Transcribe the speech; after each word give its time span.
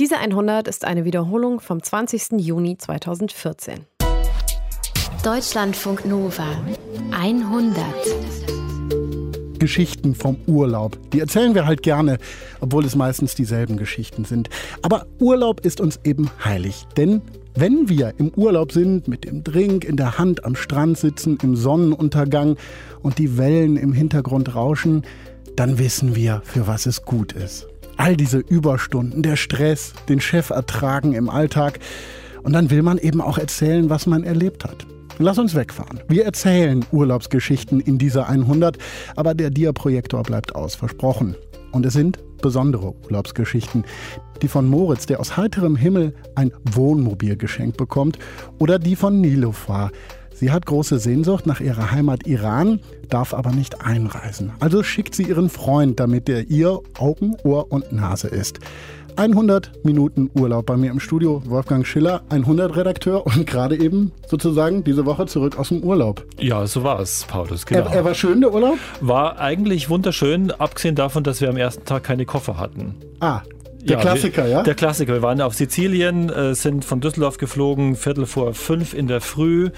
Diese 0.00 0.18
100 0.18 0.66
ist 0.66 0.84
eine 0.84 1.04
Wiederholung 1.04 1.60
vom 1.60 1.80
20. 1.80 2.40
Juni 2.40 2.76
2014. 2.76 3.86
Deutschlandfunk 5.22 6.04
Nova 6.04 6.48
100. 7.12 7.76
Geschichten 9.60 10.16
vom 10.16 10.36
Urlaub. 10.48 10.98
Die 11.12 11.20
erzählen 11.20 11.54
wir 11.54 11.66
halt 11.66 11.84
gerne, 11.84 12.18
obwohl 12.58 12.84
es 12.84 12.96
meistens 12.96 13.36
dieselben 13.36 13.76
Geschichten 13.76 14.24
sind. 14.24 14.50
Aber 14.82 15.06
Urlaub 15.20 15.60
ist 15.60 15.80
uns 15.80 16.00
eben 16.02 16.28
heilig, 16.44 16.86
denn 16.96 17.22
wenn 17.54 17.88
wir 17.88 18.14
im 18.18 18.32
Urlaub 18.34 18.72
sind, 18.72 19.06
mit 19.06 19.24
dem 19.24 19.44
Drink 19.44 19.84
in 19.84 19.96
der 19.96 20.18
Hand 20.18 20.44
am 20.44 20.56
Strand 20.56 20.98
sitzen, 20.98 21.38
im 21.40 21.54
Sonnenuntergang 21.54 22.56
und 23.00 23.18
die 23.18 23.38
Wellen 23.38 23.76
im 23.76 23.92
Hintergrund 23.92 24.56
rauschen, 24.56 25.04
dann 25.54 25.78
wissen 25.78 26.16
wir, 26.16 26.42
für 26.44 26.66
was 26.66 26.86
es 26.86 27.04
gut 27.04 27.32
ist. 27.32 27.68
All 27.96 28.16
diese 28.16 28.38
Überstunden, 28.38 29.22
der 29.22 29.36
Stress, 29.36 29.92
den 30.08 30.20
Chef 30.20 30.50
ertragen 30.50 31.12
im 31.12 31.28
Alltag. 31.28 31.78
Und 32.42 32.52
dann 32.52 32.70
will 32.70 32.82
man 32.82 32.98
eben 32.98 33.20
auch 33.20 33.38
erzählen, 33.38 33.88
was 33.88 34.06
man 34.06 34.24
erlebt 34.24 34.64
hat. 34.64 34.86
Lass 35.18 35.38
uns 35.38 35.54
wegfahren. 35.54 36.00
Wir 36.08 36.24
erzählen 36.24 36.84
Urlaubsgeschichten 36.90 37.80
in 37.80 37.98
dieser 37.98 38.28
100, 38.28 38.78
aber 39.14 39.34
der 39.34 39.50
Dia-Projektor 39.50 40.24
bleibt 40.24 40.56
aus, 40.56 40.74
versprochen. 40.74 41.36
Und 41.70 41.86
es 41.86 41.92
sind 41.92 42.18
besondere 42.42 42.94
Urlaubsgeschichten. 43.04 43.84
Die 44.42 44.48
von 44.48 44.66
Moritz, 44.66 45.06
der 45.06 45.20
aus 45.20 45.36
heiterem 45.36 45.76
Himmel 45.76 46.14
ein 46.34 46.52
Wohnmobil 46.72 47.36
geschenkt 47.36 47.76
bekommt, 47.76 48.18
oder 48.58 48.80
die 48.80 48.96
von 48.96 49.20
Nilofar. 49.20 49.92
Sie 50.44 50.52
hat 50.52 50.66
große 50.66 50.98
Sehnsucht 50.98 51.46
nach 51.46 51.60
ihrer 51.60 51.90
Heimat 51.90 52.26
Iran, 52.26 52.80
darf 53.08 53.32
aber 53.32 53.50
nicht 53.50 53.80
einreisen. 53.80 54.52
Also 54.60 54.82
schickt 54.82 55.14
sie 55.14 55.22
ihren 55.22 55.48
Freund, 55.48 55.98
damit 55.98 56.28
er 56.28 56.50
ihr 56.50 56.80
Augen, 56.98 57.34
Ohr 57.44 57.72
und 57.72 57.92
Nase 57.92 58.28
ist. 58.28 58.58
100 59.16 59.86
Minuten 59.86 60.28
Urlaub 60.34 60.66
bei 60.66 60.76
mir 60.76 60.90
im 60.90 61.00
Studio. 61.00 61.42
Wolfgang 61.46 61.86
Schiller, 61.86 62.24
100-Redakteur 62.28 63.24
und 63.26 63.46
gerade 63.46 63.78
eben 63.78 64.12
sozusagen 64.26 64.84
diese 64.84 65.06
Woche 65.06 65.24
zurück 65.24 65.58
aus 65.58 65.70
dem 65.70 65.82
Urlaub. 65.82 66.26
Ja, 66.38 66.66
so 66.66 66.84
war 66.84 67.00
es, 67.00 67.24
Paulus. 67.24 67.64
Genau. 67.64 67.86
Er, 67.86 67.94
er 67.94 68.04
war 68.04 68.14
schön, 68.14 68.42
der 68.42 68.52
Urlaub? 68.52 68.76
War 69.00 69.38
eigentlich 69.38 69.88
wunderschön, 69.88 70.50
abgesehen 70.50 70.94
davon, 70.94 71.24
dass 71.24 71.40
wir 71.40 71.48
am 71.48 71.56
ersten 71.56 71.86
Tag 71.86 72.04
keine 72.04 72.26
Koffer 72.26 72.58
hatten. 72.58 72.96
Ah, 73.20 73.40
der 73.84 73.96
ja, 73.96 74.02
Klassiker, 74.02 74.46
ja? 74.46 74.62
Der 74.62 74.74
Klassiker. 74.74 75.12
Wir 75.12 75.22
waren 75.22 75.40
auf 75.40 75.54
Sizilien, 75.54 76.30
äh, 76.30 76.54
sind 76.54 76.84
von 76.84 77.00
Düsseldorf 77.00 77.38
geflogen, 77.38 77.96
Viertel 77.96 78.26
vor 78.26 78.54
fünf 78.54 78.94
in 78.94 79.06
der 79.06 79.20
Früh 79.20 79.70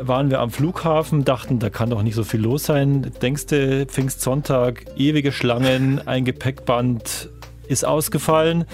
waren 0.00 0.30
wir 0.30 0.40
am 0.40 0.50
Flughafen, 0.50 1.24
dachten, 1.24 1.58
da 1.58 1.70
kann 1.70 1.90
doch 1.90 2.02
nicht 2.02 2.14
so 2.14 2.22
viel 2.22 2.40
los 2.40 2.64
sein. 2.64 3.10
Denkst 3.20 3.46
du, 3.46 3.86
Pfingstsonntag, 3.86 4.84
ewige 4.96 5.32
Schlangen, 5.32 6.06
ein 6.06 6.24
Gepäckband, 6.24 7.30
ist 7.66 7.84
ausgefallen. 7.84 8.64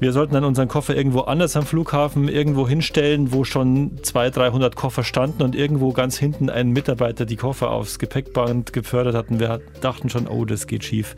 Wir 0.00 0.12
sollten 0.12 0.34
dann 0.34 0.44
unseren 0.44 0.68
Koffer 0.68 0.96
irgendwo 0.96 1.20
anders 1.20 1.56
am 1.56 1.64
Flughafen 1.64 2.28
irgendwo 2.28 2.68
hinstellen, 2.68 3.32
wo 3.32 3.44
schon 3.44 3.98
200, 4.02 4.36
300 4.36 4.76
Koffer 4.76 5.04
standen 5.04 5.42
und 5.42 5.54
irgendwo 5.54 5.92
ganz 5.92 6.18
hinten 6.18 6.50
ein 6.50 6.70
Mitarbeiter 6.70 7.24
die 7.24 7.36
Koffer 7.36 7.70
aufs 7.70 7.98
Gepäckband 7.98 8.72
gefördert 8.72 9.14
hat. 9.14 9.30
Und 9.30 9.38
wir 9.40 9.60
dachten 9.80 10.10
schon, 10.10 10.26
oh, 10.26 10.44
das 10.44 10.66
geht 10.66 10.84
schief. 10.84 11.14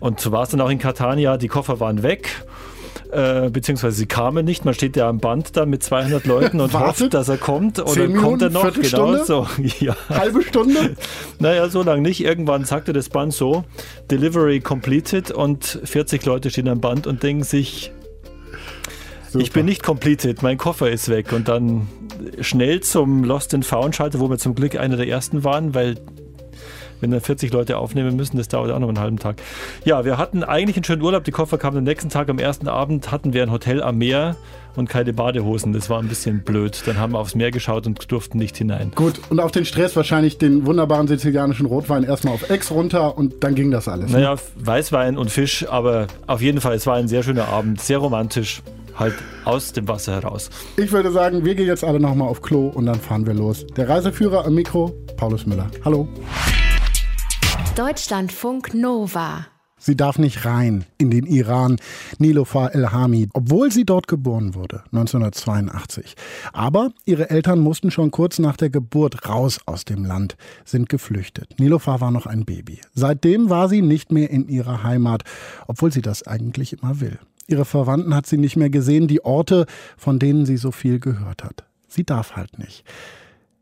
Und 0.00 0.20
so 0.20 0.32
war 0.32 0.42
es 0.42 0.50
dann 0.50 0.60
auch 0.60 0.70
in 0.70 0.78
Catania. 0.78 1.36
Die 1.36 1.48
Koffer 1.48 1.80
waren 1.80 2.02
weg 2.02 2.44
äh, 3.10 3.48
beziehungsweise 3.50 3.96
sie 3.96 4.06
kamen 4.06 4.44
nicht. 4.44 4.64
Man 4.64 4.74
steht 4.74 4.96
ja 4.96 5.08
am 5.08 5.18
Band 5.18 5.56
da 5.56 5.66
mit 5.66 5.82
200 5.82 6.26
Leuten 6.26 6.60
und 6.60 6.78
hofft, 6.78 7.14
dass 7.14 7.28
er 7.28 7.38
kommt. 7.38 7.78
Und 7.78 7.96
dann 7.96 8.16
kommt 8.16 8.42
er 8.42 8.50
noch. 8.50 8.72
Genau 8.72 9.24
so. 9.24 9.46
Ja. 9.80 9.94
Halbe 10.08 10.42
Stunde? 10.42 10.96
naja, 11.38 11.68
so 11.68 11.82
lange 11.82 12.02
nicht. 12.02 12.24
Irgendwann 12.24 12.64
sagte 12.64 12.92
das 12.92 13.08
Band 13.08 13.32
so, 13.32 13.64
Delivery 14.10 14.60
completed 14.60 15.30
und 15.30 15.80
40 15.84 16.24
Leute 16.24 16.50
stehen 16.50 16.68
am 16.68 16.80
Band 16.80 17.06
und 17.06 17.22
denken 17.22 17.44
sich, 17.44 17.92
Super. 19.30 19.44
Ich 19.44 19.52
bin 19.52 19.66
nicht 19.66 19.82
completed, 19.82 20.42
mein 20.42 20.56
Koffer 20.56 20.90
ist 20.90 21.10
weg. 21.10 21.32
Und 21.32 21.48
dann 21.48 21.86
schnell 22.40 22.80
zum 22.80 23.24
Lost 23.24 23.52
and 23.52 23.64
Found 23.66 23.94
Schalter, 23.94 24.20
wo 24.20 24.30
wir 24.30 24.38
zum 24.38 24.54
Glück 24.54 24.76
einer 24.76 24.96
der 24.96 25.06
ersten 25.06 25.44
waren, 25.44 25.74
weil 25.74 25.96
wenn 27.00 27.10
dann 27.10 27.20
40 27.20 27.52
Leute 27.52 27.78
aufnehmen 27.78 28.16
müssen, 28.16 28.36
das 28.36 28.48
dauert 28.48 28.70
auch 28.70 28.78
noch 28.78 28.88
einen 28.88 29.00
halben 29.00 29.18
Tag. 29.18 29.36
Ja, 29.84 30.04
wir 30.04 30.18
hatten 30.18 30.42
eigentlich 30.42 30.76
einen 30.76 30.84
schönen 30.84 31.02
Urlaub. 31.02 31.24
Die 31.24 31.30
Koffer 31.30 31.58
kamen 31.58 31.78
am 31.78 31.84
nächsten 31.84 32.10
Tag, 32.10 32.28
am 32.28 32.38
ersten 32.38 32.68
Abend 32.68 33.10
hatten 33.10 33.32
wir 33.32 33.42
ein 33.42 33.50
Hotel 33.50 33.82
am 33.82 33.98
Meer 33.98 34.36
und 34.76 34.88
keine 34.88 35.12
Badehosen. 35.12 35.72
Das 35.72 35.90
war 35.90 36.00
ein 36.00 36.08
bisschen 36.08 36.42
blöd. 36.42 36.82
Dann 36.86 36.98
haben 36.98 37.12
wir 37.12 37.18
aufs 37.18 37.34
Meer 37.34 37.50
geschaut 37.50 37.86
und 37.86 38.10
durften 38.10 38.38
nicht 38.38 38.56
hinein. 38.56 38.92
Gut, 38.94 39.20
und 39.28 39.40
auf 39.40 39.50
den 39.50 39.64
Stress 39.64 39.96
wahrscheinlich 39.96 40.38
den 40.38 40.66
wunderbaren 40.66 41.08
sizilianischen 41.08 41.66
Rotwein 41.66 42.04
erstmal 42.04 42.34
auf 42.34 42.48
Ex 42.48 42.70
runter 42.70 43.18
und 43.18 43.42
dann 43.44 43.54
ging 43.54 43.70
das 43.70 43.88
alles. 43.88 44.10
Ne? 44.10 44.18
Naja, 44.18 44.36
Weißwein 44.56 45.18
und 45.18 45.30
Fisch, 45.30 45.66
aber 45.68 46.06
auf 46.26 46.40
jeden 46.40 46.60
Fall, 46.60 46.74
es 46.74 46.86
war 46.86 46.96
ein 46.96 47.08
sehr 47.08 47.22
schöner 47.22 47.48
Abend, 47.48 47.80
sehr 47.80 47.98
romantisch 47.98 48.62
halt 48.98 49.14
aus 49.44 49.72
dem 49.72 49.86
Wasser 49.88 50.14
heraus. 50.14 50.50
Ich 50.76 50.90
würde 50.92 51.10
sagen, 51.10 51.44
wir 51.44 51.54
gehen 51.54 51.66
jetzt 51.66 51.84
alle 51.84 52.00
nochmal 52.00 52.28
auf 52.28 52.42
Klo 52.42 52.68
und 52.68 52.86
dann 52.86 52.96
fahren 53.00 53.26
wir 53.26 53.34
los. 53.34 53.66
Der 53.76 53.88
Reiseführer 53.88 54.44
am 54.44 54.54
Mikro, 54.54 54.92
Paulus 55.16 55.46
Müller. 55.46 55.70
Hallo. 55.84 56.08
Deutschlandfunk 57.78 58.74
Nova. 58.74 59.46
Sie 59.78 59.94
darf 59.94 60.18
nicht 60.18 60.44
rein 60.44 60.84
in 60.98 61.12
den 61.12 61.26
Iran, 61.26 61.76
Nilofar 62.18 62.74
El-Hami, 62.74 63.28
obwohl 63.34 63.70
sie 63.70 63.84
dort 63.84 64.08
geboren 64.08 64.56
wurde, 64.56 64.82
1982. 64.86 66.16
Aber 66.52 66.90
ihre 67.04 67.30
Eltern 67.30 67.60
mussten 67.60 67.92
schon 67.92 68.10
kurz 68.10 68.40
nach 68.40 68.56
der 68.56 68.68
Geburt 68.68 69.28
raus 69.28 69.60
aus 69.64 69.84
dem 69.84 70.04
Land, 70.04 70.36
sind 70.64 70.88
geflüchtet. 70.88 71.60
Nilofar 71.60 72.00
war 72.00 72.10
noch 72.10 72.26
ein 72.26 72.44
Baby. 72.44 72.80
Seitdem 72.94 73.48
war 73.48 73.68
sie 73.68 73.80
nicht 73.80 74.10
mehr 74.10 74.28
in 74.28 74.48
ihrer 74.48 74.82
Heimat, 74.82 75.22
obwohl 75.68 75.92
sie 75.92 76.02
das 76.02 76.26
eigentlich 76.26 76.72
immer 76.72 76.98
will. 76.98 77.20
Ihre 77.46 77.64
Verwandten 77.64 78.12
hat 78.12 78.26
sie 78.26 78.38
nicht 78.38 78.56
mehr 78.56 78.70
gesehen, 78.70 79.06
die 79.06 79.24
Orte, 79.24 79.66
von 79.96 80.18
denen 80.18 80.46
sie 80.46 80.56
so 80.56 80.72
viel 80.72 80.98
gehört 80.98 81.44
hat. 81.44 81.64
Sie 81.86 82.02
darf 82.02 82.34
halt 82.34 82.58
nicht. 82.58 82.82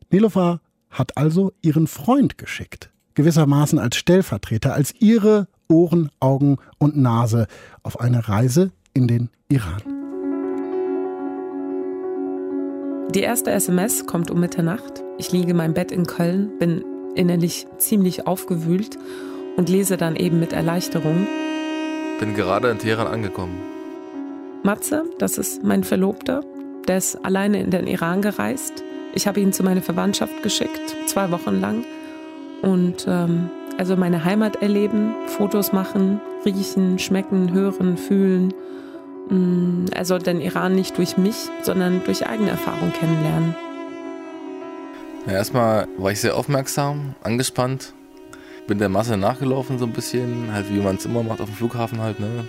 Nilofar 0.09 0.62
hat 0.88 1.19
also 1.19 1.53
ihren 1.60 1.87
Freund 1.87 2.38
geschickt 2.38 2.88
gewissermaßen 3.16 3.81
als 3.81 3.97
Stellvertreter, 3.97 4.75
als 4.75 4.94
ihre 5.00 5.49
Ohren, 5.69 6.10
Augen 6.21 6.59
und 6.78 6.97
Nase 6.97 7.49
auf 7.82 7.99
eine 7.99 8.28
Reise 8.28 8.71
in 8.94 9.09
den 9.09 9.31
Iran. 9.49 9.82
Die 13.12 13.21
erste 13.21 13.50
SMS 13.50 14.06
kommt 14.06 14.31
um 14.31 14.38
Mitternacht. 14.38 15.03
Ich 15.19 15.32
liege 15.32 15.50
in 15.50 15.56
meinem 15.56 15.75
Bett 15.75 15.91
in 15.91 16.06
Köln, 16.06 16.59
bin 16.59 16.84
innerlich 17.15 17.66
ziemlich 17.78 18.27
aufgewühlt 18.27 18.99
und 19.56 19.69
lese 19.69 19.97
dann 19.97 20.16
eben 20.16 20.38
mit 20.38 20.53
Erleichterung. 20.53 21.27
Bin 22.21 22.34
gerade 22.34 22.71
in 22.71 22.78
Teheran 22.78 23.06
angekommen. 23.06 23.59
Matze, 24.62 25.04
das 25.19 25.38
ist 25.38 25.65
mein 25.65 25.84
Verlobter, 25.84 26.43
der 26.88 26.98
ist 26.98 27.16
alleine 27.25 27.62
in 27.62 27.71
den 27.71 27.87
Iran 27.87 28.21
gereist. 28.21 28.83
Ich 29.15 29.27
habe 29.27 29.41
ihn 29.41 29.53
zu 29.53 29.62
meiner 29.62 29.83
Verwandtschaft 29.83 30.43
geschickt, 30.43 30.97
zwei 31.06 31.31
Wochen 31.31 31.60
lang 31.60 31.84
und 32.62 33.06
ähm, 33.08 33.50
also 33.78 33.96
meine 33.96 34.24
Heimat 34.24 34.56
erleben, 34.56 35.14
Fotos 35.26 35.72
machen, 35.72 36.20
riechen, 36.44 36.98
schmecken, 36.98 37.52
hören, 37.52 37.96
fühlen. 37.96 38.54
Mm, 39.28 39.86
soll 40.02 40.20
den 40.20 40.40
Iran 40.40 40.74
nicht 40.74 40.96
durch 40.98 41.16
mich, 41.16 41.36
sondern 41.62 42.02
durch 42.04 42.26
eigene 42.26 42.50
Erfahrung 42.50 42.92
kennenlernen. 42.92 43.54
Ja, 45.26 45.32
erstmal 45.32 45.88
war 45.98 46.12
ich 46.12 46.20
sehr 46.20 46.36
aufmerksam, 46.36 47.16
angespannt, 47.22 47.92
bin 48.66 48.78
der 48.78 48.88
Masse 48.88 49.16
nachgelaufen 49.16 49.78
so 49.78 49.84
ein 49.84 49.92
bisschen, 49.92 50.52
halt 50.52 50.70
wie 50.70 50.80
man 50.80 50.96
es 50.96 51.04
immer 51.04 51.22
macht 51.22 51.40
auf 51.40 51.48
dem 51.48 51.56
Flughafen 51.56 52.00
halt. 52.00 52.20
Ne? 52.20 52.44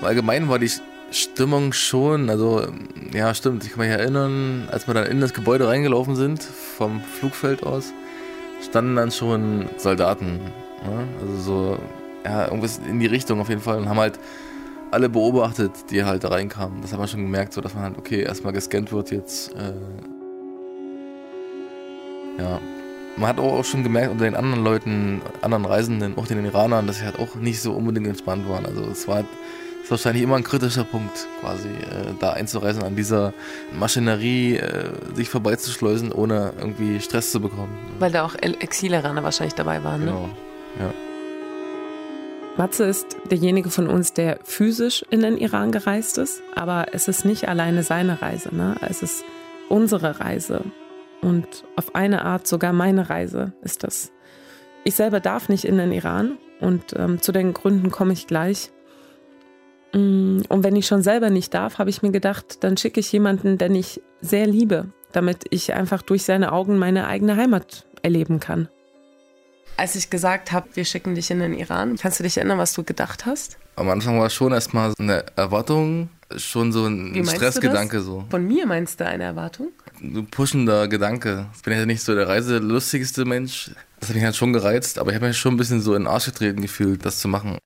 Allgemein 0.00 0.48
war 0.48 0.58
die 0.58 0.70
Stimmung 1.10 1.72
schon, 1.72 2.30
also 2.30 2.66
ja 3.12 3.34
stimmt, 3.34 3.64
ich 3.64 3.70
kann 3.70 3.80
mich 3.80 3.90
erinnern, 3.90 4.68
als 4.70 4.86
wir 4.86 4.94
dann 4.94 5.06
in 5.06 5.20
das 5.20 5.34
Gebäude 5.34 5.68
reingelaufen 5.68 6.16
sind, 6.16 6.42
vom 6.42 7.00
Flugfeld 7.02 7.62
aus, 7.62 7.92
standen 8.64 8.96
dann 8.96 9.10
schon 9.10 9.68
Soldaten. 9.76 10.40
Ne? 10.84 11.08
Also 11.20 11.36
so, 11.36 11.78
ja, 12.24 12.46
irgendwas 12.46 12.80
in 12.88 13.00
die 13.00 13.06
Richtung 13.06 13.40
auf 13.40 13.48
jeden 13.48 13.60
Fall 13.60 13.78
und 13.78 13.88
haben 13.88 13.98
halt 13.98 14.18
alle 14.90 15.08
beobachtet, 15.08 15.72
die 15.90 16.04
halt 16.04 16.24
da 16.24 16.28
reinkamen. 16.28 16.80
Das 16.80 16.92
haben 16.92 17.00
wir 17.00 17.08
schon 17.08 17.22
gemerkt, 17.22 17.52
so 17.52 17.60
dass 17.60 17.74
man 17.74 17.82
halt, 17.84 17.98
okay, 17.98 18.22
erstmal 18.22 18.52
gescannt 18.52 18.92
wird 18.92 19.10
jetzt. 19.10 19.52
Äh, 19.54 19.72
ja. 22.38 22.60
Man 23.16 23.28
hat 23.28 23.38
auch 23.38 23.64
schon 23.64 23.84
gemerkt 23.84 24.10
unter 24.10 24.24
den 24.24 24.34
anderen 24.34 24.64
Leuten, 24.64 25.22
anderen 25.40 25.64
Reisenden, 25.64 26.18
auch 26.18 26.26
den 26.26 26.44
Iranern, 26.44 26.86
dass 26.86 26.98
sie 26.98 27.04
halt 27.04 27.18
auch 27.18 27.36
nicht 27.36 27.60
so 27.60 27.72
unbedingt 27.72 28.08
entspannt 28.08 28.48
waren. 28.48 28.66
Also 28.66 28.82
es 28.82 29.06
war 29.06 29.16
halt 29.16 29.26
ist 29.84 29.90
wahrscheinlich 29.90 30.22
immer 30.22 30.36
ein 30.36 30.44
kritischer 30.44 30.84
Punkt, 30.84 31.28
quasi 31.40 31.68
äh, 31.68 32.14
da 32.18 32.32
einzureisen, 32.32 32.82
an 32.82 32.96
dieser 32.96 33.34
Maschinerie 33.78 34.56
äh, 34.56 34.90
sich 35.14 35.28
vorbeizuschleusen, 35.28 36.10
ohne 36.10 36.54
irgendwie 36.58 37.00
Stress 37.00 37.30
zu 37.30 37.40
bekommen. 37.40 37.76
Weil 37.98 38.10
da 38.10 38.24
auch 38.24 38.34
Exileraner 38.34 39.22
wahrscheinlich 39.22 39.54
dabei 39.54 39.84
waren, 39.84 40.00
genau. 40.00 40.22
ne? 40.22 40.30
ja. 40.80 40.94
Matze 42.56 42.84
ist 42.84 43.16
derjenige 43.30 43.68
von 43.68 43.88
uns, 43.88 44.12
der 44.12 44.38
physisch 44.44 45.04
in 45.10 45.20
den 45.20 45.36
Iran 45.36 45.70
gereist 45.70 46.18
ist, 46.18 46.40
aber 46.54 46.86
es 46.92 47.08
ist 47.08 47.24
nicht 47.24 47.48
alleine 47.48 47.82
seine 47.82 48.22
Reise, 48.22 48.54
ne? 48.54 48.76
Es 48.80 49.02
ist 49.02 49.24
unsere 49.68 50.20
Reise 50.20 50.62
und 51.20 51.64
auf 51.76 51.94
eine 51.94 52.24
Art 52.24 52.46
sogar 52.46 52.72
meine 52.72 53.10
Reise 53.10 53.52
ist 53.62 53.82
das. 53.82 54.12
Ich 54.84 54.94
selber 54.94 55.20
darf 55.20 55.48
nicht 55.48 55.64
in 55.64 55.78
den 55.78 55.92
Iran 55.92 56.38
und 56.60 56.94
ähm, 56.96 57.20
zu 57.20 57.32
den 57.32 57.52
Gründen 57.52 57.90
komme 57.90 58.12
ich 58.12 58.26
gleich. 58.26 58.70
Mm, 59.94 60.42
und 60.48 60.64
wenn 60.64 60.76
ich 60.76 60.86
schon 60.86 61.02
selber 61.02 61.30
nicht 61.30 61.54
darf, 61.54 61.78
habe 61.78 61.88
ich 61.88 62.02
mir 62.02 62.10
gedacht, 62.10 62.62
dann 62.64 62.76
schicke 62.76 63.00
ich 63.00 63.10
jemanden, 63.12 63.58
den 63.58 63.74
ich 63.74 64.02
sehr 64.20 64.46
liebe, 64.46 64.86
damit 65.12 65.44
ich 65.50 65.72
einfach 65.72 66.02
durch 66.02 66.24
seine 66.24 66.52
Augen 66.52 66.78
meine 66.78 67.06
eigene 67.06 67.36
Heimat 67.36 67.86
erleben 68.02 68.40
kann. 68.40 68.68
Als 69.76 69.94
ich 69.96 70.10
gesagt 70.10 70.52
habe, 70.52 70.68
wir 70.74 70.84
schicken 70.84 71.14
dich 71.14 71.30
in 71.30 71.40
den 71.40 71.54
Iran, 71.54 71.96
kannst 71.96 72.18
du 72.18 72.24
dich 72.24 72.36
erinnern, 72.36 72.58
was 72.58 72.74
du 72.74 72.84
gedacht 72.84 73.26
hast? 73.26 73.58
Am 73.76 73.88
Anfang 73.88 74.18
war 74.18 74.26
es 74.26 74.34
schon 74.34 74.52
erstmal 74.52 74.90
so 74.90 75.02
eine 75.02 75.24
Erwartung, 75.36 76.10
schon 76.36 76.72
so 76.72 76.86
ein 76.86 77.24
Stressgedanke. 77.26 78.00
So. 78.00 78.24
Von 78.30 78.46
mir 78.46 78.66
meinst 78.66 79.00
du 79.00 79.06
eine 79.06 79.24
Erwartung? 79.24 79.72
Ein 80.00 80.26
pushender 80.26 80.86
Gedanke. 80.86 81.46
Ich 81.56 81.62
bin 81.62 81.72
ja 81.72 81.86
nicht 81.86 82.02
so 82.02 82.14
der 82.14 82.28
reiselustigste 82.28 83.24
Mensch. 83.24 83.72
Das 83.98 84.10
hat 84.10 84.16
mich 84.16 84.24
halt 84.24 84.36
schon 84.36 84.52
gereizt, 84.52 84.98
aber 84.98 85.10
ich 85.10 85.16
habe 85.16 85.26
mich 85.26 85.38
schon 85.38 85.54
ein 85.54 85.56
bisschen 85.56 85.80
so 85.80 85.94
in 85.94 86.02
den 86.02 86.06
Arsch 86.08 86.26
getreten 86.26 86.62
gefühlt, 86.62 87.04
das 87.04 87.18
zu 87.18 87.26
machen. 87.26 87.58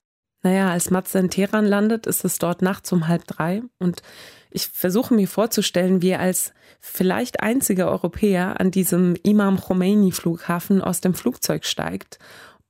Naja, 0.43 0.71
als 0.71 0.91
Matze 0.91 1.19
in 1.19 1.31
Teheran 1.31 1.67
landet, 1.67 2.07
ist 2.07 2.25
es 2.25 2.39
dort 2.39 2.63
nachts 2.63 2.93
um 2.93 3.09
halb 3.09 3.27
drei 3.27 3.63
und 3.79 4.03
ich 4.51 4.69
versuche 4.69 5.15
mir 5.15 5.29
vorzustellen, 5.29 6.01
wie 6.01 6.11
er 6.11 6.21
als 6.21 6.53
vielleicht 6.81 7.41
einziger 7.41 7.91
Europäer 7.91 8.61
an 8.61 8.71
diesem 8.71 9.15
Imam 9.23 9.61
Khomeini 9.61 10.13
Flughafen 10.13 10.81
aus 10.81 11.01
dem 11.01 11.15
Flugzeug 11.15 11.65
steigt 11.65 12.19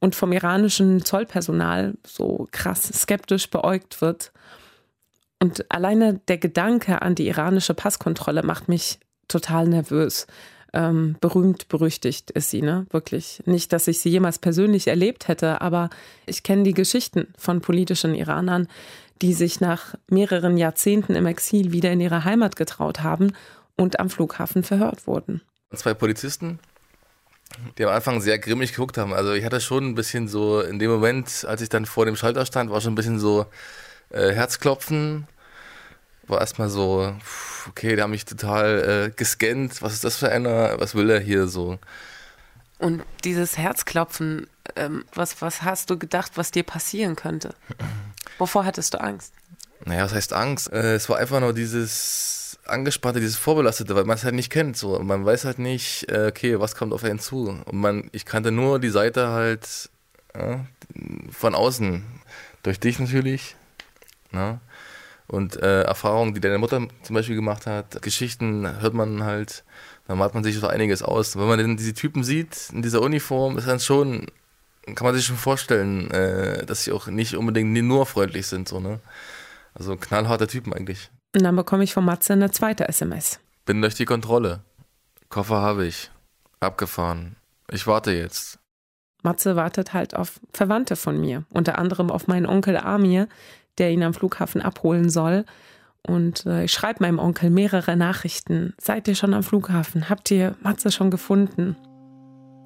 und 0.00 0.15
vom 0.15 0.32
iranischen 0.32 1.05
Zollpersonal 1.05 1.94
so 2.06 2.49
krass 2.50 2.82
skeptisch 2.82 3.50
beäugt 3.50 4.00
wird. 4.00 4.32
Und 5.41 5.70
alleine 5.70 6.15
der 6.29 6.38
Gedanke 6.38 7.03
an 7.03 7.15
die 7.15 7.29
iranische 7.29 7.75
Passkontrolle 7.75 8.43
macht 8.43 8.69
mich 8.69 8.99
total 9.29 9.69
nervös. 9.69 10.26
Ähm, 10.75 11.17
berühmt, 11.20 11.69
berüchtigt 11.69 12.31
ist 12.32 12.50
sie, 12.50 12.61
ne? 12.61 12.87
Wirklich. 12.91 13.43
Nicht, 13.47 13.73
dass 13.73 13.88
ich 13.88 14.00
sie 14.00 14.11
jemals 14.11 14.38
persönlich 14.38 14.87
erlebt 14.87 15.26
hätte, 15.26 15.62
aber 15.62 15.88
ich 16.26 16.43
kenne 16.43 16.62
die 16.62 16.75
Geschichten 16.75 17.29
von 17.38 17.62
politischen 17.62 18.15
Iranern, 18.15 18.69
die 19.23 19.32
sich 19.32 19.61
nach 19.61 19.94
mehreren 20.09 20.56
Jahrzehnten 20.56 21.15
im 21.15 21.26
Exil 21.26 21.73
wieder 21.73 21.91
in 21.91 22.00
ihre 22.00 22.25
Heimat 22.25 22.56
getraut 22.56 23.00
haben 23.00 23.32
und 23.76 23.99
am 23.99 24.11
Flughafen 24.11 24.62
verhört 24.62 25.06
wurden. 25.06 25.41
Zwei 25.75 25.94
Polizisten, 25.94 26.59
die 27.79 27.85
am 27.85 27.91
Anfang 27.91 28.20
sehr 28.20 28.38
grimmig 28.38 28.73
geguckt 28.73 28.99
haben. 28.99 29.12
Also 29.12 29.32
ich 29.32 29.44
hatte 29.44 29.61
schon 29.61 29.85
ein 29.85 29.94
bisschen 29.94 30.29
so, 30.29 30.61
in 30.61 30.79
dem 30.79 30.91
Moment, 30.91 31.44
als 31.49 31.62
ich 31.62 31.69
dann 31.69 31.87
vor 31.87 32.05
dem 32.05 32.17
Schalter 32.17 32.44
stand, 32.44 32.70
war 32.70 32.81
schon 32.81 32.93
ein 32.93 32.97
bisschen 32.97 33.19
so 33.19 33.47
äh, 34.11 34.32
Herzklopfen. 34.32 35.26
War 36.28 36.40
erstmal 36.40 36.69
so, 36.69 37.14
okay, 37.69 37.96
der 37.96 38.04
hat 38.04 38.10
mich 38.10 38.25
total 38.25 39.06
äh, 39.06 39.10
gescannt. 39.16 39.82
Was 39.82 39.94
ist 39.94 40.04
das 40.04 40.16
für 40.16 40.30
einer? 40.30 40.78
Was 40.78 40.94
will 40.94 41.10
er 41.10 41.20
hier 41.20 41.48
so? 41.48 41.78
Und 42.78 43.02
dieses 43.25 43.58
Herzklopfen, 43.58 44.46
ähm, 44.76 45.04
was, 45.14 45.42
was 45.42 45.62
hast 45.62 45.90
du 45.90 45.98
gedacht, 45.98 46.32
was 46.36 46.50
dir 46.50 46.62
passieren 46.62 47.16
könnte? 47.16 47.54
Wovor 48.38 48.64
hattest 48.64 48.94
du 48.94 49.00
Angst? 49.00 49.32
Naja, 49.84 50.04
was 50.04 50.14
heißt 50.14 50.32
Angst? 50.32 50.72
Äh, 50.72 50.94
es 50.94 51.08
war 51.08 51.19
einfach 51.19 51.40
nur 51.40 51.52
dieses 51.52 52.58
angespannte, 52.66 53.20
dieses 53.20 53.36
vorbelastete, 53.36 53.96
weil 53.96 54.04
man 54.04 54.16
es 54.16 54.24
halt 54.24 54.34
nicht 54.34 54.50
kennt. 54.50 54.76
So. 54.76 54.98
Man 55.00 55.24
weiß 55.24 55.44
halt 55.44 55.58
nicht, 55.58 56.10
äh, 56.10 56.26
okay, 56.28 56.60
was 56.60 56.74
kommt 56.74 56.92
auf 56.92 57.02
einen 57.02 57.19
zu. 57.19 57.48
Und 57.48 57.72
man, 57.72 58.10
ich 58.12 58.24
kannte 58.24 58.52
nur 58.52 58.78
die 58.78 58.90
Seite 58.90 59.28
halt 59.28 59.90
ja, 60.36 60.66
von 61.31 61.54
außen. 61.54 62.04
Durch 62.62 62.78
dich 62.78 62.98
natürlich. 62.98 63.56
Ja. 64.32 64.60
Und 65.28 65.62
äh, 65.62 65.82
Erfahrungen, 65.82 66.34
die 66.34 66.40
deine 66.40 66.58
Mutter 66.58 66.88
zum 67.02 67.14
Beispiel 67.14 67.36
gemacht 67.36 67.66
hat, 67.66 68.00
Geschichten 68.02 68.80
hört 68.80 68.94
man 68.94 69.25
halt, 69.25 69.62
dann 70.06 70.19
malt 70.19 70.34
man 70.34 70.42
sich 70.42 70.56
so 70.56 70.66
einiges 70.66 71.02
aus. 71.02 71.36
Wenn 71.36 71.46
man 71.46 71.76
diese 71.76 71.92
Typen 71.92 72.25
sieht 72.25 72.70
in 72.72 72.80
dieser 72.82 73.02
Uniform, 73.02 73.58
ist 73.58 73.69
dann 73.69 73.78
schon 73.78 74.26
kann 74.94 75.06
man 75.06 75.14
sich 75.14 75.26
schon 75.26 75.36
vorstellen, 75.36 76.10
äh, 76.10 76.64
dass 76.66 76.84
sie 76.84 76.92
auch 76.92 77.06
nicht 77.08 77.36
unbedingt 77.36 77.72
nur 77.72 78.06
freundlich 78.06 78.46
sind, 78.46 78.69
so, 78.69 78.80
ne? 78.80 79.00
Also 79.75 79.96
knallharte 79.96 80.46
Typen 80.46 80.72
eigentlich. 80.72 81.10
Und 81.34 81.42
dann 81.42 81.56
bekomme 81.56 81.84
ich 81.84 81.92
von 81.92 82.04
Matze 82.04 82.32
eine 82.32 82.50
zweite 82.50 82.88
SMS. 82.88 83.38
Bin 83.64 83.82
durch 83.82 83.94
die 83.94 84.06
Kontrolle. 84.06 84.60
Koffer 85.28 85.60
habe 85.60 85.86
ich. 85.86 86.10
Abgefahren. 86.60 87.36
Ich 87.70 87.86
warte 87.86 88.12
jetzt. 88.12 88.58
Matze 89.22 89.56
wartet 89.56 89.92
halt 89.92 90.16
auf 90.16 90.40
Verwandte 90.52 90.96
von 90.96 91.20
mir, 91.20 91.44
unter 91.50 91.78
anderem 91.78 92.10
auf 92.10 92.28
meinen 92.28 92.46
Onkel 92.46 92.76
Amir, 92.76 93.28
der 93.78 93.90
ihn 93.90 94.02
am 94.02 94.14
Flughafen 94.14 94.60
abholen 94.60 95.10
soll. 95.10 95.44
Und 96.06 96.46
äh, 96.46 96.64
ich 96.64 96.72
schreibe 96.72 97.02
meinem 97.02 97.19
Onkel 97.19 97.50
mehrere 97.50 97.96
Nachrichten. 97.96 98.75
Seid 98.78 99.08
ihr 99.08 99.14
schon 99.14 99.34
am 99.34 99.42
Flughafen? 99.42 100.08
Habt 100.08 100.30
ihr 100.30 100.54
Matze 100.62 100.90
schon 100.90 101.10
gefunden? 101.10 101.76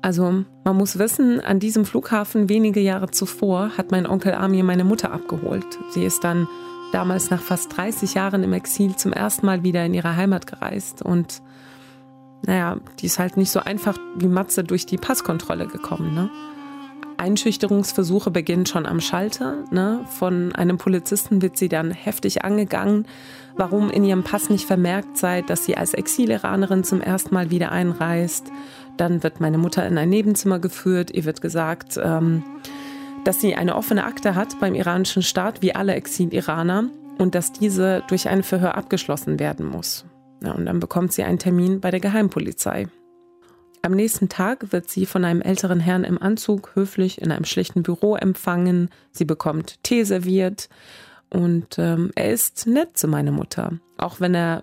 Also 0.02 0.44
man 0.64 0.76
muss 0.76 0.98
wissen, 0.98 1.40
an 1.40 1.60
diesem 1.60 1.84
Flughafen 1.84 2.48
wenige 2.48 2.80
Jahre 2.80 3.10
zuvor 3.10 3.70
hat 3.76 3.92
mein 3.92 4.06
Onkel 4.06 4.34
Amir 4.34 4.64
meine 4.64 4.84
Mutter 4.84 5.12
abgeholt. 5.12 5.66
Sie 5.90 6.04
ist 6.04 6.24
dann 6.24 6.48
damals 6.92 7.30
nach 7.30 7.40
fast 7.40 7.76
30 7.76 8.14
Jahren 8.14 8.42
im 8.42 8.52
Exil 8.52 8.96
zum 8.96 9.12
ersten 9.12 9.46
Mal 9.46 9.62
wieder 9.62 9.84
in 9.84 9.94
ihre 9.94 10.16
Heimat 10.16 10.46
gereist. 10.46 11.02
Und 11.02 11.40
naja, 12.44 12.78
die 12.98 13.06
ist 13.06 13.20
halt 13.20 13.36
nicht 13.36 13.50
so 13.50 13.60
einfach 13.60 13.96
wie 14.16 14.26
Matze 14.26 14.64
durch 14.64 14.86
die 14.86 14.98
Passkontrolle 14.98 15.68
gekommen. 15.68 16.14
Ne? 16.14 16.30
Einschüchterungsversuche 17.22 18.30
beginnen 18.30 18.66
schon 18.66 18.84
am 18.84 19.00
Schalter. 19.00 19.64
Ne? 19.70 20.04
Von 20.10 20.54
einem 20.54 20.76
Polizisten 20.76 21.40
wird 21.40 21.56
sie 21.56 21.68
dann 21.68 21.90
heftig 21.90 22.44
angegangen, 22.44 23.06
warum 23.56 23.90
in 23.90 24.04
ihrem 24.04 24.24
Pass 24.24 24.50
nicht 24.50 24.66
vermerkt 24.66 25.16
sei, 25.16 25.42
dass 25.42 25.64
sie 25.64 25.76
als 25.76 25.94
Exil-Iranerin 25.94 26.84
zum 26.84 27.00
ersten 27.00 27.34
Mal 27.34 27.50
wieder 27.50 27.72
einreist 27.72 28.50
dann 28.96 29.22
wird 29.22 29.40
meine 29.40 29.58
Mutter 29.58 29.86
in 29.86 29.98
ein 29.98 30.10
Nebenzimmer 30.10 30.58
geführt. 30.58 31.10
Ihr 31.12 31.24
wird 31.24 31.40
gesagt, 31.40 31.98
ähm, 32.02 32.42
dass 33.24 33.40
sie 33.40 33.54
eine 33.54 33.76
offene 33.76 34.04
Akte 34.04 34.34
hat 34.34 34.58
beim 34.60 34.74
iranischen 34.74 35.22
Staat, 35.22 35.62
wie 35.62 35.74
alle 35.74 35.94
Exil-Iraner, 35.94 36.84
und 37.18 37.34
dass 37.34 37.52
diese 37.52 38.02
durch 38.08 38.28
ein 38.28 38.42
Verhör 38.42 38.76
abgeschlossen 38.76 39.38
werden 39.38 39.66
muss. 39.66 40.04
Ja, 40.42 40.52
und 40.52 40.66
dann 40.66 40.80
bekommt 40.80 41.12
sie 41.12 41.22
einen 41.22 41.38
Termin 41.38 41.80
bei 41.80 41.90
der 41.90 42.00
Geheimpolizei. 42.00 42.88
Am 43.84 43.92
nächsten 43.92 44.28
Tag 44.28 44.72
wird 44.72 44.88
sie 44.88 45.06
von 45.06 45.24
einem 45.24 45.42
älteren 45.42 45.80
Herrn 45.80 46.04
im 46.04 46.22
Anzug 46.22 46.76
höflich 46.76 47.20
in 47.20 47.32
einem 47.32 47.44
schlichten 47.44 47.82
Büro 47.82 48.14
empfangen. 48.14 48.90
Sie 49.10 49.24
bekommt 49.24 49.82
Tee 49.82 50.04
serviert 50.04 50.68
und 51.30 51.78
ähm, 51.78 52.12
er 52.14 52.30
ist 52.30 52.68
nett 52.68 52.96
zu 52.96 53.08
meiner 53.08 53.32
Mutter, 53.32 53.72
auch 53.98 54.20
wenn 54.20 54.36
er 54.36 54.62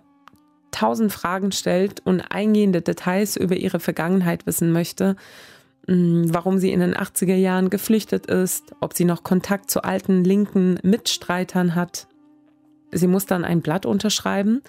tausend 0.71 1.11
Fragen 1.11 1.51
stellt 1.51 1.99
und 2.05 2.21
eingehende 2.31 2.81
Details 2.81 3.35
über 3.35 3.57
ihre 3.57 3.81
Vergangenheit 3.81 4.45
wissen 4.45 4.71
möchte, 4.71 5.17
mm, 5.87 6.27
warum 6.29 6.57
sie 6.57 6.71
in 6.71 6.79
den 6.79 6.95
80er 6.95 7.35
Jahren 7.35 7.69
geflüchtet 7.69 8.27
ist, 8.27 8.73
ob 8.79 8.93
sie 8.93 9.05
noch 9.05 9.23
Kontakt 9.23 9.69
zu 9.69 9.83
alten 9.83 10.23
linken 10.23 10.79
Mitstreitern 10.81 11.75
hat. 11.75 12.07
Sie 12.91 13.07
muss 13.07 13.25
dann 13.25 13.45
ein 13.45 13.61
Blatt 13.61 13.85
unterschreiben, 13.85 14.61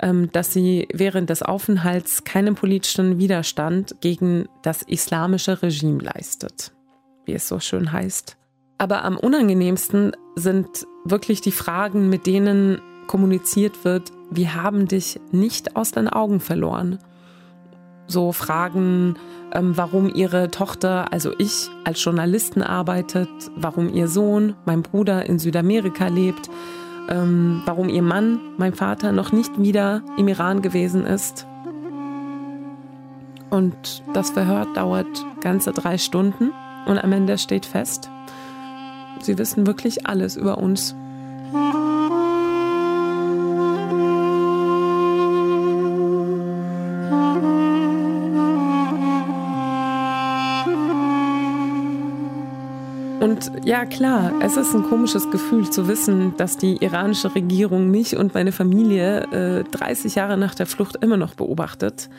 ähm, 0.00 0.30
dass 0.32 0.52
sie 0.52 0.88
während 0.92 1.30
des 1.30 1.42
Aufenthalts 1.42 2.24
keinen 2.24 2.54
politischen 2.54 3.18
Widerstand 3.18 3.96
gegen 4.00 4.48
das 4.62 4.82
islamische 4.82 5.62
Regime 5.62 6.02
leistet, 6.02 6.72
wie 7.24 7.34
es 7.34 7.48
so 7.48 7.60
schön 7.60 7.92
heißt. 7.92 8.36
Aber 8.78 9.04
am 9.04 9.16
unangenehmsten 9.16 10.12
sind 10.34 10.68
wirklich 11.04 11.40
die 11.40 11.52
Fragen, 11.52 12.08
mit 12.08 12.26
denen 12.26 12.80
kommuniziert 13.06 13.84
wird, 13.84 14.10
wir 14.30 14.54
haben 14.54 14.88
dich 14.88 15.20
nicht 15.30 15.76
aus 15.76 15.92
den 15.92 16.08
Augen 16.08 16.40
verloren. 16.40 16.98
So 18.06 18.32
Fragen, 18.32 19.16
ähm, 19.52 19.76
warum 19.76 20.12
ihre 20.12 20.50
Tochter, 20.50 21.12
also 21.12 21.32
ich, 21.38 21.70
als 21.84 22.02
Journalisten 22.02 22.62
arbeitet, 22.62 23.28
warum 23.56 23.94
ihr 23.94 24.08
Sohn, 24.08 24.54
mein 24.66 24.82
Bruder, 24.82 25.26
in 25.26 25.38
Südamerika 25.38 26.08
lebt, 26.08 26.50
ähm, 27.08 27.62
warum 27.64 27.88
ihr 27.88 28.02
Mann, 28.02 28.40
mein 28.56 28.74
Vater, 28.74 29.12
noch 29.12 29.32
nicht 29.32 29.58
wieder 29.60 30.02
im 30.16 30.28
Iran 30.28 30.62
gewesen 30.62 31.04
ist. 31.06 31.46
Und 33.50 34.02
das 34.12 34.30
Verhör 34.30 34.66
dauert 34.74 35.06
ganze 35.40 35.72
drei 35.72 35.98
Stunden 35.98 36.52
und 36.86 36.98
am 36.98 37.12
Ende 37.12 37.38
steht 37.38 37.66
fest, 37.66 38.10
sie 39.20 39.38
wissen 39.38 39.66
wirklich 39.66 40.06
alles 40.06 40.36
über 40.36 40.58
uns. 40.58 40.94
Ja, 53.64 53.86
klar, 53.86 54.32
es 54.40 54.56
ist 54.56 54.74
ein 54.74 54.82
komisches 54.82 55.30
Gefühl 55.30 55.70
zu 55.70 55.88
wissen, 55.88 56.36
dass 56.36 56.58
die 56.58 56.76
iranische 56.84 57.34
Regierung 57.34 57.90
mich 57.90 58.16
und 58.16 58.34
meine 58.34 58.52
Familie 58.52 59.22
äh, 59.32 59.64
30 59.64 60.14
Jahre 60.14 60.36
nach 60.36 60.54
der 60.54 60.66
Flucht 60.66 60.96
immer 61.02 61.16
noch 61.16 61.34
beobachtet. 61.34 62.10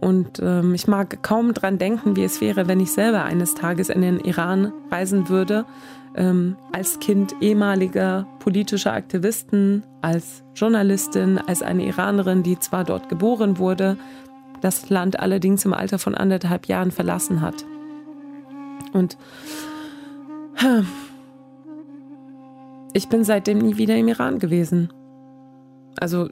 Und 0.00 0.40
ähm, 0.40 0.74
ich 0.74 0.86
mag 0.86 1.22
kaum 1.22 1.54
dran 1.54 1.78
denken, 1.78 2.16
wie 2.16 2.24
es 2.24 2.40
wäre, 2.40 2.68
wenn 2.68 2.80
ich 2.80 2.92
selber 2.92 3.24
eines 3.24 3.54
Tages 3.54 3.88
in 3.88 4.02
den 4.02 4.20
Iran 4.20 4.72
reisen 4.90 5.28
würde. 5.28 5.64
Ähm, 6.16 6.56
als 6.72 6.98
Kind 6.98 7.34
ehemaliger 7.40 8.26
politischer 8.40 8.92
Aktivisten, 8.92 9.84
als 10.02 10.42
Journalistin, 10.54 11.38
als 11.38 11.62
eine 11.62 11.84
Iranerin, 11.86 12.42
die 12.42 12.58
zwar 12.58 12.84
dort 12.84 13.08
geboren 13.08 13.58
wurde, 13.58 13.96
das 14.60 14.90
Land 14.90 15.20
allerdings 15.20 15.64
im 15.64 15.74
Alter 15.74 15.98
von 15.98 16.14
anderthalb 16.14 16.66
Jahren 16.66 16.90
verlassen 16.90 17.40
hat. 17.40 17.64
Und 18.92 19.16
ich 22.92 23.08
bin 23.08 23.24
seitdem 23.24 23.58
nie 23.58 23.76
wieder 23.76 23.96
im 23.96 24.08
Iran 24.08 24.38
gewesen. 24.38 24.92
Also 26.00 26.28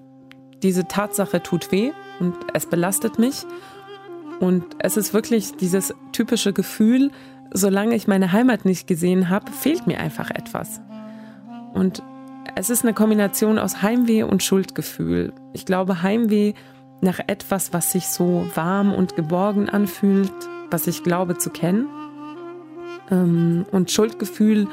diese 0.62 0.86
Tatsache 0.88 1.42
tut 1.42 1.70
weh 1.72 1.92
und 2.20 2.34
es 2.54 2.66
belastet 2.66 3.18
mich. 3.18 3.44
Und 4.40 4.64
es 4.78 4.96
ist 4.96 5.14
wirklich 5.14 5.56
dieses 5.56 5.94
typische 6.12 6.52
Gefühl, 6.52 7.10
solange 7.52 7.94
ich 7.94 8.08
meine 8.08 8.32
Heimat 8.32 8.64
nicht 8.64 8.86
gesehen 8.86 9.28
habe, 9.28 9.50
fehlt 9.50 9.86
mir 9.86 9.98
einfach 9.98 10.30
etwas. 10.30 10.80
Und 11.72 12.02
es 12.54 12.70
ist 12.70 12.84
eine 12.84 12.94
Kombination 12.94 13.58
aus 13.58 13.82
Heimweh 13.82 14.22
und 14.22 14.42
Schuldgefühl. 14.42 15.32
Ich 15.52 15.66
glaube, 15.66 16.02
Heimweh 16.02 16.54
nach 17.00 17.20
etwas, 17.26 17.72
was 17.72 17.92
sich 17.92 18.08
so 18.08 18.46
warm 18.54 18.94
und 18.94 19.16
geborgen 19.16 19.68
anfühlt, 19.68 20.32
was 20.70 20.86
ich 20.86 21.02
glaube 21.02 21.38
zu 21.38 21.50
kennen. 21.50 21.86
Ähm, 23.10 23.66
und 23.70 23.90
Schuldgefühl 23.90 24.68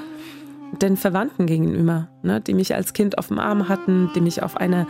den 0.82 0.98
Verwandten 0.98 1.46
gegenüber, 1.46 2.08
ne, 2.24 2.42
die 2.42 2.54
mich 2.54 2.74
als 2.74 2.94
Kind 2.94 3.18
auf 3.18 3.28
dem 3.28 3.40
Arm 3.40 3.70
hatten, 3.70 4.10
die 4.16 4.22
mich 4.22 4.42
auf 4.42 4.58
eine 4.58 4.88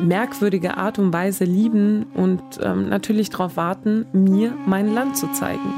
merkwürdige 0.00 0.76
Art 0.76 0.98
und 0.98 1.12
Weise 1.12 1.44
lieben 1.44 2.06
und 2.14 2.42
ähm, 2.62 2.88
natürlich 2.88 3.30
darauf 3.30 3.56
warten, 3.56 4.06
mir 4.12 4.56
mein 4.66 4.92
Land 4.92 5.16
zu 5.16 5.30
zeigen. 5.32 5.72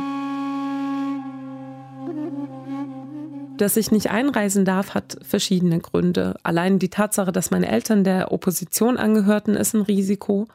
Dass 3.57 3.77
ich 3.77 3.93
nicht 3.93 4.11
einreisen 4.11 4.65
darf, 4.65 4.95
hat 4.95 5.19
verschiedene 5.23 5.79
Gründe. 5.79 6.37
Allein 6.43 6.79
die 6.79 6.89
Tatsache, 6.89 7.31
dass 7.31 7.51
meine 7.51 7.69
Eltern 7.69 8.03
der 8.03 8.33
Opposition 8.33 8.97
angehörten, 8.97 9.55
ist 9.55 9.75
ein 9.75 9.83
Risiko. 9.83 10.49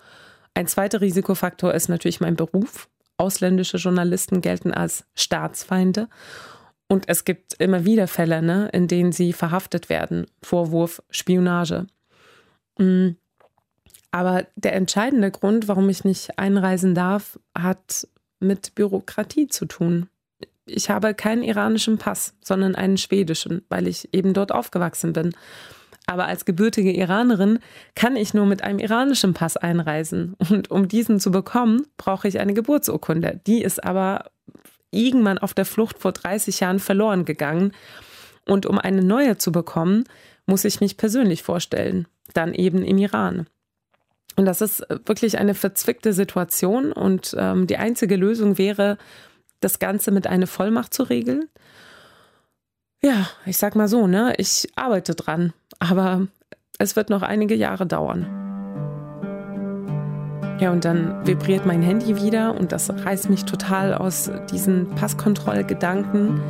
Ein 0.53 0.67
zweiter 0.67 0.99
Risikofaktor 0.99 1.73
ist 1.73 1.88
natürlich 1.88 2.19
mein 2.19 2.35
Beruf. 2.35 2.89
Ausländische 3.19 3.77
Journalisten 3.77 4.39
gelten 4.39 4.73
als 4.73 5.05
Staatsfeinde. 5.13 6.07
Und 6.88 7.07
es 7.07 7.25
gibt 7.25 7.53
immer 7.59 7.85
wieder 7.85 8.07
Fälle, 8.07 8.41
ne, 8.41 8.69
in 8.73 8.88
denen 8.88 9.11
sie 9.11 9.33
verhaftet 9.33 9.89
werden. 9.89 10.25
Vorwurf 10.41 11.03
Spionage. 11.09 11.85
Mm. 12.77 13.09
Aber 14.11 14.47
der 14.55 14.73
entscheidende 14.73 15.29
Grund, 15.29 15.67
warum 15.67 15.88
ich 15.89 16.03
nicht 16.03 16.39
einreisen 16.39 16.95
darf, 16.95 17.39
hat 17.55 18.07
mit 18.39 18.73
Bürokratie 18.73 19.47
zu 19.47 19.65
tun. 19.65 20.07
Ich 20.65 20.89
habe 20.89 21.13
keinen 21.13 21.43
iranischen 21.43 21.97
Pass, 21.97 22.33
sondern 22.41 22.73
einen 22.75 22.97
schwedischen, 22.97 23.63
weil 23.69 23.88
ich 23.88 24.13
eben 24.13 24.33
dort 24.33 24.51
aufgewachsen 24.51 25.13
bin. 25.13 25.35
Aber 26.09 26.25
als 26.25 26.43
gebürtige 26.43 26.91
Iranerin 26.91 27.59
kann 27.93 28.15
ich 28.15 28.33
nur 28.33 28.47
mit 28.47 28.63
einem 28.63 28.79
iranischen 28.79 29.35
Pass 29.35 29.57
einreisen. 29.57 30.35
Und 30.49 30.71
um 30.71 30.87
diesen 30.87 31.19
zu 31.19 31.29
bekommen, 31.29 31.85
brauche 31.97 32.27
ich 32.27 32.39
eine 32.39 32.55
Geburtsurkunde. 32.55 33.41
Die 33.45 33.61
ist 33.61 33.83
aber 33.83 34.25
irgendwann 34.89 35.37
auf 35.37 35.53
der 35.53 35.65
Flucht 35.65 35.99
vor 35.99 36.11
30 36.11 36.61
Jahren 36.61 36.79
verloren 36.79 37.25
gegangen. 37.25 37.73
Und 38.47 38.65
um 38.65 38.79
eine 38.79 39.03
neue 39.03 39.37
zu 39.37 39.51
bekommen, 39.51 40.05
muss 40.47 40.65
ich 40.65 40.81
mich 40.81 40.97
persönlich 40.97 41.43
vorstellen. 41.43 42.07
Dann 42.33 42.55
eben 42.55 42.83
im 42.83 42.97
Iran. 42.97 43.45
Und 44.35 44.45
das 44.45 44.61
ist 44.61 44.83
wirklich 45.05 45.37
eine 45.37 45.53
verzwickte 45.53 46.13
Situation. 46.13 46.91
Und 46.91 47.35
ähm, 47.37 47.67
die 47.67 47.77
einzige 47.77 48.15
Lösung 48.15 48.57
wäre, 48.57 48.97
das 49.59 49.77
Ganze 49.77 50.09
mit 50.09 50.25
einer 50.25 50.47
Vollmacht 50.47 50.91
zu 50.91 51.03
regeln. 51.03 51.49
Ja, 52.99 53.29
ich 53.45 53.57
sag 53.57 53.75
mal 53.75 53.87
so, 53.87 54.07
ne, 54.07 54.33
ich 54.37 54.71
arbeite 54.75 55.13
dran, 55.13 55.53
aber 55.79 56.27
es 56.77 56.95
wird 56.95 57.09
noch 57.09 57.21
einige 57.21 57.55
Jahre 57.55 57.86
dauern. 57.86 58.27
Ja, 60.59 60.71
und 60.71 60.83
dann 60.83 61.25
vibriert 61.25 61.65
mein 61.65 61.81
Handy 61.81 62.21
wieder 62.21 62.53
und 62.53 62.74
das 62.74 62.89
reißt 62.89 63.29
mich 63.29 63.45
total 63.45 63.93
aus 63.93 64.29
diesen 64.51 64.89
Passkontrollgedanken. 64.95 66.41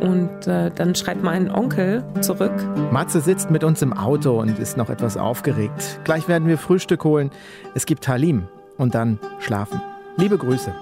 Und 0.00 0.46
äh, 0.46 0.70
dann 0.70 0.94
schreibt 0.94 1.24
mein 1.24 1.50
Onkel 1.50 2.04
zurück. 2.20 2.52
Matze 2.92 3.20
sitzt 3.20 3.50
mit 3.50 3.64
uns 3.64 3.82
im 3.82 3.92
Auto 3.92 4.38
und 4.38 4.58
ist 4.58 4.76
noch 4.76 4.90
etwas 4.90 5.16
aufgeregt. 5.16 5.98
Gleich 6.04 6.28
werden 6.28 6.46
wir 6.46 6.56
Frühstück 6.56 7.02
holen. 7.04 7.30
Es 7.74 7.84
gibt 7.84 8.06
Halim 8.06 8.46
und 8.76 8.94
dann 8.94 9.18
schlafen. 9.40 9.80
Liebe 10.16 10.38
Grüße 10.38 10.72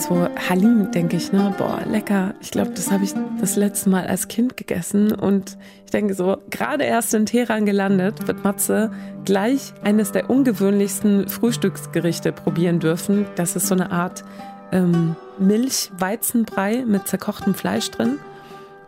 so 0.00 0.28
Halim, 0.48 0.90
denke 0.90 1.16
ich, 1.16 1.32
ne? 1.32 1.54
Boah, 1.58 1.82
lecker. 1.86 2.34
Ich 2.40 2.50
glaube, 2.50 2.70
das 2.70 2.90
habe 2.90 3.04
ich 3.04 3.14
das 3.40 3.56
letzte 3.56 3.90
Mal 3.90 4.06
als 4.06 4.28
Kind 4.28 4.56
gegessen. 4.56 5.12
Und 5.12 5.58
ich 5.84 5.90
denke 5.90 6.14
so, 6.14 6.38
gerade 6.50 6.84
erst 6.84 7.14
in 7.14 7.26
Teheran 7.26 7.66
gelandet, 7.66 8.26
wird 8.26 8.44
Matze 8.44 8.92
gleich 9.24 9.72
eines 9.82 10.12
der 10.12 10.30
ungewöhnlichsten 10.30 11.28
Frühstücksgerichte 11.28 12.32
probieren 12.32 12.78
dürfen. 12.80 13.26
Das 13.36 13.56
ist 13.56 13.66
so 13.66 13.74
eine 13.74 13.90
Art 13.90 14.24
ähm, 14.72 15.16
Milch-Weizenbrei 15.38 16.84
mit 16.86 17.08
zerkochtem 17.08 17.54
Fleisch 17.54 17.90
drin. 17.90 18.18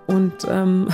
Und 0.07 0.33
ähm, 0.49 0.89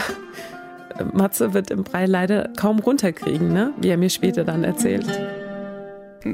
Matze 1.12 1.54
wird 1.54 1.70
im 1.70 1.84
Brei 1.84 2.06
leider 2.06 2.48
kaum 2.56 2.78
runterkriegen, 2.78 3.52
ne? 3.52 3.72
wie 3.78 3.88
er 3.88 3.98
mir 3.98 4.10
später 4.10 4.44
dann 4.44 4.64
erzählt. 4.64 5.06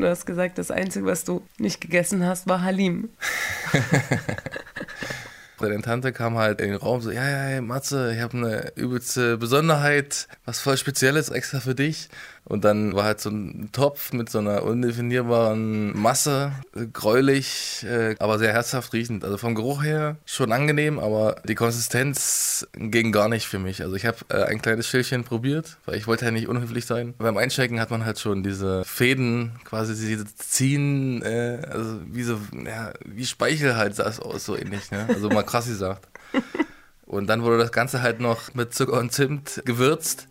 Du 0.00 0.08
hast 0.08 0.26
gesagt, 0.26 0.58
das 0.58 0.70
Einzige, 0.70 1.06
was 1.06 1.24
du 1.24 1.42
nicht 1.58 1.80
gegessen 1.80 2.26
hast, 2.26 2.48
war 2.48 2.62
Halim. 2.62 3.10
Deine 5.60 5.80
Tante 5.80 6.12
kam 6.12 6.36
halt 6.38 6.60
in 6.60 6.70
den 6.70 6.76
Raum 6.76 7.00
so, 7.00 7.12
ja, 7.12 7.50
ja, 7.50 7.60
Matze, 7.60 8.12
ich 8.14 8.20
habe 8.20 8.36
eine 8.36 8.72
übelste 8.74 9.36
Besonderheit, 9.38 10.26
was 10.44 10.58
voll 10.58 10.76
Spezielles 10.76 11.28
extra 11.28 11.60
für 11.60 11.76
dich. 11.76 12.08
Und 12.44 12.64
dann 12.64 12.94
war 12.94 13.04
halt 13.04 13.20
so 13.20 13.30
ein 13.30 13.70
Topf 13.72 14.12
mit 14.12 14.28
so 14.28 14.38
einer 14.38 14.64
undefinierbaren 14.64 15.96
Masse, 15.98 16.52
gräulich, 16.92 17.86
äh, 17.88 18.16
aber 18.18 18.38
sehr 18.38 18.52
herzhaft 18.52 18.92
riechend. 18.92 19.24
Also 19.24 19.38
vom 19.38 19.54
Geruch 19.54 19.84
her 19.84 20.16
schon 20.26 20.50
angenehm, 20.50 20.98
aber 20.98 21.36
die 21.44 21.54
Konsistenz 21.54 22.66
ging 22.74 23.12
gar 23.12 23.28
nicht 23.28 23.46
für 23.46 23.60
mich. 23.60 23.82
Also 23.82 23.94
ich 23.94 24.06
habe 24.06 24.18
äh, 24.28 24.42
ein 24.42 24.60
kleines 24.60 24.88
Schälchen 24.88 25.22
probiert, 25.22 25.78
weil 25.86 25.96
ich 25.96 26.06
wollte 26.06 26.24
ja 26.24 26.30
nicht 26.32 26.48
unhöflich 26.48 26.84
sein. 26.84 27.14
Beim 27.16 27.36
Einchecken 27.36 27.80
hat 27.80 27.90
man 27.90 28.04
halt 28.04 28.18
schon 28.18 28.42
diese 28.42 28.84
Fäden, 28.84 29.52
quasi 29.64 29.94
diese 29.94 30.24
ziehen, 30.34 31.22
äh, 31.22 31.62
also 31.70 32.00
wie 32.06 32.24
so, 32.24 32.38
ja, 32.66 32.92
wie 33.04 33.24
Speichel 33.24 33.76
halt 33.76 33.94
sah 33.94 34.08
es 34.08 34.18
aus, 34.18 34.44
so 34.44 34.56
ähnlich, 34.56 34.90
ne? 34.90 35.06
Also 35.08 35.28
mal 35.28 35.44
krass 35.44 35.66
gesagt. 35.66 36.08
Und 37.06 37.26
dann 37.26 37.42
wurde 37.42 37.58
das 37.58 37.72
Ganze 37.72 38.00
halt 38.00 38.20
noch 38.20 38.54
mit 38.54 38.72
Zucker 38.72 38.98
und 38.98 39.12
Zimt 39.12 39.60
gewürzt. 39.66 40.28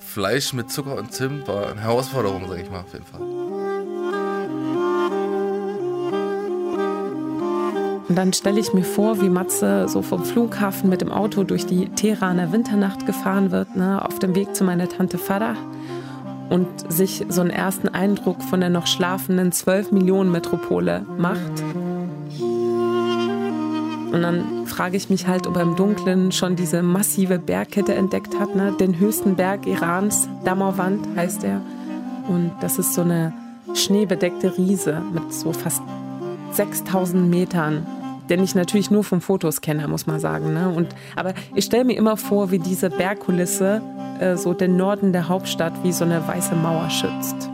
Fleisch 0.00 0.52
mit 0.52 0.70
Zucker 0.70 0.96
und 0.96 1.12
Zimt 1.12 1.48
war 1.48 1.68
eine 1.68 1.80
Herausforderung, 1.80 2.46
sag 2.48 2.58
ich 2.60 2.70
mal, 2.70 2.80
auf 2.80 2.92
jeden 2.92 3.04
Fall. 3.04 3.20
Und 8.08 8.16
dann 8.16 8.32
stelle 8.32 8.58
ich 8.58 8.72
mir 8.72 8.84
vor, 8.84 9.20
wie 9.20 9.28
Matze 9.28 9.86
so 9.88 10.00
vom 10.00 10.24
Flughafen 10.24 10.88
mit 10.88 11.02
dem 11.02 11.12
Auto 11.12 11.44
durch 11.44 11.66
die 11.66 11.90
Teheraner 11.90 12.52
Winternacht 12.52 13.04
gefahren 13.04 13.50
wird, 13.50 13.76
ne, 13.76 14.02
auf 14.04 14.18
dem 14.18 14.34
Weg 14.34 14.56
zu 14.56 14.64
meiner 14.64 14.88
Tante 14.88 15.18
Farah 15.18 15.56
und 16.48 16.90
sich 16.90 17.26
so 17.28 17.42
einen 17.42 17.50
ersten 17.50 17.88
Eindruck 17.88 18.42
von 18.42 18.60
der 18.60 18.70
noch 18.70 18.86
schlafenden 18.86 19.52
12 19.52 19.92
Millionen 19.92 20.32
Metropole 20.32 21.04
macht. 21.18 21.62
Und 24.12 24.22
dann 24.22 24.66
frage 24.66 24.96
ich 24.96 25.10
mich 25.10 25.26
halt, 25.26 25.46
ob 25.46 25.56
er 25.56 25.62
im 25.62 25.76
Dunkeln 25.76 26.32
schon 26.32 26.56
diese 26.56 26.82
massive 26.82 27.38
Bergkette 27.38 27.94
entdeckt 27.94 28.38
hat, 28.38 28.54
ne? 28.54 28.72
den 28.72 28.98
höchsten 28.98 29.36
Berg 29.36 29.66
Irans, 29.66 30.28
Dammerwand 30.44 31.06
heißt 31.14 31.44
er. 31.44 31.60
Und 32.26 32.52
das 32.60 32.78
ist 32.78 32.94
so 32.94 33.02
eine 33.02 33.34
schneebedeckte 33.74 34.56
Riese 34.56 35.02
mit 35.12 35.32
so 35.32 35.52
fast 35.52 35.82
6000 36.52 37.28
Metern, 37.28 37.86
den 38.30 38.42
ich 38.42 38.54
natürlich 38.54 38.90
nur 38.90 39.04
von 39.04 39.20
Fotos 39.20 39.60
kenne, 39.60 39.86
muss 39.88 40.06
man 40.06 40.20
sagen. 40.20 40.54
Ne? 40.54 40.70
Und, 40.70 40.94
aber 41.14 41.34
ich 41.54 41.66
stelle 41.66 41.84
mir 41.84 41.96
immer 41.96 42.16
vor, 42.16 42.50
wie 42.50 42.58
diese 42.58 42.88
Bergkulisse 42.88 43.82
äh, 44.20 44.36
so 44.36 44.54
den 44.54 44.76
Norden 44.76 45.12
der 45.12 45.28
Hauptstadt 45.28 45.72
wie 45.84 45.92
so 45.92 46.04
eine 46.04 46.26
weiße 46.26 46.54
Mauer 46.54 46.88
schützt. 46.88 47.50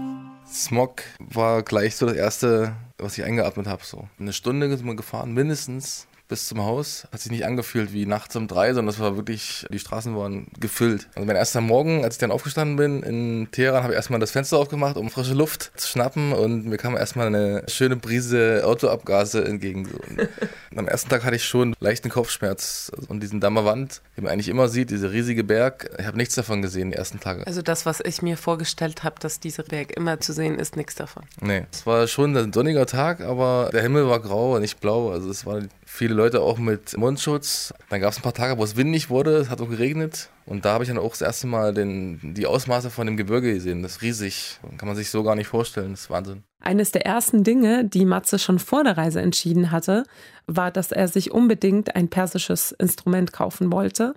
Smog 0.47 1.03
war 1.19 1.63
gleich 1.63 1.97
so 1.97 2.07
das 2.07 2.15
erste, 2.15 2.75
was 2.99 3.19
ich 3.19 3.25
eingeatmet 3.25 3.67
habe. 3.67 3.83
So. 3.85 4.07
Eine 4.21 4.33
Stunde 4.33 4.69
sind 4.77 4.87
wir 4.87 4.95
gefahren, 4.95 5.33
mindestens 5.33 6.07
bis 6.35 6.49
zum 6.49 6.65
Haus. 6.65 7.07
Hat 7.13 7.21
sich 7.21 7.31
nicht 7.31 7.47
angefühlt 7.47 7.93
wie 7.93 8.07
nachts 8.07 8.35
um 8.35 8.49
drei, 8.49 8.75
sondern 8.75 8.93
es 8.93 8.99
war 8.99 9.15
wirklich, 9.15 9.67
die 9.71 9.79
Straßen 9.79 10.17
waren 10.17 10.49
gefüllt. 10.59 11.07
Also 11.15 11.25
mein 11.25 11.37
erster 11.37 11.61
Morgen, 11.61 12.03
als 12.03 12.17
ich 12.17 12.19
dann 12.19 12.33
aufgestanden 12.33 12.75
bin 12.77 13.05
in 13.05 13.49
Teheran, 13.53 13.85
habe 13.85 13.93
ich 13.93 13.97
erstmal 13.97 14.19
das 14.19 14.33
Fenster 14.33 14.59
aufgemacht, 14.59 14.97
um 14.97 15.11
frische 15.11 15.35
Luft 15.35 15.71
zu 15.77 15.87
schnappen 15.87 16.33
und 16.33 16.67
mir 16.67 16.77
kam 16.77 16.97
erstmal 16.97 17.29
eine 17.29 17.63
schöne 17.69 17.95
Brise 17.95 18.63
Autoabgase 18.65 19.45
entgegen. 19.45 19.87
Und 19.87 20.29
am 20.77 20.89
ersten 20.89 21.09
Tag 21.09 21.23
hatte 21.23 21.37
ich 21.37 21.45
schon 21.45 21.77
leichten 21.79 22.09
Kopfschmerz 22.09 22.91
und 23.07 23.23
diesen 23.23 23.39
Dammerwand, 23.39 24.03
den 24.17 24.25
man 24.25 24.33
eigentlich 24.33 24.49
immer 24.49 24.67
sieht, 24.67 24.91
dieser 24.91 25.13
riesige 25.13 25.45
Berg. 25.45 25.89
Ich 26.01 26.07
habe 26.07 26.17
nichts 26.17 26.35
davon 26.35 26.63
gesehen 26.63 26.91
die 26.91 26.97
ersten 26.97 27.21
Tage. 27.21 27.47
Also 27.47 27.63
das, 27.63 27.87
was 27.87 28.01
ich 28.01 28.23
mir 28.23 28.37
vorgestellt 28.37 29.05
habe, 29.05 29.21
dass 29.21 29.39
dieser 29.39 29.63
Berg 29.63 29.97
immer 29.97 30.19
zu 30.19 30.33
sehen 30.33 30.59
ist, 30.59 30.77
nichts 30.77 30.97
davon. 30.97 31.23
Nee, 31.41 31.67
es 31.73 31.87
war 31.87 32.09
schon 32.09 32.37
ein 32.37 32.53
sonniger 32.53 32.87
Tag, 32.87 33.21
aber 33.21 33.71
der 33.73 33.83
Himmel 33.83 34.09
war 34.09 34.19
grau 34.19 34.57
und 34.57 34.63
nicht 34.63 34.81
blau. 34.81 35.13
Also 35.13 35.31
es 35.31 35.47
waren 35.47 35.69
viele 35.95 36.15
Leute 36.15 36.41
auch 36.41 36.59
mit 36.59 36.97
Mundschutz. 36.97 37.73
Dann 37.89 38.01
gab 38.01 38.11
es 38.11 38.19
ein 38.19 38.23
paar 38.23 38.35
Tage, 38.35 38.59
wo 38.59 38.65
es 38.65 38.77
windig 38.77 39.11
wurde, 39.11 39.37
es 39.37 39.49
hat 39.49 39.61
auch 39.61 39.69
geregnet. 39.69 40.29
Und 40.45 40.65
da 40.65 40.73
habe 40.73 40.83
ich 40.83 40.89
dann 40.89 40.99
auch 40.99 41.11
das 41.11 41.23
erste 41.23 41.47
Mal 41.47 41.73
den, 41.73 42.35
die 42.35 42.47
Ausmaße 42.47 42.91
von 42.91 43.07
dem 43.07 43.17
Gebirge 43.17 43.55
gesehen. 43.55 43.83
Das 43.83 43.93
ist 43.93 44.03
riesig. 44.03 44.59
Kann 44.77 44.89
man 44.89 44.97
sich 44.97 45.11
so 45.11 45.23
gar 45.23 45.37
nicht 45.37 45.47
vorstellen. 45.47 45.93
Das 45.93 46.03
ist 46.03 46.11
Wahnsinn. 46.11 46.43
Eines 46.61 46.91
der 46.91 47.07
ersten 47.07 47.45
Dinge, 47.45 47.85
die 47.85 48.07
Matze 48.07 48.41
schon 48.41 48.59
vor 48.59 48.83
der 48.83 48.97
Reise 48.97 49.23
entschieden 49.23 49.71
hatte, 49.71 50.03
war, 50.49 50.73
dass 50.73 50.91
er 50.91 51.07
sich 51.07 51.31
unbedingt 51.31 51.95
ein 51.95 52.09
persisches 52.09 52.73
Instrument 52.73 53.33
kaufen 53.33 53.71
wollte. 53.71 54.15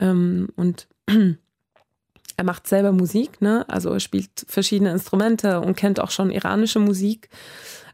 Ähm, 0.00 0.48
und 0.56 0.88
er 1.06 2.44
macht 2.44 2.66
selber 2.66 2.90
Musik, 2.90 3.40
ne? 3.40 3.64
Also 3.68 3.90
er 3.90 4.00
spielt 4.00 4.44
verschiedene 4.48 4.90
Instrumente 4.90 5.60
und 5.60 5.76
kennt 5.76 6.00
auch 6.00 6.10
schon 6.10 6.32
iranische 6.32 6.80
Musik. 6.80 7.28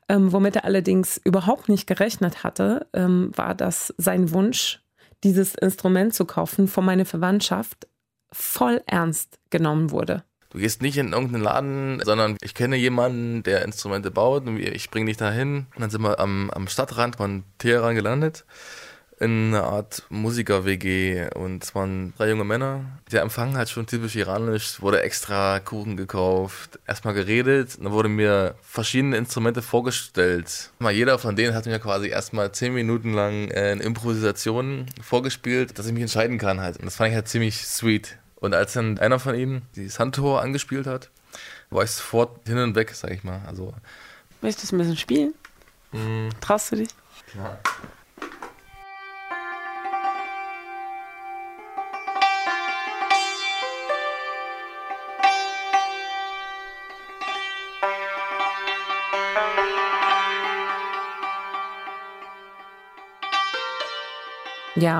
Ähm, 0.08 0.32
womit 0.32 0.56
er 0.56 0.64
allerdings 0.64 1.20
überhaupt 1.24 1.68
nicht 1.68 1.86
gerechnet 1.86 2.44
hatte, 2.44 2.86
ähm, 2.92 3.30
war, 3.34 3.54
dass 3.54 3.94
sein 3.98 4.32
Wunsch, 4.32 4.80
dieses 5.24 5.54
Instrument 5.54 6.14
zu 6.14 6.24
kaufen, 6.24 6.66
von 6.66 6.84
meiner 6.84 7.04
Verwandtschaft 7.04 7.86
voll 8.32 8.82
ernst 8.86 9.38
genommen 9.50 9.90
wurde. 9.90 10.24
Du 10.50 10.58
gehst 10.58 10.82
nicht 10.82 10.98
in 10.98 11.12
irgendeinen 11.12 11.44
Laden, 11.44 12.02
sondern 12.04 12.36
ich 12.42 12.54
kenne 12.54 12.76
jemanden, 12.76 13.42
der 13.42 13.64
Instrumente 13.64 14.10
baut 14.10 14.46
und 14.46 14.58
ich 14.58 14.90
bringe 14.90 15.06
dich 15.06 15.16
dahin. 15.16 15.66
Und 15.74 15.80
dann 15.80 15.88
sind 15.88 16.02
wir 16.02 16.18
am, 16.20 16.50
am 16.50 16.68
Stadtrand 16.68 17.16
von 17.16 17.44
Teheran 17.58 17.94
gelandet 17.94 18.44
in 19.22 19.54
einer 19.54 19.64
Art 19.64 20.02
Musiker-WG 20.10 21.28
und 21.34 21.62
es 21.64 21.74
waren 21.74 22.12
drei 22.16 22.28
junge 22.30 22.44
Männer. 22.44 22.84
Der 23.10 23.22
Empfang 23.22 23.56
hat 23.56 23.70
schon 23.70 23.86
typisch 23.86 24.16
iranisch, 24.16 24.82
wurde 24.82 25.02
extra 25.02 25.60
Kuchen 25.60 25.96
gekauft, 25.96 26.78
erstmal 26.86 27.14
geredet, 27.14 27.78
dann 27.80 27.92
wurde 27.92 28.08
mir 28.08 28.54
verschiedene 28.62 29.16
Instrumente 29.16 29.62
vorgestellt. 29.62 30.70
Mal 30.78 30.92
jeder 30.92 31.18
von 31.18 31.36
denen 31.36 31.54
hat 31.54 31.66
mir 31.66 31.78
quasi 31.78 32.08
erstmal 32.08 32.52
zehn 32.52 32.74
Minuten 32.74 33.12
lang 33.14 33.48
äh, 33.50 33.70
eine 33.72 33.82
Improvisation 33.82 34.86
vorgespielt, 35.00 35.78
dass 35.78 35.86
ich 35.86 35.92
mich 35.92 36.02
entscheiden 36.02 36.38
kann 36.38 36.60
halt. 36.60 36.76
Und 36.78 36.84
das 36.86 36.96
fand 36.96 37.10
ich 37.10 37.14
halt 37.14 37.28
ziemlich 37.28 37.66
sweet. 37.66 38.18
Und 38.36 38.54
als 38.54 38.72
dann 38.72 38.98
einer 38.98 39.18
von 39.20 39.34
ihnen 39.34 39.62
die 39.76 39.88
Santor 39.88 40.42
angespielt 40.42 40.86
hat, 40.86 41.10
war 41.70 41.84
ich 41.84 41.90
sofort 41.92 42.46
hin 42.48 42.58
und 42.58 42.74
weg, 42.74 42.90
sag 42.94 43.12
ich 43.12 43.22
mal. 43.24 43.40
Also, 43.46 43.72
Möchtest 44.40 44.72
du 44.72 44.76
ein 44.76 44.78
bisschen 44.80 44.96
spielen? 44.96 45.34
mh, 45.92 46.30
Traust 46.40 46.72
du 46.72 46.76
dich? 46.76 46.88
klar. 47.30 47.58
Ja, 47.64 47.70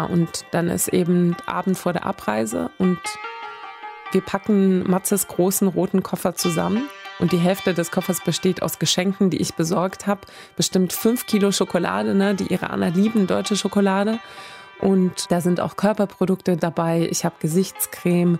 und 0.04 0.44
dann 0.50 0.68
ist 0.68 0.88
eben 0.88 1.36
Abend 1.46 1.78
vor 1.78 1.92
der 1.92 2.04
Abreise 2.04 2.70
und 2.78 3.00
wir 4.12 4.20
packen 4.20 4.88
Matzes 4.88 5.26
großen 5.26 5.68
roten 5.68 6.02
Koffer 6.02 6.34
zusammen. 6.34 6.88
Und 7.18 7.32
die 7.32 7.38
Hälfte 7.38 7.72
des 7.72 7.90
Koffers 7.90 8.20
besteht 8.22 8.62
aus 8.62 8.78
Geschenken, 8.78 9.30
die 9.30 9.40
ich 9.40 9.54
besorgt 9.54 10.06
habe. 10.06 10.22
Bestimmt 10.56 10.92
fünf 10.92 11.26
Kilo 11.26 11.52
Schokolade, 11.52 12.14
ne? 12.14 12.34
Die 12.34 12.52
Iraner 12.52 12.90
lieben 12.90 13.26
deutsche 13.26 13.56
Schokolade. 13.56 14.18
Und 14.80 15.30
da 15.30 15.40
sind 15.40 15.60
auch 15.60 15.76
Körperprodukte 15.76 16.56
dabei. 16.56 17.06
Ich 17.10 17.24
habe 17.24 17.36
Gesichtscreme, 17.38 18.38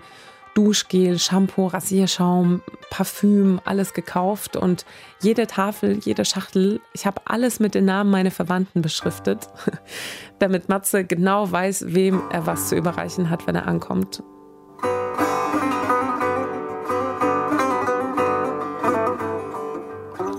Duschgel, 0.53 1.17
Shampoo, 1.19 1.67
Rasierschaum, 1.67 2.61
Parfüm, 2.89 3.59
alles 3.65 3.93
gekauft. 3.93 4.55
Und 4.55 4.85
jede 5.21 5.47
Tafel, 5.47 5.99
jede 5.99 6.25
Schachtel, 6.25 6.79
ich 6.93 7.05
habe 7.05 7.21
alles 7.25 7.59
mit 7.59 7.75
den 7.75 7.85
Namen 7.85 8.11
meiner 8.11 8.31
Verwandten 8.31 8.81
beschriftet, 8.81 9.47
damit 10.39 10.69
Matze 10.69 11.03
genau 11.03 11.51
weiß, 11.51 11.85
wem 11.87 12.21
er 12.31 12.45
was 12.45 12.69
zu 12.69 12.75
überreichen 12.75 13.29
hat, 13.29 13.47
wenn 13.47 13.55
er 13.55 13.67
ankommt. 13.67 14.23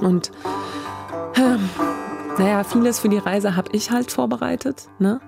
Und 0.01 0.31
ähm, 1.37 1.69
naja, 2.39 2.63
vieles 2.63 3.01
für 3.01 3.09
die 3.09 3.19
Reise 3.19 3.57
habe 3.57 3.71
ich 3.73 3.91
halt 3.91 4.11
vorbereitet. 4.11 4.89
Ne? 4.99 5.21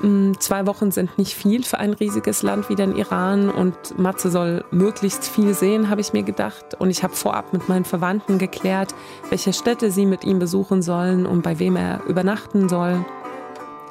Mm, 0.00 0.32
Zwei 0.38 0.66
Wochen 0.66 0.90
sind 0.90 1.18
nicht 1.18 1.34
viel 1.34 1.62
für 1.62 1.78
ein 1.78 1.92
riesiges 1.92 2.42
Land 2.42 2.68
wie 2.68 2.74
den 2.74 2.96
Iran 2.96 3.48
und 3.48 3.98
Matze 3.98 4.30
soll 4.30 4.64
möglichst 4.70 5.26
viel 5.26 5.54
sehen, 5.54 5.88
habe 5.90 6.00
ich 6.00 6.12
mir 6.12 6.22
gedacht. 6.22 6.74
Und 6.78 6.90
ich 6.90 7.02
habe 7.02 7.14
vorab 7.14 7.52
mit 7.52 7.68
meinen 7.68 7.84
Verwandten 7.84 8.38
geklärt, 8.38 8.94
welche 9.30 9.52
Städte 9.52 9.90
sie 9.90 10.06
mit 10.06 10.24
ihm 10.24 10.38
besuchen 10.38 10.82
sollen 10.82 11.26
und 11.26 11.42
bei 11.42 11.58
wem 11.58 11.76
er 11.76 12.04
übernachten 12.06 12.68
soll. 12.68 13.04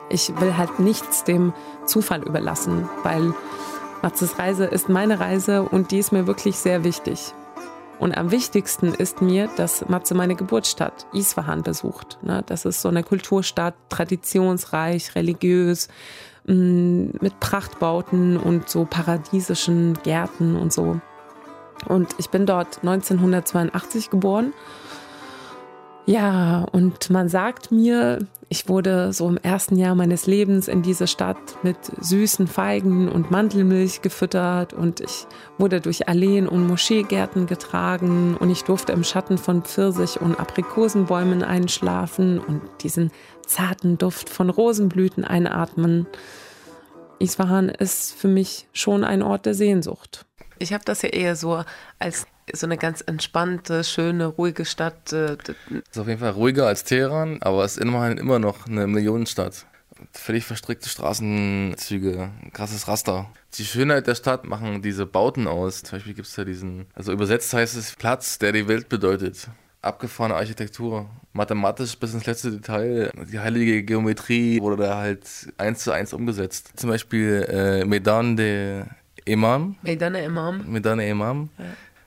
Ich 0.10 0.34
will 0.39 0.58
halt 0.58 0.80
nichts 0.80 1.24
dem 1.24 1.54
Zufall 1.86 2.22
überlassen, 2.24 2.88
weil 3.04 3.34
Matzes 4.02 4.38
Reise 4.38 4.66
ist 4.66 4.89
meine 4.89 5.22
Reise 5.22 5.63
und 5.63 5.92
die 5.92 6.00
ist 6.00 6.12
mir 6.12 6.28
wirklich 6.28 6.58
sehr 6.58 6.84
wichtig. 6.84 7.34
Und 8.04 8.18
am 8.18 8.32
wichtigsten 8.32 8.88
ist 8.94 9.22
mir, 9.22 9.50
dass 9.56 9.88
Matze 9.88 10.13
meine 10.13 10.36
Geburtsstadt 10.36 11.08
Isfahan 11.13 11.63
besucht. 11.63 12.18
Ne? 12.22 12.44
Das 12.46 12.66
ist 12.66 12.82
so 12.82 12.89
eine 12.89 13.02
Kulturstadt, 13.02 13.76
traditionsreich, 13.88 15.16
religiös, 15.16 15.88
mh, 16.46 17.20
mit 17.22 17.39
Prachtbauten 17.39 18.36
und 18.36 18.68
so 18.68 18.84
paradiesischen 18.84 19.94
Gärten 20.04 20.58
und 20.58 20.74
so. 20.74 21.00
Und 21.88 22.13
ich 22.18 22.30
bin 22.30 22.46
dort 22.46 22.80
1982 22.80 24.10
geboren. 24.10 24.52
Ja, 26.06 26.66
und 26.74 27.10
man 27.12 27.30
sagt 27.30 27.72
mir, 27.72 28.20
ich 28.50 28.68
wurde 28.68 29.13
so 29.13 29.30
im 29.30 29.38
ersten 29.38 29.78
Jahr 29.78 29.96
meines 29.96 30.28
Lebens 30.28 30.68
in 30.68 30.82
diese 30.82 31.08
Stadt 31.08 31.38
mit 31.63 31.78
süßen 32.02 32.48
Feigen 32.48 33.08
und 33.08 33.32
Mandelmilch 33.32 34.02
gefüttert 34.02 34.74
und 34.74 35.00
ich 35.00 35.26
wurde 35.58 35.80
durch 35.80 36.10
Alleen 36.10 36.48
und 36.48 36.68
Moscheegärten 36.68 37.48
getragen 37.48 38.36
und 38.38 38.50
ich 38.50 38.63
durfte 38.66 38.92
im 38.92 39.06
Schatten 39.06 39.38
von 39.38 39.63
Pfirsich- 39.63 40.20
und 40.20 40.38
Aprikosenbäumen 40.38 41.42
einschlafen 41.42 42.39
und 42.39 42.62
diesen 42.82 43.10
zarten 43.48 43.98
Duft 43.98 44.30
von 44.30 44.50
Rosenblüten 44.50 45.24
einatmen. 45.24 46.06
Isfahan 47.20 47.70
ist 47.70 48.13
für 48.13 48.28
mich 48.28 48.68
schon 48.74 49.06
ein 49.06 49.22
Ort 49.22 49.46
der 49.46 49.54
Sehnsucht. 49.54 50.26
Ich 50.60 50.74
habe 50.74 50.84
das 50.84 51.02
ja 51.02 51.10
eher 51.10 51.38
so 51.38 51.63
als 51.98 52.28
so 52.51 52.67
eine 52.67 52.77
ganz 52.77 53.01
entspannte, 53.01 53.84
schöne, 53.84 54.25
ruhige 54.25 54.65
Stadt. 54.65 55.13
äh, 55.13 55.38
Ist 55.89 55.97
auf 55.97 56.08
jeden 56.08 56.19
Fall 56.19 56.32
ruhiger 56.32 56.67
als 56.67 56.84
Teheran, 56.84 57.38
aber 57.41 57.63
es 57.63 57.77
ist 57.77 57.84
immerhin 57.84 58.17
immer 58.17 58.39
noch 58.39 58.67
eine 58.67 58.88
Millionenstadt. 58.88 59.65
Völlig 60.12 60.43
verstrickte 60.43 60.89
Straßenzüge, 60.89 62.29
ein 62.41 62.51
krasses 62.51 62.88
Raster. 62.88 63.29
Die 63.56 63.63
Schönheit 63.63 64.08
der 64.08 64.15
Stadt 64.15 64.45
machen 64.45 64.82
diese 64.82 65.06
Bauten 65.06 65.47
aus. 65.47 65.84
Zum 65.84 65.97
Beispiel 65.97 66.13
gibt 66.13 66.27
es 66.27 66.34
da 66.36 66.43
diesen, 66.43 66.88
also 66.93 67.12
übersetzt 67.12 67.53
heißt 67.53 67.77
es 67.77 67.95
Platz, 67.95 68.39
der 68.39 68.51
die 68.51 68.67
Welt 68.67 68.89
bedeutet. 68.89 69.47
Abgefahrene 69.82 70.36
Architektur, 70.36 71.10
mathematisch 71.34 71.97
bis 71.97 72.13
ins 72.13 72.25
letzte 72.25 72.51
Detail. 72.51 73.12
Die 73.32 73.39
heilige 73.39 73.84
Geometrie 73.84 74.60
wurde 74.62 74.84
da 74.84 74.97
halt 74.97 75.25
eins 75.58 75.84
zu 75.84 75.91
eins 75.91 76.13
umgesetzt. 76.13 76.71
Zum 76.75 76.89
Beispiel 76.89 77.45
äh, 77.49 77.86
Medan 77.86 78.36
de 78.36 78.84
Imam, 79.25 79.75
Meydan 79.84 80.15
Imam. 80.15 80.69
Medan 80.69 80.99
e 80.99 81.10
Imam. 81.10 81.49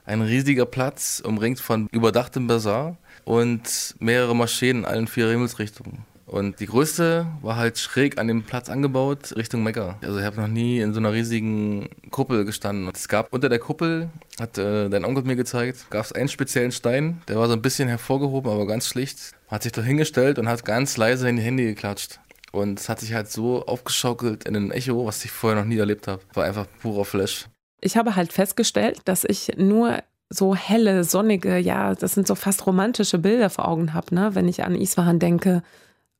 Ein 0.07 0.21
riesiger 0.21 0.65
Platz, 0.65 1.21
umringt 1.23 1.59
von 1.59 1.89
überdachtem 1.91 2.47
Bazar 2.47 2.95
und 3.25 3.93
mehrere 3.99 4.33
Moscheen 4.33 4.77
in 4.77 4.85
allen 4.85 5.05
vier 5.05 5.29
Himmelsrichtungen. 5.29 6.05
Und 6.25 6.61
die 6.61 6.65
größte 6.65 7.27
war 7.41 7.57
halt 7.57 7.77
schräg 7.77 8.17
an 8.17 8.29
dem 8.29 8.43
Platz 8.43 8.69
angebaut, 8.69 9.35
Richtung 9.35 9.63
Mekka. 9.63 9.97
Also 10.01 10.19
ich 10.19 10.23
habe 10.23 10.39
noch 10.39 10.47
nie 10.47 10.79
in 10.79 10.93
so 10.93 11.01
einer 11.01 11.11
riesigen 11.11 11.89
Kuppel 12.09 12.45
gestanden. 12.45 12.87
Und 12.87 12.95
es 12.95 13.09
gab 13.09 13.33
unter 13.33 13.49
der 13.49 13.59
Kuppel, 13.59 14.09
hat 14.39 14.57
äh, 14.57 14.87
dein 14.87 15.03
Onkel 15.03 15.25
mir 15.25 15.35
gezeigt, 15.35 15.89
gab 15.89 16.05
es 16.05 16.13
einen 16.13 16.29
speziellen 16.29 16.71
Stein, 16.71 17.21
der 17.27 17.35
war 17.35 17.47
so 17.47 17.53
ein 17.53 17.61
bisschen 17.61 17.89
hervorgehoben, 17.89 18.49
aber 18.49 18.65
ganz 18.65 18.87
schlicht. 18.87 19.33
Hat 19.49 19.63
sich 19.63 19.73
da 19.73 19.81
hingestellt 19.81 20.39
und 20.39 20.47
hat 20.47 20.63
ganz 20.63 20.95
leise 20.95 21.27
in 21.27 21.35
die 21.35 21.41
Hände 21.41 21.65
geklatscht. 21.65 22.21
Und 22.53 22.79
es 22.79 22.87
hat 22.87 23.01
sich 23.01 23.13
halt 23.13 23.29
so 23.29 23.65
aufgeschaukelt 23.65 24.45
in 24.45 24.55
ein 24.55 24.71
Echo, 24.71 25.05
was 25.05 25.25
ich 25.25 25.31
vorher 25.31 25.59
noch 25.59 25.67
nie 25.67 25.77
erlebt 25.77 26.07
habe. 26.07 26.21
War 26.33 26.45
einfach 26.45 26.65
purer 26.81 27.03
Flash. 27.03 27.47
Ich 27.81 27.97
habe 27.97 28.15
halt 28.15 28.33
festgestellt, 28.33 29.01
dass 29.05 29.23
ich 29.23 29.57
nur 29.57 29.99
so 30.29 30.55
helle, 30.55 31.03
sonnige, 31.03 31.57
ja, 31.57 31.95
das 31.95 32.13
sind 32.13 32.27
so 32.27 32.35
fast 32.35 32.65
romantische 32.65 33.17
Bilder 33.17 33.49
vor 33.49 33.67
Augen 33.67 33.93
habe, 33.93 34.13
ne? 34.13 34.35
wenn 34.35 34.47
ich 34.47 34.63
an 34.63 34.75
Isfahan 34.75 35.19
denke. 35.19 35.63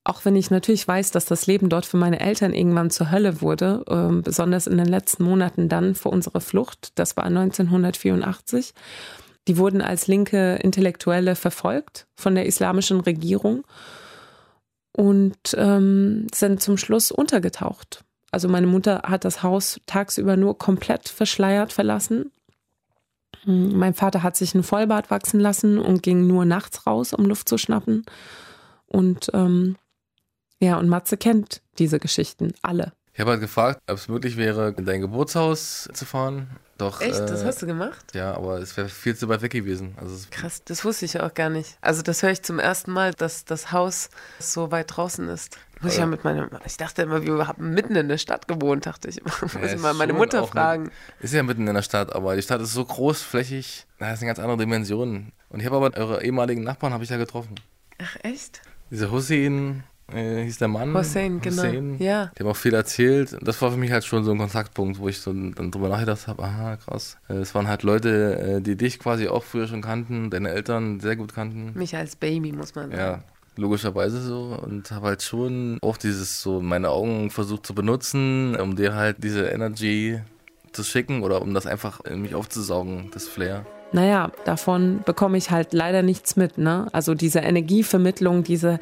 Auch 0.04 0.24
wenn 0.24 0.38
ich 0.38 0.50
natürlich 0.50 0.88
weiß, 0.88 1.12
dass 1.12 1.26
das 1.26 1.48
Leben 1.48 1.68
dort 1.68 1.86
für 1.86 1.98
meine 1.98 2.22
Eltern 2.22 2.54
irgendwann 2.54 2.90
zur 2.90 3.12
Hölle 3.12 3.42
wurde, 3.42 3.84
ähm, 3.90 4.22
besonders 4.22 4.66
in 4.66 4.78
den 4.78 4.88
letzten 4.88 5.26
Monaten 5.26 5.68
dann 5.68 5.96
vor 5.96 6.14
unserer 6.14 6.40
Flucht, 6.40 6.92
das 6.96 7.18
war 7.18 7.26
1984. 7.26 8.74
Die 9.50 9.58
wurden 9.58 9.82
als 9.82 10.08
linke 10.08 10.56
Intellektuelle 10.56 11.36
verfolgt 11.36 12.08
von 12.16 12.36
der 12.36 12.46
islamischen 12.46 13.02
Regierung 13.02 13.66
und 14.96 15.38
ähm, 15.56 16.28
sind 16.34 16.62
zum 16.62 16.78
Schluss 16.78 17.12
untergetaucht. 17.12 18.06
Also 18.32 18.48
meine 18.48 18.68
Mutter 18.68 19.04
hat 19.06 19.26
das 19.26 19.44
Haus 19.44 19.80
tagsüber 19.86 20.36
nur 20.38 20.58
komplett 20.58 21.08
verschleiert 21.08 21.72
verlassen. 21.72 22.32
Hm, 23.44 23.78
Mein 23.78 23.94
Vater 23.94 24.24
hat 24.24 24.36
sich 24.36 24.54
einen 24.54 24.64
Vollbart 24.64 25.10
wachsen 25.10 25.40
lassen 25.40 25.80
und 25.80 26.04
ging 26.04 26.28
nur 26.28 26.46
nachts 26.46 26.86
raus, 26.86 27.14
um 27.14 27.26
Luft 27.26 27.48
zu 27.48 27.58
schnappen. 27.58 28.06
Und 28.86 29.30
ähm, 29.34 29.78
ja, 30.60 30.78
und 30.78 30.90
Matze 30.90 31.18
kennt 31.18 31.62
diese 31.78 32.00
Geschichten 32.00 32.54
alle. 32.62 32.94
Ich 33.18 33.22
habe 33.22 33.32
halt 33.32 33.42
gefragt, 33.42 33.82
ob 33.88 33.98
es 33.98 34.08
möglich 34.10 34.38
wäre, 34.38 34.76
in 34.78 34.86
dein 34.86 35.02
Geburtshaus 35.02 35.90
zu 35.92 36.06
fahren. 36.06 36.52
Doch, 36.78 37.02
Echt? 37.02 37.20
Das 37.20 37.42
äh, 37.42 37.46
hast 37.46 37.60
du 37.64 37.66
gemacht? 37.66 38.14
Ja, 38.14 38.36
aber 38.36 38.60
es 38.60 38.78
wäre 38.78 38.90
viel 38.90 39.16
zu 39.18 39.28
weit 39.28 39.42
weg 39.42 39.54
gewesen. 39.54 39.96
Also 40.00 40.28
Krass, 40.30 40.62
das 40.64 40.86
wusste 40.86 41.06
ich 41.06 41.20
auch 41.20 41.34
gar 41.34 41.50
nicht. 41.50 41.80
Also 41.82 42.04
das 42.04 42.22
höre 42.22 42.30
ich 42.30 42.44
zum 42.44 42.60
ersten 42.60 42.92
Mal, 42.92 43.16
dass 43.16 43.44
das 43.44 43.72
Haus 43.72 44.12
so 44.38 44.70
weit 44.70 44.96
draußen 44.96 45.28
ist. 45.30 45.58
Muss 45.82 45.94
ich 45.94 45.98
ja 45.98 46.06
mit 46.06 46.24
meinem, 46.26 46.52
ich 46.64 46.78
dachte 46.78 47.02
immer, 47.02 47.24
wir 47.24 47.48
haben 47.48 47.72
mitten 47.72 47.96
in 47.96 48.08
der 48.08 48.20
Stadt 48.20 48.48
gewohnt, 48.48 48.86
dachte 48.86 49.10
ich 49.10 49.18
immer. 49.18 49.34
Muss 49.42 49.54
Ja, 49.56 49.66
ich 49.66 49.82
mal 49.82 49.96
meine 49.96 50.14
Mutter 50.14 50.46
fragen. 50.46 50.84
Mit, 50.84 50.92
ist 51.22 51.34
ja 51.34 51.42
mitten 51.42 51.68
in 51.68 51.74
der 51.74 51.82
Stadt, 51.82 52.14
aber 52.14 52.36
die 52.36 52.44
Stadt 52.44 52.62
ist 52.62 52.74
so 52.74 52.86
großflächig, 52.86 53.88
da 53.98 54.14
ist 54.14 54.20
eine 54.20 54.28
ganz 54.28 54.38
andere 54.38 54.60
Dimension. 54.60 55.32
Und 55.50 55.60
ich 55.60 55.66
habe 55.66 55.78
aber 55.78 55.98
eure 55.98 56.24
ehemaligen 56.24 56.64
Nachbarn 56.64 56.94
habe 56.94 57.04
ich 57.04 57.10
da 57.10 57.18
getroffen. 57.18 57.56
Ach 57.98 58.16
echt? 58.22 58.62
Dieser 58.92 59.10
Hussein 59.10 59.86
äh, 60.14 60.44
hieß 60.44 60.58
der 60.60 60.68
Mann. 60.68 60.94
Hussein, 60.94 61.42
genau. 61.42 61.64
Hussein. 61.64 61.98
Ja. 62.00 62.32
Die 62.38 62.44
haben 62.44 62.50
auch 62.50 62.56
viel 62.56 62.74
erzählt. 62.74 63.38
Das 63.42 63.62
war 63.62 63.72
für 63.72 63.78
mich 63.78 63.92
halt 63.92 64.06
schon 64.06 64.24
so 64.24 64.32
ein 64.32 64.38
Kontaktpunkt, 64.38 65.00
wo 65.00 65.08
ich 65.10 65.20
so 65.20 65.34
dann 65.34 65.72
drüber 65.72 65.90
nachgedacht 65.90 66.28
habe, 66.28 66.44
aha, 66.44 66.78
krass. 66.78 67.18
Äh, 67.30 67.34
Es 67.36 67.54
waren 67.56 67.68
halt 67.68 67.84
Leute, 67.84 68.58
äh, 68.58 68.62
die 68.62 68.76
dich 68.76 69.00
quasi 69.00 69.28
auch 69.28 69.44
früher 69.44 69.68
schon 69.68 69.82
kannten, 69.82 70.30
deine 70.30 70.50
Eltern 70.50 71.00
sehr 71.00 71.16
gut 71.16 71.34
kannten. 71.34 71.74
Mich 71.78 71.96
als 71.96 72.16
Baby, 72.16 72.52
muss 72.52 72.74
man 72.76 72.92
sagen. 72.92 73.02
Ja, 73.02 73.20
logischerweise 73.58 74.22
so. 74.22 74.58
Und 74.62 74.90
habe 74.92 75.08
halt 75.08 75.24
schon 75.24 75.78
auch 75.82 75.98
dieses 75.98 76.42
so 76.42 76.62
meine 76.62 76.90
Augen 76.90 77.30
versucht 77.30 77.66
zu 77.66 77.76
benutzen, 77.76 78.56
um 78.56 78.76
dir 78.76 78.96
halt 78.96 79.18
diese 79.24 79.48
Energy 79.48 80.20
zu 80.72 80.84
schicken 80.84 81.24
oder 81.24 81.42
um 81.42 81.54
das 81.54 81.66
einfach 81.66 82.00
in 82.06 82.22
mich 82.22 82.36
aufzusaugen, 82.36 83.10
das 83.12 83.28
Flair. 83.28 83.66
Naja, 83.94 84.32
davon 84.46 85.02
bekomme 85.06 85.38
ich 85.38 85.50
halt 85.50 85.74
leider 85.74 86.02
nichts 86.02 86.36
mit. 86.36 86.58
Ne? 86.58 86.88
Also 86.92 87.14
diese 87.16 87.40
Energievermittlung, 87.40 88.44
diese 88.44 88.80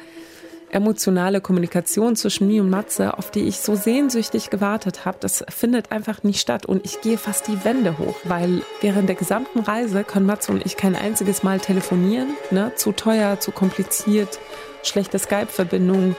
emotionale 0.70 1.40
Kommunikation 1.40 2.16
zwischen 2.16 2.48
mir 2.48 2.62
und 2.62 2.70
Matze, 2.70 3.16
auf 3.16 3.30
die 3.30 3.42
ich 3.42 3.60
so 3.60 3.74
sehnsüchtig 3.74 4.50
gewartet 4.50 5.04
habe, 5.04 5.18
das 5.20 5.44
findet 5.48 5.92
einfach 5.92 6.22
nicht 6.22 6.40
statt. 6.40 6.66
Und 6.66 6.84
ich 6.84 7.00
gehe 7.00 7.18
fast 7.18 7.48
die 7.48 7.64
Wände 7.64 7.98
hoch, 7.98 8.16
weil 8.24 8.62
während 8.80 9.08
der 9.08 9.16
gesamten 9.16 9.60
Reise 9.60 10.04
können 10.04 10.26
Matze 10.26 10.52
und 10.52 10.64
ich 10.64 10.76
kein 10.76 10.96
einziges 10.96 11.42
Mal 11.42 11.60
telefonieren. 11.60 12.28
Ne? 12.50 12.72
Zu 12.76 12.92
teuer, 12.92 13.40
zu 13.40 13.52
kompliziert, 13.52 14.38
schlechte 14.82 15.18
Skype-Verbindung. 15.18 16.16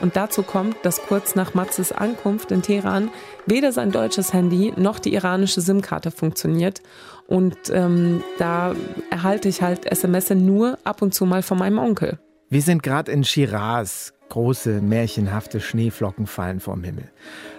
Und 0.00 0.16
dazu 0.16 0.42
kommt, 0.42 0.76
dass 0.82 1.02
kurz 1.02 1.34
nach 1.34 1.52
Matzes 1.52 1.92
Ankunft 1.92 2.52
in 2.52 2.62
Teheran 2.62 3.10
weder 3.44 3.70
sein 3.70 3.92
deutsches 3.92 4.32
Handy 4.32 4.72
noch 4.76 4.98
die 4.98 5.12
iranische 5.12 5.60
SIM-Karte 5.60 6.10
funktioniert. 6.10 6.80
Und 7.26 7.56
ähm, 7.70 8.24
da 8.38 8.74
erhalte 9.10 9.48
ich 9.48 9.60
halt 9.60 9.84
SMS 9.84 10.30
nur 10.30 10.78
ab 10.84 11.02
und 11.02 11.14
zu 11.14 11.26
mal 11.26 11.42
von 11.42 11.58
meinem 11.58 11.78
Onkel. 11.78 12.18
Wir 12.52 12.62
sind 12.62 12.82
gerade 12.82 13.12
in 13.12 13.22
Shiraz. 13.22 14.12
Große, 14.28 14.80
märchenhafte 14.80 15.60
Schneeflocken 15.60 16.26
fallen 16.26 16.58
vom 16.58 16.82
Himmel. 16.82 17.04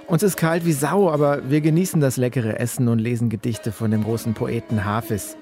Uns 0.07 0.21
ist 0.21 0.35
kalt 0.35 0.65
wie 0.65 0.73
Sau, 0.73 1.09
aber 1.09 1.49
wir 1.49 1.61
genießen 1.61 2.01
das 2.01 2.17
leckere 2.17 2.59
Essen 2.59 2.89
und 2.89 2.99
lesen 2.99 3.29
Gedichte 3.29 3.71
von 3.71 3.89
dem 3.91 4.03
großen 4.03 4.33
Poeten 4.33 4.83
Hafiz. 4.83 5.37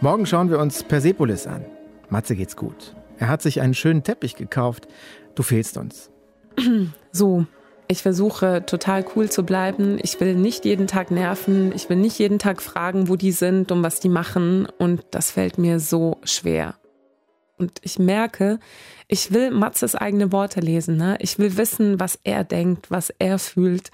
Morgen 0.00 0.24
schauen 0.24 0.48
wir 0.48 0.60
uns 0.60 0.82
Persepolis 0.82 1.46
an. 1.46 1.62
Matze 2.08 2.36
geht's 2.36 2.56
gut. 2.56 2.94
Er 3.18 3.28
hat 3.28 3.42
sich 3.42 3.60
einen 3.60 3.74
schönen 3.74 4.02
Teppich 4.02 4.34
gekauft. 4.34 4.88
Du 5.34 5.42
fehlst 5.42 5.76
uns. 5.76 6.10
So, 7.12 7.46
ich 7.86 8.02
versuche 8.02 8.64
total 8.64 9.04
cool 9.14 9.28
zu 9.30 9.42
bleiben. 9.42 9.98
Ich 10.02 10.20
will 10.20 10.34
nicht 10.34 10.64
jeden 10.64 10.86
Tag 10.86 11.10
nerven. 11.10 11.72
Ich 11.74 11.88
will 11.90 11.96
nicht 11.96 12.18
jeden 12.18 12.38
Tag 12.38 12.62
fragen, 12.62 13.08
wo 13.08 13.16
die 13.16 13.32
sind 13.32 13.72
und 13.72 13.82
was 13.82 14.00
die 14.00 14.10
machen. 14.10 14.68
Und 14.78 15.04
das 15.10 15.30
fällt 15.30 15.58
mir 15.58 15.80
so 15.80 16.18
schwer. 16.22 16.74
Und 17.58 17.80
ich 17.82 17.98
merke, 17.98 18.60
ich 19.08 19.32
will 19.32 19.50
Matzes 19.50 19.94
eigene 19.94 20.32
Worte 20.32 20.60
lesen. 20.60 20.96
Ne? 20.96 21.16
Ich 21.20 21.38
will 21.38 21.56
wissen, 21.56 21.98
was 21.98 22.18
er 22.24 22.44
denkt, 22.44 22.90
was 22.90 23.12
er 23.18 23.38
fühlt. 23.38 23.90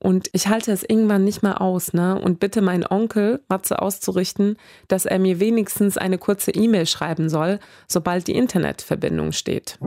Und 0.00 0.28
ich 0.32 0.48
halte 0.48 0.72
es 0.72 0.82
irgendwann 0.82 1.24
nicht 1.24 1.42
mehr 1.42 1.60
aus. 1.60 1.92
Ne? 1.92 2.20
Und 2.20 2.40
bitte 2.40 2.60
meinen 2.60 2.86
Onkel, 2.86 3.40
Matze 3.48 3.80
auszurichten, 3.80 4.56
dass 4.88 5.06
er 5.06 5.18
mir 5.18 5.40
wenigstens 5.40 5.96
eine 5.96 6.18
kurze 6.18 6.50
E-Mail 6.50 6.86
schreiben 6.86 7.28
soll, 7.28 7.60
sobald 7.86 8.26
die 8.26 8.34
Internetverbindung 8.34 9.32
steht. 9.32 9.78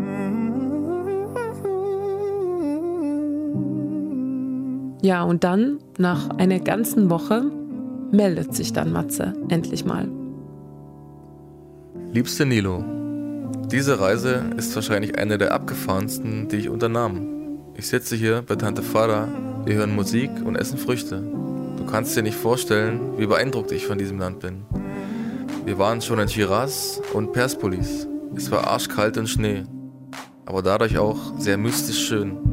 Ja, 5.04 5.24
und 5.24 5.44
dann, 5.44 5.80
nach 5.98 6.30
einer 6.32 6.60
ganzen 6.60 7.10
Woche, 7.10 7.52
meldet 8.12 8.56
sich 8.56 8.74
dann 8.74 8.92
Matze 8.92 9.34
endlich 9.50 9.86
mal. 9.86 10.10
Liebste 12.12 12.46
Nilo, 12.46 12.84
diese 13.72 14.00
Reise 14.00 14.46
ist 14.56 14.74
wahrscheinlich 14.76 15.18
eine 15.18 15.38
der 15.38 15.54
abgefahrensten, 15.54 16.48
die 16.48 16.56
ich 16.56 16.70
unternahm. 16.70 17.74
Ich 17.76 17.88
sitze 17.88 18.16
hier 18.16 18.42
bei 18.42 18.56
Tante 18.56 18.82
Farah, 18.82 19.28
wir 19.66 19.76
hören 19.76 19.94
Musik 19.94 20.32
und 20.46 20.56
essen 20.56 20.78
Früchte. 20.78 21.22
Du 21.22 21.86
kannst 21.86 22.16
dir 22.16 22.24
nicht 22.24 22.38
vorstellen, 22.38 23.18
wie 23.18 23.28
beeindruckt 23.28 23.74
ich 23.74 23.86
von 23.86 23.98
diesem 23.98 24.20
Land 24.20 24.40
bin. 24.40 24.64
Wir 25.66 25.78
waren 25.78 26.02
schon 26.02 26.20
in 26.20 26.30
Shiraz 26.30 27.02
und 27.14 27.34
Perspolis. 27.34 28.08
Es 28.36 28.50
war 28.52 28.68
arschkalt 28.68 29.18
und 29.18 29.28
Schnee, 29.28 29.64
aber 30.46 30.62
dadurch 30.62 30.98
auch 30.98 31.38
sehr 31.38 31.58
mystisch 31.58 32.08
schön. 32.08 32.47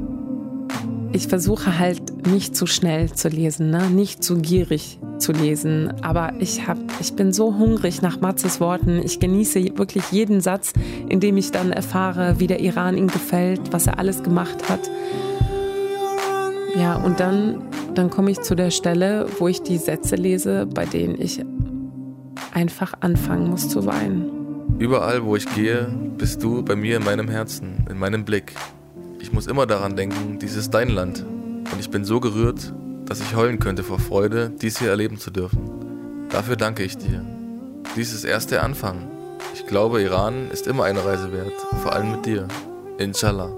Ich 1.15 1.29
versuche 1.29 1.79
halt 1.79 2.27
nicht 2.27 2.57
zu 2.57 2.67
schnell 2.67 3.13
zu 3.13 3.29
lesen, 3.29 3.71
ne? 3.71 3.89
nicht 3.89 4.25
zu 4.25 4.37
gierig 4.37 4.99
zu 5.19 5.31
lesen. 5.31 5.95
Aber 6.03 6.33
ich, 6.41 6.67
hab, 6.67 6.77
ich 7.01 7.15
bin 7.15 7.33
so 7.33 7.57
hungrig 7.57 8.03
nach 8.03 8.21
Matzes 8.21 8.59
Worten. 8.59 9.01
Ich 9.01 9.21
genieße 9.21 9.79
wirklich 9.79 10.11
jeden 10.11 10.41
Satz, 10.41 10.73
in 11.09 11.21
dem 11.21 11.37
ich 11.37 11.53
dann 11.53 11.71
erfahre, 11.71 12.41
wie 12.41 12.49
der 12.49 12.59
Iran 12.59 12.99
ihm 12.99 13.07
gefällt, 13.07 13.73
was 13.73 13.87
er 13.87 14.01
alles 14.01 14.25
gemacht 14.25 14.69
hat. 14.69 14.91
Ja, 16.77 16.97
und 16.97 17.21
dann, 17.21 17.63
dann 17.95 18.11
komme 18.11 18.33
ich 18.33 18.41
zu 18.41 18.57
der 18.57 18.73
Stelle, 18.73 19.29
wo 19.39 19.47
ich 19.47 19.63
die 19.63 19.79
Sätze 19.79 20.17
lese, 20.17 20.67
bei 20.67 20.85
denen 20.85 21.21
ich 21.21 21.41
einfach 22.53 22.93
anfangen 22.99 23.51
muss 23.51 23.69
zu 23.69 23.87
weinen. 23.87 24.33
Überall, 24.81 25.25
wo 25.25 25.37
ich 25.37 25.47
gehe, 25.55 25.95
bist 26.19 26.43
du 26.43 26.65
bei 26.65 26.75
mir 26.75 26.97
in 26.97 27.05
meinem 27.05 27.29
Herzen, 27.29 27.87
in 27.89 28.01
meinem 28.01 28.25
Blick. 28.25 28.55
Ich 29.25 29.33
muss 29.33 29.47
immer 29.47 29.65
daran 29.65 29.97
denken, 29.97 30.39
dies 30.39 30.55
ist 30.55 30.75
dein 30.75 30.91
Land. 30.91 31.25
Und 31.25 31.81
ich 31.81 31.89
bin 31.89 32.05
so 32.05 32.21
gerührt, 32.21 32.75
dass 33.07 33.23
ich 33.23 33.35
heulen 33.35 33.59
könnte 33.59 33.83
vor 33.83 33.99
Freude, 33.99 34.53
dies 34.61 34.79
hier 34.79 34.91
erleben 34.91 35.17
zu 35.17 35.31
dürfen. 35.31 36.29
Dafür 36.29 36.57
danke 36.57 36.83
ich 36.83 36.99
dir. 36.99 37.25
Dies 37.97 38.13
ist 38.13 38.25
erst 38.25 38.51
der 38.51 38.63
Anfang. 38.63 39.09
Ich 39.55 39.67
glaube, 39.67 40.03
Iran 40.03 40.51
ist 40.53 40.67
immer 40.67 40.85
eine 40.85 41.03
Reise 41.07 41.33
wert, 41.33 41.55
vor 41.83 41.95
allem 41.95 42.11
mit 42.11 42.27
dir. 42.27 42.47
Inshallah. 42.99 43.51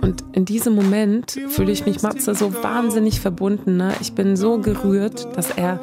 Und 0.00 0.24
in 0.32 0.44
diesem 0.44 0.74
Moment 0.74 1.38
fühle 1.48 1.70
ich 1.70 1.86
mich 1.86 2.02
Matze 2.02 2.34
so 2.34 2.52
wahnsinnig 2.64 3.20
verbunden. 3.20 3.76
Ne? 3.76 3.94
Ich 4.00 4.14
bin 4.14 4.34
so 4.34 4.58
gerührt, 4.58 5.28
dass 5.36 5.52
er 5.52 5.78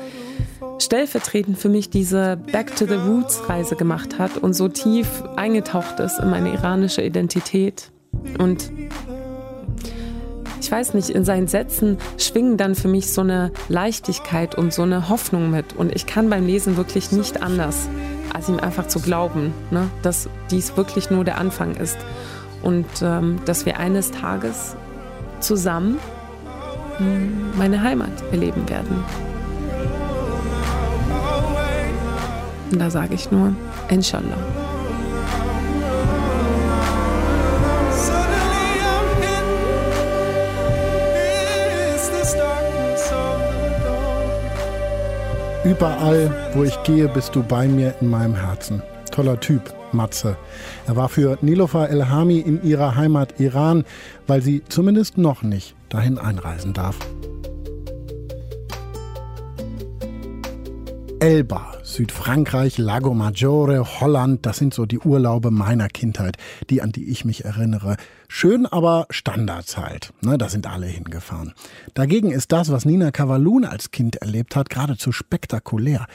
stellvertretend 0.79 1.57
für 1.57 1.69
mich 1.69 1.89
diese 1.89 2.37
Back 2.51 2.75
to 2.75 2.85
the 2.85 2.95
Roots 2.95 3.49
Reise 3.49 3.75
gemacht 3.75 4.19
hat 4.19 4.37
und 4.37 4.53
so 4.53 4.67
tief 4.67 5.23
eingetaucht 5.35 5.99
ist 5.99 6.19
in 6.19 6.29
meine 6.29 6.53
iranische 6.53 7.01
Identität. 7.01 7.91
Und 8.37 8.71
ich 10.59 10.71
weiß 10.71 10.95
nicht, 10.95 11.09
in 11.09 11.23
seinen 11.23 11.47
Sätzen 11.47 11.97
schwingen 12.17 12.57
dann 12.57 12.75
für 12.75 12.87
mich 12.87 13.11
so 13.11 13.21
eine 13.21 13.51
Leichtigkeit 13.69 14.55
und 14.55 14.73
so 14.73 14.81
eine 14.81 15.09
Hoffnung 15.09 15.49
mit. 15.49 15.73
Und 15.73 15.95
ich 15.95 16.05
kann 16.05 16.29
beim 16.29 16.45
Lesen 16.45 16.77
wirklich 16.77 17.11
nicht 17.11 17.41
anders, 17.41 17.87
als 18.33 18.49
ihm 18.49 18.59
einfach 18.59 18.87
zu 18.87 18.99
glauben, 18.99 19.53
ne? 19.71 19.89
dass 20.01 20.29
dies 20.51 20.75
wirklich 20.75 21.09
nur 21.09 21.23
der 21.23 21.37
Anfang 21.37 21.75
ist. 21.75 21.97
Und 22.63 22.87
ähm, 23.01 23.39
dass 23.45 23.65
wir 23.65 23.77
eines 23.79 24.11
Tages 24.11 24.75
zusammen 25.39 25.99
mh, 26.99 27.57
meine 27.57 27.81
Heimat 27.81 28.11
erleben 28.31 28.67
werden. 28.67 29.03
Und 32.71 32.79
da 32.79 32.89
sage 32.89 33.15
ich 33.15 33.31
nur, 33.31 33.53
Inshallah. 33.89 34.37
Überall, 45.63 46.33
wo 46.53 46.63
ich 46.63 46.81
gehe, 46.83 47.09
bist 47.09 47.35
du 47.35 47.43
bei 47.43 47.67
mir 47.67 47.93
in 47.99 48.09
meinem 48.09 48.35
Herzen. 48.35 48.81
Toller 49.11 49.37
Typ, 49.37 49.73
Matze. 49.91 50.37
Er 50.85 50.95
war 50.95 51.09
für 51.09 51.37
Nilofer 51.41 51.89
Elhami 51.89 52.39
in 52.39 52.63
ihrer 52.63 52.95
Heimat 52.95 53.39
Iran, 53.39 53.83
weil 54.27 54.41
sie 54.41 54.63
zumindest 54.69 55.17
noch 55.17 55.43
nicht 55.43 55.75
dahin 55.89 56.19
einreisen 56.19 56.71
darf. 56.73 56.97
Elba, 61.19 61.73
Südfrankreich, 61.81 62.77
Lago 62.77 63.15
Maggiore, 63.15 63.99
Holland, 63.99 64.45
das 64.45 64.57
sind 64.57 64.73
so 64.73 64.85
die 64.85 64.99
Urlaube 64.99 65.49
meiner 65.49 65.87
Kindheit, 65.87 66.37
die 66.69 66.83
an 66.83 66.91
die 66.91 67.09
ich 67.09 67.25
mich 67.25 67.43
erinnere. 67.43 67.97
Schön, 68.27 68.67
aber 68.67 69.07
Standards 69.09 69.77
halt. 69.77 70.13
Ne, 70.21 70.37
da 70.37 70.47
sind 70.47 70.67
alle 70.67 70.85
hingefahren. 70.85 71.53
Dagegen 71.95 72.29
ist 72.29 72.51
das, 72.51 72.71
was 72.71 72.85
Nina 72.85 73.09
Cavallun 73.09 73.65
als 73.65 73.89
Kind 73.89 74.17
erlebt 74.17 74.55
hat, 74.55 74.69
geradezu 74.69 75.11
spektakulär. 75.11 76.05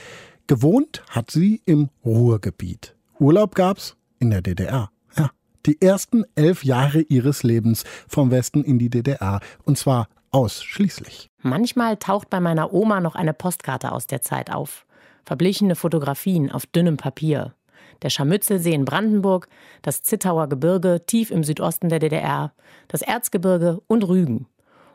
Gewohnt 0.46 1.02
hat 1.10 1.32
sie 1.32 1.60
im 1.64 1.88
Ruhrgebiet. 2.04 2.94
Urlaub 3.18 3.56
gab's 3.56 3.96
in 4.20 4.30
der 4.30 4.40
DDR. 4.40 4.90
Ja, 5.16 5.30
Die 5.66 5.82
ersten 5.82 6.24
elf 6.36 6.62
Jahre 6.64 7.00
ihres 7.00 7.42
Lebens 7.42 7.82
vom 8.06 8.30
Westen 8.30 8.62
in 8.62 8.78
die 8.78 8.88
DDR. 8.88 9.40
Und 9.64 9.78
zwar 9.78 10.08
ausschließlich. 10.30 11.28
Manchmal 11.42 11.96
taucht 11.96 12.30
bei 12.30 12.38
meiner 12.38 12.72
Oma 12.72 13.00
noch 13.00 13.16
eine 13.16 13.34
Postkarte 13.34 13.90
aus 13.90 14.06
der 14.06 14.22
Zeit 14.22 14.52
auf. 14.52 14.86
Verblichene 15.24 15.76
Fotografien 15.76 16.50
auf 16.50 16.66
dünnem 16.66 16.96
Papier. 16.96 17.54
Der 18.02 18.11
Scharmützelsee 18.11 18.72
in 18.72 18.85
Brandenburg, 18.85 19.48
das 19.82 20.02
Zittauer 20.02 20.48
Gebirge 20.48 21.02
tief 21.06 21.30
im 21.30 21.44
Südosten 21.44 21.88
der 21.88 22.00
DDR, 22.00 22.52
das 22.88 23.02
Erzgebirge 23.02 23.80
und 23.87 24.06
Rügen. 24.06 24.46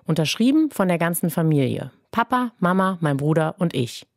Unterschrieben 0.05 0.71
von 0.71 0.87
der 0.87 0.97
ganzen 0.97 1.29
Familie. 1.29 1.91
Papa, 2.11 2.51
Mama, 2.59 2.97
mein 3.01 3.17
Bruder 3.17 3.55
und 3.59 3.73
ich. 3.73 4.07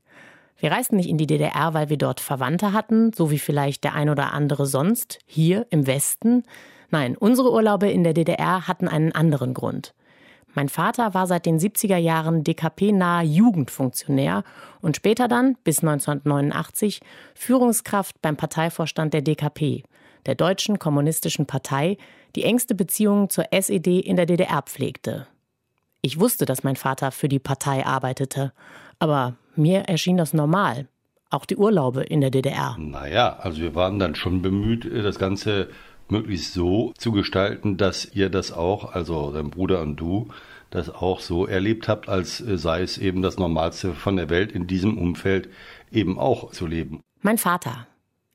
Wir 0.59 0.73
reisten 0.73 0.97
nicht 0.97 1.09
in 1.09 1.19
die 1.19 1.27
DDR, 1.27 1.73
weil 1.73 1.89
wir 1.89 1.97
dort 1.97 2.21
Verwandte 2.21 2.73
hatten, 2.73 3.13
so 3.13 3.31
wie 3.31 3.39
vielleicht 3.39 3.83
der 3.83 3.95
ein 3.95 4.11
oder 4.11 4.33
andere 4.33 4.67
sonst, 4.67 5.19
hier 5.25 5.67
im 5.71 5.87
Westen. 5.87 6.45
Nein, 6.91 7.17
unsere 7.17 7.53
Urlaube 7.53 7.89
in 7.91 8.05
der 8.05 8.15
DDR 8.15 8.69
hatten 8.69 8.89
einen 8.89 9.13
anderen 9.13 9.55
Grund. 9.55 9.95
Mein 10.55 10.69
Vater 10.69 11.15
war 11.15 11.27
seit 11.27 11.47
den 11.47 11.59
70er 11.59 11.97
Jahren 11.97 12.43
DKP-nahe 12.43 13.25
Jugendfunktionär 13.25 14.43
und 14.81 14.97
später 14.97 15.29
dann, 15.29 15.57
bis 15.63 15.81
1989, 15.81 17.01
Führungskraft 17.35 18.21
beim 18.21 18.37
Parteivorstand 18.37 19.15
der 19.15 19.23
DKP, 19.23 19.85
der 20.27 20.35
Deutschen 20.35 20.79
Kommunistischen 20.79 21.47
Partei, 21.47 21.99
die 22.35 22.45
engste 22.45 22.75
Beziehungen 22.75 23.31
zur 23.31 23.53
SED 23.53 24.01
in 24.01 24.17
der 24.17 24.27
DDR 24.27 24.63
pflegte. 24.63 25.27
Ich 26.03 26.19
wusste, 26.19 26.47
dass 26.47 26.65
mein 26.65 26.77
Vater 26.77 27.11
für 27.13 27.29
die 27.29 27.39
Partei 27.39 27.85
arbeitete, 27.87 28.53
aber 28.99 29.37
mir 29.55 29.83
erschien 29.83 30.17
das 30.17 30.33
normal. 30.33 30.89
Auch 31.33 31.45
die 31.45 31.57
Urlaube 31.57 32.03
in 32.03 32.21
der 32.21 32.31
DDR. 32.31 32.77
Naja, 32.77 33.37
also 33.39 33.61
wir 33.63 33.77
waren 33.77 34.01
dann 34.01 34.17
schon 34.17 34.43
bemüht, 34.43 34.85
das 34.85 35.19
Ganze 35.19 35.69
möglichst 36.11 36.53
so 36.53 36.93
zu 36.99 37.13
gestalten, 37.13 37.77
dass 37.77 38.07
ihr 38.15 38.31
das 38.31 38.53
auch, 38.53 38.93
also 38.95 39.33
dein 39.33 39.51
Bruder 39.51 39.81
und 39.83 39.97
du, 39.97 40.29
das 40.71 40.89
auch 40.89 41.21
so 41.21 41.47
erlebt 41.47 41.89
habt, 41.89 42.09
als 42.09 42.41
äh, 42.41 42.57
sei 42.57 42.83
es 42.83 42.97
eben 42.99 43.23
das 43.23 43.39
Normalste 43.39 43.93
von 43.93 44.17
der 44.17 44.31
Welt 44.31 44.53
in 44.53 44.67
diesem 44.67 44.97
Umfeld 44.97 45.49
eben 45.91 46.19
auch 46.19 46.53
zu 46.53 46.67
leben. 46.67 47.01
Mein 47.23 47.39
Vater. 47.39 47.87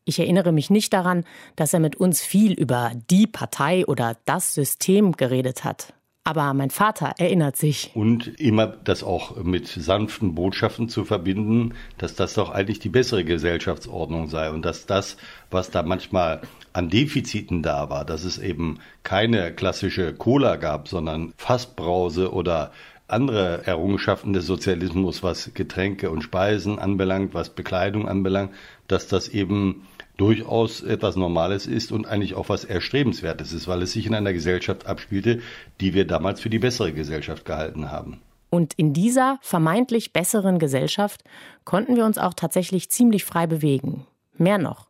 Ich 0.07 0.19
erinnere 0.19 0.51
mich 0.51 0.69
nicht 0.69 0.93
daran, 0.93 1.25
dass 1.55 1.73
er 1.73 1.79
mit 1.79 1.95
uns 1.95 2.21
viel 2.21 2.53
über 2.53 2.91
die 3.09 3.25
Partei 3.25 3.88
oder 3.88 4.15
das 4.25 4.53
System 4.53 5.13
geredet 5.13 5.63
hat. 5.63 5.94
Aber 6.27 6.55
mein 6.55 6.71
Vater 6.71 7.13
erinnert 7.19 7.55
sich. 7.55 7.91
Und 7.93 8.39
immer 8.39 8.65
das 8.65 9.03
auch 9.03 9.35
mit 9.43 9.67
sanften 9.67 10.33
Botschaften 10.33 10.89
zu 10.89 11.05
verbinden, 11.05 11.75
dass 11.99 12.15
das 12.15 12.33
doch 12.33 12.49
eigentlich 12.49 12.79
die 12.79 12.89
bessere 12.89 13.23
Gesellschaftsordnung 13.23 14.27
sei 14.27 14.49
und 14.49 14.65
dass 14.65 14.88
das, 14.88 15.17
was 15.51 15.69
da 15.69 15.83
manchmal 15.83 16.41
an 16.73 16.89
Defiziten 16.89 17.61
da 17.61 17.91
war, 17.91 18.05
dass 18.05 18.23
es 18.23 18.39
eben 18.39 18.79
keine 19.03 19.53
klassische 19.53 20.15
Cola 20.15 20.55
gab, 20.55 20.88
sondern 20.88 21.31
Fassbrause 21.38 22.33
oder 22.33 22.71
andere 23.07 23.67
Errungenschaften 23.67 24.33
des 24.33 24.47
Sozialismus, 24.47 25.21
was 25.21 25.51
Getränke 25.53 26.09
und 26.09 26.23
Speisen 26.23 26.79
anbelangt, 26.79 27.35
was 27.35 27.51
Bekleidung 27.51 28.07
anbelangt, 28.07 28.51
dass 28.88 29.07
das 29.07 29.27
eben 29.27 29.85
durchaus 30.17 30.82
etwas 30.82 31.15
Normales 31.15 31.67
ist 31.67 31.91
und 31.91 32.08
eigentlich 32.08 32.36
auch 32.36 32.49
was 32.49 32.63
Erstrebenswertes 32.63 33.54
ist, 33.54 33.67
weil 33.67 33.82
es 33.82 33.91
sich 33.91 34.06
in 34.06 34.15
einer 34.15 34.34
Gesellschaft 34.34 34.86
abspielte, 34.86 35.41
die 35.82 35.93
wir 35.93 36.06
damals 36.06 36.41
für 36.41 36.49
die 36.49 36.60
bessere 36.60 36.93
Gesellschaft 36.93 37.45
gehalten 37.45 37.91
haben. 37.91 38.21
Und 38.49 38.73
in 38.75 38.93
dieser 38.93 39.38
vermeintlich 39.41 40.13
besseren 40.13 40.60
Gesellschaft 40.60 41.23
konnten 41.65 41.95
wir 41.95 42.06
uns 42.06 42.17
auch 42.17 42.34
tatsächlich 42.34 42.89
ziemlich 42.89 43.25
frei 43.25 43.47
bewegen. 43.47 44.06
Mehr 44.38 44.58
noch. 44.58 44.88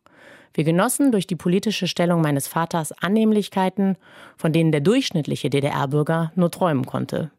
Wir 0.54 0.64
genossen 0.64 1.12
durch 1.12 1.26
die 1.26 1.36
politische 1.36 1.86
Stellung 1.86 2.22
meines 2.22 2.48
Vaters 2.48 2.92
Annehmlichkeiten, 2.92 3.96
von 4.36 4.52
denen 4.52 4.72
der 4.72 4.80
durchschnittliche 4.80 5.50
DDR-Bürger 5.50 6.32
nur 6.34 6.50
träumen 6.50 6.86
konnte. 6.86 7.30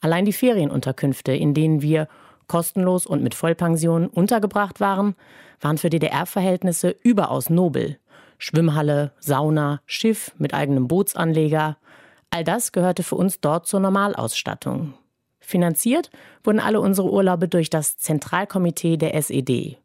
Allein 0.00 0.24
die 0.24 0.32
Ferienunterkünfte, 0.32 1.32
in 1.32 1.54
denen 1.54 1.82
wir 1.82 2.08
kostenlos 2.48 3.06
und 3.06 3.22
mit 3.22 3.34
Vollpension 3.34 4.08
untergebracht 4.08 4.80
waren, 4.80 5.14
waren 5.60 5.78
für 5.78 5.90
DDR-Verhältnisse 5.90 6.96
überaus 7.02 7.50
nobel. 7.50 7.98
Schwimmhalle, 8.38 9.12
Sauna, 9.20 9.80
Schiff 9.86 10.32
mit 10.38 10.54
eigenem 10.54 10.88
Bootsanleger, 10.88 11.76
all 12.30 12.44
das 12.44 12.72
gehörte 12.72 13.02
für 13.02 13.16
uns 13.16 13.40
dort 13.40 13.66
zur 13.66 13.80
Normalausstattung. 13.80 14.94
Finanziert 15.40 16.10
wurden 16.44 16.60
alle 16.60 16.80
unsere 16.80 17.10
Urlaube 17.10 17.48
durch 17.48 17.70
das 17.70 17.98
Zentralkomitee 17.98 18.96
der 18.96 19.14
SED. 19.14 19.78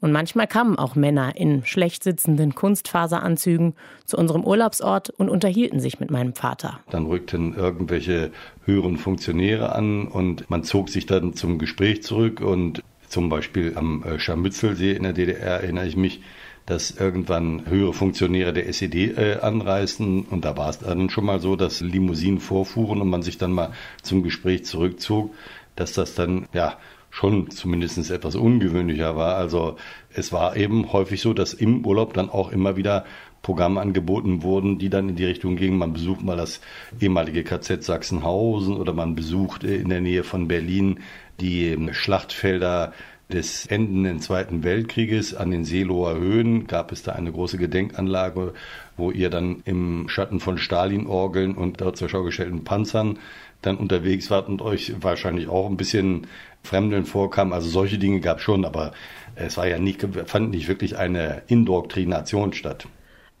Und 0.00 0.10
manchmal 0.10 0.48
kamen 0.48 0.76
auch 0.76 0.96
Männer 0.96 1.36
in 1.36 1.64
schlecht 1.64 2.02
sitzenden 2.02 2.56
Kunstfaseranzügen 2.56 3.74
zu 4.04 4.16
unserem 4.16 4.42
Urlaubsort 4.42 5.10
und 5.10 5.28
unterhielten 5.28 5.78
sich 5.78 6.00
mit 6.00 6.10
meinem 6.10 6.34
Vater. 6.34 6.80
Dann 6.90 7.06
rückten 7.06 7.54
irgendwelche 7.54 8.32
höheren 8.64 8.96
Funktionäre 8.96 9.72
an 9.76 10.08
und 10.08 10.50
man 10.50 10.64
zog 10.64 10.88
sich 10.88 11.06
dann 11.06 11.34
zum 11.34 11.58
Gespräch 11.58 12.02
zurück 12.02 12.40
und 12.40 12.82
zum 13.12 13.28
Beispiel 13.28 13.74
am 13.76 14.02
äh, 14.02 14.18
Scharmützelsee 14.18 14.92
in 14.92 15.02
der 15.02 15.12
DDR 15.12 15.60
erinnere 15.60 15.86
ich 15.86 15.96
mich, 15.96 16.22
dass 16.64 16.92
irgendwann 16.92 17.66
höhere 17.66 17.92
Funktionäre 17.92 18.54
der 18.54 18.68
SED 18.68 19.18
äh, 19.18 19.38
anreisten 19.40 20.22
und 20.22 20.44
da 20.46 20.56
war 20.56 20.70
es 20.70 20.78
dann 20.78 21.10
schon 21.10 21.26
mal 21.26 21.38
so, 21.38 21.54
dass 21.54 21.80
Limousinen 21.80 22.40
vorfuhren 22.40 23.02
und 23.02 23.10
man 23.10 23.22
sich 23.22 23.36
dann 23.36 23.52
mal 23.52 23.72
zum 24.02 24.22
Gespräch 24.22 24.64
zurückzog, 24.64 25.34
dass 25.76 25.92
das 25.92 26.14
dann 26.14 26.48
ja 26.54 26.78
schon 27.10 27.50
zumindest 27.50 28.10
etwas 28.10 28.34
ungewöhnlicher 28.34 29.14
war. 29.14 29.36
Also 29.36 29.76
es 30.14 30.32
war 30.32 30.56
eben 30.56 30.92
häufig 30.92 31.20
so, 31.20 31.34
dass 31.34 31.52
im 31.52 31.84
Urlaub 31.84 32.14
dann 32.14 32.30
auch 32.30 32.50
immer 32.50 32.76
wieder 32.76 33.04
Programme 33.42 33.80
angeboten 33.80 34.42
wurden, 34.42 34.78
die 34.78 34.88
dann 34.88 35.10
in 35.10 35.16
die 35.16 35.26
Richtung 35.26 35.56
gingen, 35.56 35.76
man 35.76 35.92
besucht 35.92 36.22
mal 36.22 36.36
das 36.36 36.60
ehemalige 36.98 37.44
KZ 37.44 37.82
Sachsenhausen 37.82 38.76
oder 38.76 38.94
man 38.94 39.14
besucht 39.16 39.64
in 39.64 39.90
der 39.90 40.00
Nähe 40.00 40.24
von 40.24 40.48
Berlin 40.48 41.00
die 41.42 41.76
Schlachtfelder 41.92 42.92
des 43.32 43.66
endenden 43.66 44.20
Zweiten 44.20 44.62
Weltkrieges 44.62 45.34
an 45.34 45.50
den 45.50 45.64
Seeloher 45.64 46.16
Höhen 46.18 46.66
gab 46.66 46.92
es 46.92 47.02
da 47.02 47.12
eine 47.12 47.32
große 47.32 47.58
Gedenkanlage, 47.58 48.54
wo 48.96 49.10
ihr 49.10 49.30
dann 49.30 49.62
im 49.64 50.08
Schatten 50.08 50.38
von 50.38 50.58
Stalin-Orgeln 50.58 51.54
und 51.54 51.80
dort 51.80 51.96
zur 51.96 52.08
Schau 52.08 52.22
gestellten 52.22 52.64
Panzern 52.64 53.18
dann 53.62 53.76
unterwegs 53.76 54.30
wart 54.30 54.48
und 54.48 54.60
euch 54.60 54.92
wahrscheinlich 55.00 55.48
auch 55.48 55.68
ein 55.68 55.76
bisschen 55.76 56.26
Fremdeln 56.62 57.06
vorkam. 57.06 57.52
Also 57.52 57.68
solche 57.68 57.98
Dinge 57.98 58.20
gab 58.20 58.38
es 58.38 58.42
schon, 58.42 58.64
aber 58.64 58.92
es 59.34 59.56
war 59.56 59.66
ja 59.66 59.78
nicht, 59.78 60.06
fand 60.26 60.50
nicht 60.50 60.68
wirklich 60.68 60.96
eine 60.96 61.42
Indoktrination 61.46 62.52
statt. 62.52 62.86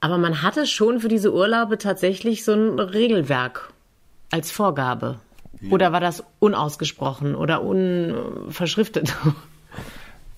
Aber 0.00 0.18
man 0.18 0.42
hatte 0.42 0.66
schon 0.66 1.00
für 1.00 1.08
diese 1.08 1.32
Urlaube 1.32 1.78
tatsächlich 1.78 2.44
so 2.44 2.52
ein 2.52 2.78
Regelwerk 2.78 3.72
als 4.30 4.50
Vorgabe. 4.50 5.18
Oder 5.70 5.92
war 5.92 6.00
das 6.00 6.24
unausgesprochen 6.38 7.34
oder 7.34 7.62
unverschriftet? 7.62 9.16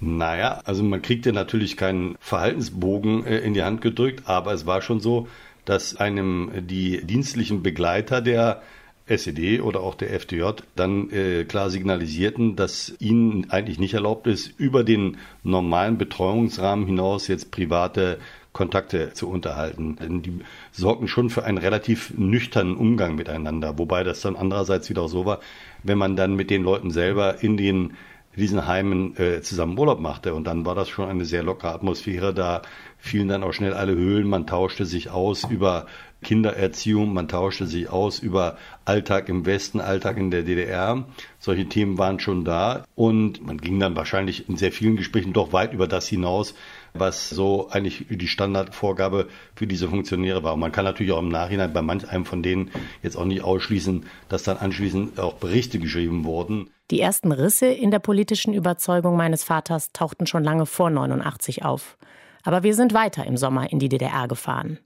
Naja, 0.01 0.61
also 0.65 0.83
man 0.83 1.01
kriegte 1.01 1.33
natürlich 1.33 1.79
keinen 1.79 2.17
Verhaltensbogen 2.21 3.25
äh, 3.25 3.39
in 3.39 3.55
die 3.55 3.63
Hand 3.63 3.81
gedrückt, 3.81 4.25
aber 4.27 4.53
es 4.53 4.67
war 4.67 4.83
schon 4.83 5.01
so, 5.01 5.29
dass 5.65 5.97
einem 5.97 6.51
die 6.67 7.01
dienstlichen 7.07 7.63
Begleiter 7.63 8.21
der 8.21 8.61
SED 9.07 9.61
oder 9.61 9.81
auch 9.81 9.95
der 9.95 10.13
FDJ 10.13 10.45
dann 10.77 11.11
äh, 11.11 11.45
klar 11.45 11.71
signalisierten, 11.71 12.57
dass 12.57 12.95
ihnen 12.99 13.51
eigentlich 13.51 13.79
nicht 13.79 13.95
erlaubt 13.95 14.27
ist, 14.27 14.49
über 14.59 14.85
den 14.85 15.19
normalen 15.43 15.97
Betreuungsrahmen 15.97 16.87
hinaus 16.87 17.29
jetzt 17.29 17.51
private 17.51 18.19
Kontakte 18.55 19.13
zu 19.13 19.29
unterhalten. 19.29 19.97
Denn 19.97 20.23
die 20.23 20.39
sorgten 20.73 21.09
schon 21.09 21.29
für 21.29 21.45
einen 21.45 21.59
relativ 21.59 22.15
nüchternen 22.17 22.77
Umgang 22.77 23.17
miteinander. 23.17 23.79
Wobei 23.79 24.05
das 24.05 24.23
dann 24.23 24.37
andererseits 24.37 24.89
wieder 24.89 25.03
auch 25.03 25.09
so 25.09 25.27
war, 25.27 25.41
wenn 25.83 25.99
man 25.99 26.17
dann 26.17 26.35
mit 26.35 26.49
den 26.49 26.63
Leuten 26.63 26.91
selber 26.91 27.43
in 27.43 27.59
den 27.59 27.95
diesen 28.37 28.67
Heimen 28.67 29.17
äh, 29.17 29.43
zusammen 29.43 29.79
Urlaub 29.79 30.01
machte. 30.01 30.35
Und 30.35 30.45
dann 30.45 30.67
war 30.67 30.75
das 30.75 30.89
schon 30.89 31.09
eine 31.09 31.25
sehr 31.25 31.43
lockere 31.43 31.73
Atmosphäre. 31.73 32.35
Da 32.35 32.63
fielen 32.99 33.29
dann 33.29 33.43
auch 33.43 33.53
schnell 33.53 33.75
alle 33.75 33.95
Höhlen. 33.95 34.29
Man 34.29 34.47
tauschte 34.47 34.87
sich 34.87 35.11
aus 35.11 35.45
über 35.45 35.87
Kindererziehung, 36.23 37.13
man 37.13 37.29
tauschte 37.29 37.67
sich 37.67 37.91
aus 37.91 38.19
über 38.19 38.57
Alltag 38.85 39.29
im 39.29 39.47
Westen, 39.47 39.81
Alltag 39.81 40.17
in 40.17 40.31
der 40.31 40.43
DDR. 40.43 41.05
Solche 41.39 41.69
Themen 41.69 41.99
waren 41.99 42.19
schon 42.19 42.45
da. 42.45 42.85
Und 42.97 43.45
man 43.47 43.59
ging 43.59 43.79
dann 43.79 43.95
wahrscheinlich 43.95 44.49
in 44.49 44.57
sehr 44.57 44.73
vielen 44.73 44.97
Gesprächen 44.97 45.33
doch 45.33 45.53
weit 45.53 45.73
über 45.73 45.87
das 45.87 46.09
hinaus, 46.09 46.55
was 46.97 47.29
so 47.29 47.69
eigentlich 47.71 48.07
die 48.09 48.29
Standardvorgabe 48.29 49.29
für 49.57 49.67
diese 49.67 49.89
Funktionäre 49.89 50.45
war. 50.45 50.55
Und 50.55 50.61
man 50.61 50.71
kann 50.71 50.85
natürlich 50.85 51.13
auch 51.13 51.19
im 51.19 51.29
Nachhinein 51.29 51.73
bei 51.73 51.83
manch 51.83 52.09
einem 52.09 52.25
von 52.25 52.43
denen 52.43 52.71
jetzt 53.03 53.17
auch 53.17 53.25
nicht 53.25 53.43
ausschließen, 53.43 54.07
dass 54.29 54.45
dann 54.45 54.59
anschließend 54.59 55.19
auch 55.19 55.35
Berichte 55.35 55.81
geschrieben 55.81 56.25
wurden. 56.25 56.71
Die 56.93 57.01
ersten 57.01 57.33
Risse 57.33 57.67
in 57.67 57.91
der 57.91 57.99
politischen 57.99 58.55
Überzeugung 58.55 59.17
meines 59.17 59.43
Vaters 59.43 59.91
tauchten 59.93 60.27
schon 60.27 60.45
lange 60.45 60.67
vor 60.67 60.89
89 60.89 61.65
auf. 61.65 61.97
Aber 62.45 62.63
wir 62.63 62.75
sind 62.75 62.95
weiter 62.95 63.27
im 63.27 63.37
Sommer 63.37 63.73
in 63.73 63.81
die 63.81 63.89
DDR 63.89 64.29
gefahren. 64.29 64.79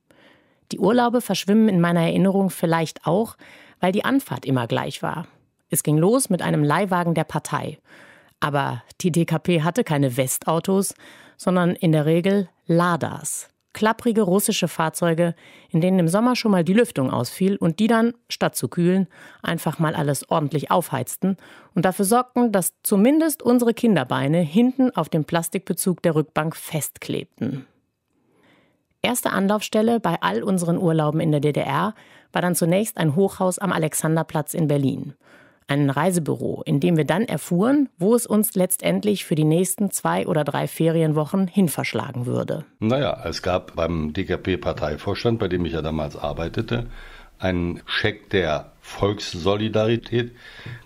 Die 0.72 0.78
Urlaube 0.78 1.20
verschwimmen 1.20 1.68
in 1.68 1.80
meiner 1.80 2.02
Erinnerung 2.02 2.48
vielleicht 2.48 3.06
auch, 3.06 3.36
weil 3.80 3.92
die 3.92 4.04
Anfahrt 4.04 4.46
immer 4.46 4.66
gleich 4.66 5.02
war. 5.02 5.26
Es 5.68 5.82
ging 5.82 5.98
los 5.98 6.30
mit 6.30 6.40
einem 6.40 6.64
Leihwagen 6.64 7.14
der 7.14 7.24
Partei. 7.24 7.78
Aber 8.40 8.82
die 9.02 9.12
DKP 9.12 9.62
hatte 9.62 9.84
keine 9.84 10.16
Westautos, 10.16 10.94
sondern 11.38 11.74
in 11.74 11.92
der 11.92 12.04
Regel 12.04 12.50
Ladas. 12.66 13.48
Klapprige 13.72 14.22
russische 14.22 14.66
Fahrzeuge, 14.66 15.34
in 15.70 15.80
denen 15.80 16.00
im 16.00 16.08
Sommer 16.08 16.36
schon 16.36 16.50
mal 16.50 16.64
die 16.64 16.72
Lüftung 16.72 17.10
ausfiel 17.10 17.56
und 17.56 17.78
die 17.78 17.86
dann, 17.86 18.14
statt 18.28 18.56
zu 18.56 18.68
kühlen, 18.68 19.06
einfach 19.42 19.78
mal 19.78 19.94
alles 19.94 20.28
ordentlich 20.28 20.70
aufheizten 20.70 21.36
und 21.74 21.84
dafür 21.84 22.04
sorgten, 22.04 22.50
dass 22.50 22.74
zumindest 22.82 23.42
unsere 23.42 23.72
Kinderbeine 23.72 24.40
hinten 24.40 24.90
auf 24.96 25.08
dem 25.08 25.24
Plastikbezug 25.24 26.02
der 26.02 26.16
Rückbank 26.16 26.56
festklebten. 26.56 27.66
Erste 29.00 29.30
Anlaufstelle 29.30 30.00
bei 30.00 30.20
all 30.20 30.42
unseren 30.42 30.76
Urlauben 30.76 31.20
in 31.20 31.30
der 31.30 31.40
DDR 31.40 31.94
war 32.32 32.42
dann 32.42 32.56
zunächst 32.56 32.98
ein 32.98 33.14
Hochhaus 33.14 33.58
am 33.60 33.72
Alexanderplatz 33.72 34.54
in 34.54 34.66
Berlin 34.66 35.14
ein 35.68 35.90
Reisebüro, 35.90 36.62
in 36.64 36.80
dem 36.80 36.96
wir 36.96 37.04
dann 37.04 37.24
erfuhren, 37.24 37.88
wo 37.98 38.14
es 38.14 38.26
uns 38.26 38.54
letztendlich 38.54 39.24
für 39.24 39.34
die 39.34 39.44
nächsten 39.44 39.90
zwei 39.90 40.26
oder 40.26 40.42
drei 40.42 40.66
Ferienwochen 40.66 41.46
hin 41.46 41.68
verschlagen 41.68 42.26
würde. 42.26 42.64
Naja, 42.80 43.22
es 43.24 43.42
gab 43.42 43.76
beim 43.76 44.12
DKP-Parteivorstand, 44.14 45.38
bei 45.38 45.48
dem 45.48 45.64
ich 45.66 45.74
ja 45.74 45.82
damals 45.82 46.16
arbeitete, 46.16 46.86
einen 47.38 47.82
Scheck 47.86 48.30
der 48.30 48.72
Volkssolidarität, 48.80 50.32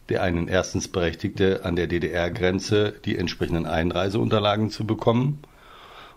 der 0.08 0.22
einen 0.22 0.48
erstens 0.48 0.88
berechtigte, 0.88 1.64
an 1.64 1.76
der 1.76 1.86
DDR-Grenze 1.86 2.94
die 3.04 3.16
entsprechenden 3.16 3.66
Einreiseunterlagen 3.66 4.68
zu 4.68 4.84
bekommen, 4.84 5.38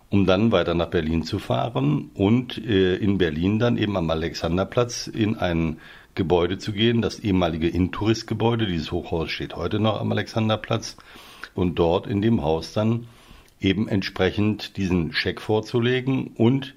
um 0.09 0.25
dann 0.25 0.51
weiter 0.51 0.73
nach 0.73 0.89
Berlin 0.89 1.23
zu 1.23 1.39
fahren 1.39 2.09
und 2.15 2.57
äh, 2.57 2.95
in 2.95 3.17
Berlin 3.17 3.59
dann 3.59 3.77
eben 3.77 3.95
am 3.95 4.09
Alexanderplatz 4.09 5.07
in 5.07 5.37
einen 5.37 5.79
Gebäude 6.15 6.57
zu 6.57 6.71
gehen, 6.71 7.01
das 7.01 7.19
ehemalige 7.19 7.67
Intourist-Gebäude. 7.67 8.65
Dieses 8.65 8.91
Hochhaus 8.91 9.29
steht 9.29 9.55
heute 9.55 9.79
noch 9.79 9.99
am 9.99 10.11
Alexanderplatz. 10.11 10.97
Und 11.53 11.75
dort 11.75 12.07
in 12.07 12.21
dem 12.21 12.41
Haus 12.41 12.73
dann 12.73 13.07
eben 13.61 13.87
entsprechend 13.87 14.77
diesen 14.77 15.13
Scheck 15.13 15.41
vorzulegen 15.41 16.31
und 16.35 16.75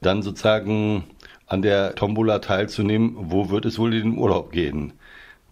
dann 0.00 0.22
sozusagen 0.22 1.04
an 1.46 1.62
der 1.62 1.94
Tombola 1.94 2.38
teilzunehmen, 2.38 3.16
wo 3.18 3.50
wird 3.50 3.66
es 3.66 3.78
wohl 3.78 3.94
in 3.94 4.12
den 4.12 4.18
Urlaub 4.18 4.52
gehen. 4.52 4.94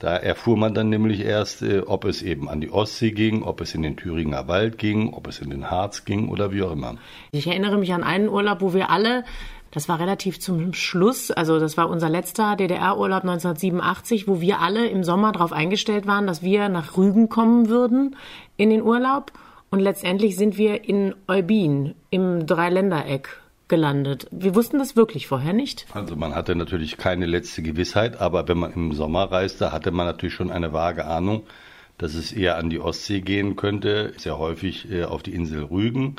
Da 0.01 0.17
erfuhr 0.17 0.57
man 0.57 0.75
dann 0.75 0.89
nämlich 0.89 1.21
erst, 1.21 1.63
äh, 1.63 1.79
ob 1.79 2.05
es 2.05 2.21
eben 2.21 2.49
an 2.49 2.61
die 2.61 2.71
Ostsee 2.71 3.13
ging, 3.13 3.43
ob 3.43 3.61
es 3.61 3.75
in 3.75 3.83
den 3.83 3.97
Thüringer 3.97 4.49
Wald 4.49 4.77
ging, 4.77 5.15
ob 5.15 5.29
es 5.29 5.39
in 5.39 5.51
den 5.51 5.71
Harz 5.71 6.05
ging 6.05 6.29
oder 6.29 6.53
wie 6.53 6.63
auch 6.63 6.73
immer. 6.73 6.97
Ich 7.31 7.47
erinnere 7.47 7.79
mich 7.79 7.93
an 7.95 8.03
einen 8.03 8.29
Urlaub, 8.29 8.61
wo 8.61 8.75
wir 8.75 8.91
alle 8.91 9.25
das 9.75 9.89
war 9.89 9.99
relativ 9.99 10.39
zum 10.39 10.73
Schluss, 10.73 11.33
also 11.33 11.59
das 11.59 11.77
war 11.77 11.91
unser 11.91 12.09
letzter 12.09 12.55
DDR-Urlaub 12.55 13.23
1987, 13.23 14.29
wo 14.29 14.41
wir 14.41 14.61
alle 14.61 14.87
im 14.87 15.03
Sommer 15.03 15.33
darauf 15.33 15.53
eingestellt 15.53 16.07
waren, 16.07 16.29
dass 16.29 16.43
wir 16.43 16.69
nach 16.69 16.97
Rügen 16.97 17.29
kommen 17.29 17.69
würden 17.69 18.15
in 18.57 18.71
den 18.71 18.83
Urlaub. 18.83 19.33
Und 19.71 19.81
letztendlich 19.81 20.37
sind 20.37 20.57
wir 20.57 20.89
in 20.89 21.17
Eubin 21.27 21.97
im 22.11 22.47
Dreiländereck 22.47 23.41
gelandet. 23.67 24.29
Wir 24.31 24.55
wussten 24.55 24.79
das 24.79 24.95
wirklich 24.95 25.27
vorher 25.27 25.53
nicht. 25.53 25.87
Also 25.93 26.15
man 26.15 26.37
hatte 26.37 26.55
natürlich 26.55 26.97
keine 26.97 27.27
letzte 27.27 27.61
Gewissheit, 27.63 28.21
aber 28.21 28.47
wenn 28.47 28.59
man 28.59 28.73
im 28.75 28.93
Sommer 28.93 29.25
reiste, 29.25 29.73
hatte 29.73 29.91
man 29.91 30.07
natürlich 30.07 30.35
schon 30.35 30.53
eine 30.53 30.73
vage 30.73 31.05
Ahnung, 31.05 31.43
dass 31.99 32.15
es 32.15 32.33
eher 32.33 32.59
an 32.59 32.71
die 32.71 32.79
Ostsee 32.79 33.23
gehen 33.23 33.57
könnte, 33.57 34.13
sehr 34.19 34.39
häufig 34.39 34.89
äh, 34.93 35.03
auf 35.03 35.25
die 35.25 35.35
Insel 35.35 35.65
Rügen. 35.65 36.15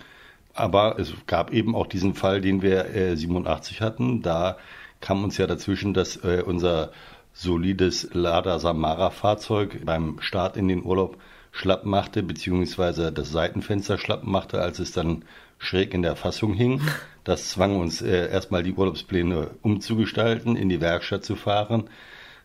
Aber 0.56 0.98
es 1.00 1.13
gab 1.28 1.52
eben 1.52 1.76
auch 1.76 1.86
diesen 1.86 2.15
Fall, 2.15 2.41
den 2.41 2.62
wir 2.62 2.96
äh, 2.96 3.15
87 3.15 3.82
hatten. 3.82 4.22
Da 4.22 4.58
kam 5.02 5.24
uns 5.24 5.38
ja 5.38 5.48
dazwischen, 5.48 5.94
dass 5.94 6.18
äh, 6.24 6.41
unser 6.46 6.91
solides 7.34 8.10
Lada 8.13 8.60
Samara 8.60 9.10
Fahrzeug 9.10 9.82
beim 9.86 10.22
Start 10.22 10.56
in 10.56 10.70
den 10.70 10.84
Urlaub 10.84 11.18
schlapp 11.52 11.86
machte, 11.86 12.24
beziehungsweise 12.24 13.12
das 13.12 13.32
Seitenfenster 13.32 13.98
schlapp 13.98 14.24
machte, 14.24 14.62
als 14.62 14.80
es 14.80 14.94
dann 14.94 15.26
schräg 15.58 15.94
in 15.94 16.02
der 16.02 16.15
Fassung 16.15 16.54
hing. 16.54 16.82
Das 17.26 17.50
zwang 17.50 17.80
uns 17.80 18.02
äh, 18.02 18.30
erstmal 18.30 18.63
die 18.63 18.74
Urlaubspläne 18.74 19.52
umzugestalten, 19.62 20.56
in 20.56 20.70
die 20.70 20.80
Werkstatt 20.80 21.26
zu 21.26 21.36
fahren, 21.36 21.89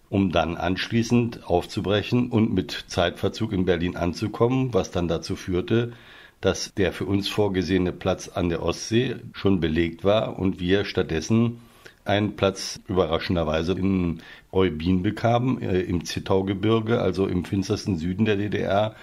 um 0.08 0.32
dann 0.32 0.56
anschließend 0.56 1.46
aufzubrechen 1.46 2.30
und 2.30 2.52
mit 2.52 2.84
Zeitverzug 2.88 3.52
in 3.52 3.64
Berlin 3.64 3.96
anzukommen, 3.96 4.74
was 4.74 4.90
dann 4.90 5.06
dazu 5.06 5.36
führte, 5.36 5.92
dass 6.40 6.74
der 6.74 6.92
für 6.92 7.04
uns 7.04 7.28
vorgesehene 7.28 7.92
Platz 7.92 8.28
an 8.28 8.48
der 8.48 8.62
Ostsee 8.62 9.16
schon 9.32 9.60
belegt 9.60 10.04
war 10.04 10.38
und 10.38 10.60
wir 10.60 10.84
stattdessen 10.84 11.60
einen 12.04 12.34
Platz 12.36 12.80
überraschenderweise 12.88 13.72
in 13.72 14.22
Eubin 14.52 15.02
bekamen, 15.02 15.60
äh, 15.60 15.80
im 15.80 16.04
Zittaugebirge, 16.04 17.00
also 17.00 17.26
im 17.26 17.44
finstersten 17.44 17.98
Süden 17.98 18.24
der 18.24 18.36
DDR. 18.36 18.94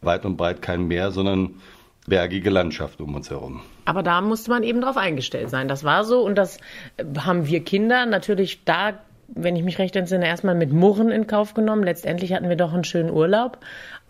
Weit 0.00 0.24
und 0.24 0.36
breit 0.36 0.62
kein 0.62 0.86
Meer, 0.86 1.12
sondern 1.12 1.60
bergige 2.06 2.50
Landschaft 2.50 3.00
um 3.00 3.14
uns 3.14 3.30
herum. 3.30 3.60
Aber 3.84 4.02
da 4.02 4.20
musste 4.20 4.50
man 4.50 4.62
eben 4.64 4.80
drauf 4.80 4.96
eingestellt 4.96 5.50
sein. 5.50 5.68
Das 5.68 5.84
war 5.84 6.04
so 6.04 6.20
und 6.20 6.36
das 6.36 6.58
haben 7.18 7.46
wir 7.46 7.62
Kinder 7.64 8.06
natürlich 8.06 8.64
da 8.64 8.98
wenn 9.34 9.56
ich 9.56 9.62
mich 9.62 9.78
recht 9.78 9.96
entsinne, 9.96 10.26
erstmal 10.26 10.54
mit 10.54 10.72
Murren 10.72 11.10
in 11.10 11.26
Kauf 11.26 11.54
genommen. 11.54 11.82
Letztendlich 11.82 12.32
hatten 12.32 12.48
wir 12.48 12.56
doch 12.56 12.72
einen 12.72 12.84
schönen 12.84 13.10
Urlaub 13.10 13.58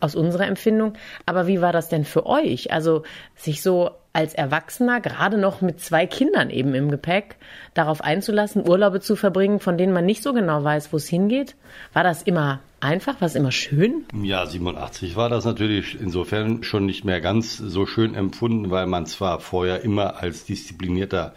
aus 0.00 0.14
unserer 0.14 0.46
Empfindung. 0.46 0.94
Aber 1.26 1.46
wie 1.46 1.60
war 1.60 1.72
das 1.72 1.88
denn 1.88 2.04
für 2.04 2.26
euch? 2.26 2.72
Also 2.72 3.02
sich 3.36 3.62
so 3.62 3.90
als 4.12 4.34
Erwachsener, 4.34 5.00
gerade 5.00 5.38
noch 5.38 5.62
mit 5.62 5.80
zwei 5.80 6.06
Kindern 6.06 6.50
eben 6.50 6.74
im 6.74 6.90
Gepäck, 6.90 7.36
darauf 7.72 8.02
einzulassen, 8.02 8.68
Urlaube 8.68 9.00
zu 9.00 9.16
verbringen, 9.16 9.58
von 9.58 9.78
denen 9.78 9.92
man 9.92 10.04
nicht 10.04 10.22
so 10.22 10.34
genau 10.34 10.62
weiß, 10.62 10.92
wo 10.92 10.98
es 10.98 11.08
hingeht? 11.08 11.56
War 11.94 12.04
das 12.04 12.22
immer 12.22 12.60
einfach? 12.80 13.20
War 13.20 13.26
es 13.26 13.34
immer 13.34 13.52
schön? 13.52 14.04
Ja, 14.22 14.44
87 14.44 15.16
war 15.16 15.30
das 15.30 15.44
natürlich 15.44 15.98
insofern 15.98 16.62
schon 16.62 16.84
nicht 16.84 17.04
mehr 17.04 17.20
ganz 17.20 17.56
so 17.56 17.86
schön 17.86 18.14
empfunden, 18.14 18.70
weil 18.70 18.86
man 18.86 19.06
zwar 19.06 19.40
vorher 19.40 19.82
immer 19.82 20.22
als 20.22 20.44
disziplinierter 20.44 21.32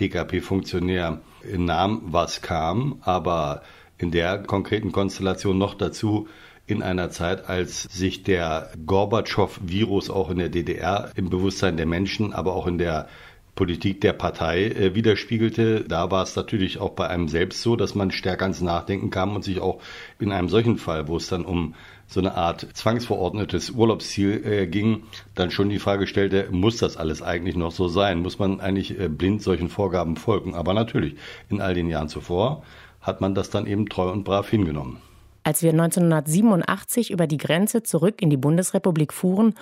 DKP-Funktionär 0.00 1.20
nahm, 1.56 2.02
was 2.06 2.42
kam, 2.42 3.00
aber 3.02 3.62
in 3.98 4.10
der 4.10 4.38
konkreten 4.38 4.92
Konstellation 4.92 5.58
noch 5.58 5.74
dazu 5.74 6.28
in 6.66 6.82
einer 6.82 7.10
Zeit, 7.10 7.48
als 7.48 7.82
sich 7.82 8.22
der 8.22 8.70
Gorbatschow-Virus 8.86 10.10
auch 10.10 10.30
in 10.30 10.38
der 10.38 10.48
DDR 10.48 11.10
im 11.14 11.28
Bewusstsein 11.28 11.76
der 11.76 11.86
Menschen, 11.86 12.32
aber 12.32 12.54
auch 12.54 12.66
in 12.66 12.78
der 12.78 13.08
Politik 13.54 14.00
der 14.00 14.12
Partei 14.12 14.64
äh, 14.64 14.94
widerspiegelte. 14.94 15.84
Da 15.86 16.10
war 16.10 16.22
es 16.22 16.34
natürlich 16.36 16.80
auch 16.80 16.90
bei 16.90 17.08
einem 17.08 17.28
selbst 17.28 17.62
so, 17.62 17.76
dass 17.76 17.94
man 17.94 18.10
stärker 18.10 18.46
ins 18.46 18.60
Nachdenken 18.60 19.10
kam 19.10 19.34
und 19.34 19.44
sich 19.44 19.60
auch 19.60 19.80
in 20.18 20.32
einem 20.32 20.48
solchen 20.48 20.76
Fall, 20.76 21.08
wo 21.08 21.16
es 21.16 21.28
dann 21.28 21.44
um 21.44 21.74
so 22.06 22.20
eine 22.20 22.34
Art 22.34 22.66
zwangsverordnetes 22.74 23.70
Urlaubsziel 23.70 24.44
äh, 24.44 24.66
ging, 24.66 25.04
dann 25.34 25.50
schon 25.50 25.68
die 25.68 25.78
Frage 25.78 26.06
stellte, 26.06 26.48
muss 26.50 26.76
das 26.76 26.96
alles 26.96 27.22
eigentlich 27.22 27.56
noch 27.56 27.72
so 27.72 27.88
sein? 27.88 28.20
Muss 28.20 28.38
man 28.38 28.60
eigentlich 28.60 28.98
äh, 28.98 29.08
blind 29.08 29.42
solchen 29.42 29.68
Vorgaben 29.68 30.16
folgen? 30.16 30.54
Aber 30.54 30.74
natürlich, 30.74 31.14
in 31.48 31.60
all 31.60 31.74
den 31.74 31.88
Jahren 31.88 32.08
zuvor 32.08 32.62
hat 33.00 33.20
man 33.20 33.34
das 33.34 33.50
dann 33.50 33.66
eben 33.66 33.88
treu 33.88 34.10
und 34.10 34.24
brav 34.24 34.48
hingenommen. 34.48 34.98
Als 35.46 35.62
wir 35.62 35.72
1987 35.72 37.10
über 37.10 37.26
die 37.26 37.36
Grenze 37.36 37.82
zurück 37.82 38.22
in 38.22 38.30
die 38.30 38.38
Bundesrepublik 38.38 39.12
fuhren, 39.12 39.54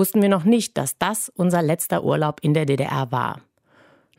wussten 0.00 0.22
wir 0.22 0.30
noch 0.30 0.44
nicht, 0.44 0.78
dass 0.78 0.96
das 0.98 1.28
unser 1.28 1.60
letzter 1.60 2.02
Urlaub 2.02 2.40
in 2.40 2.54
der 2.54 2.64
DDR 2.64 3.12
war. 3.12 3.40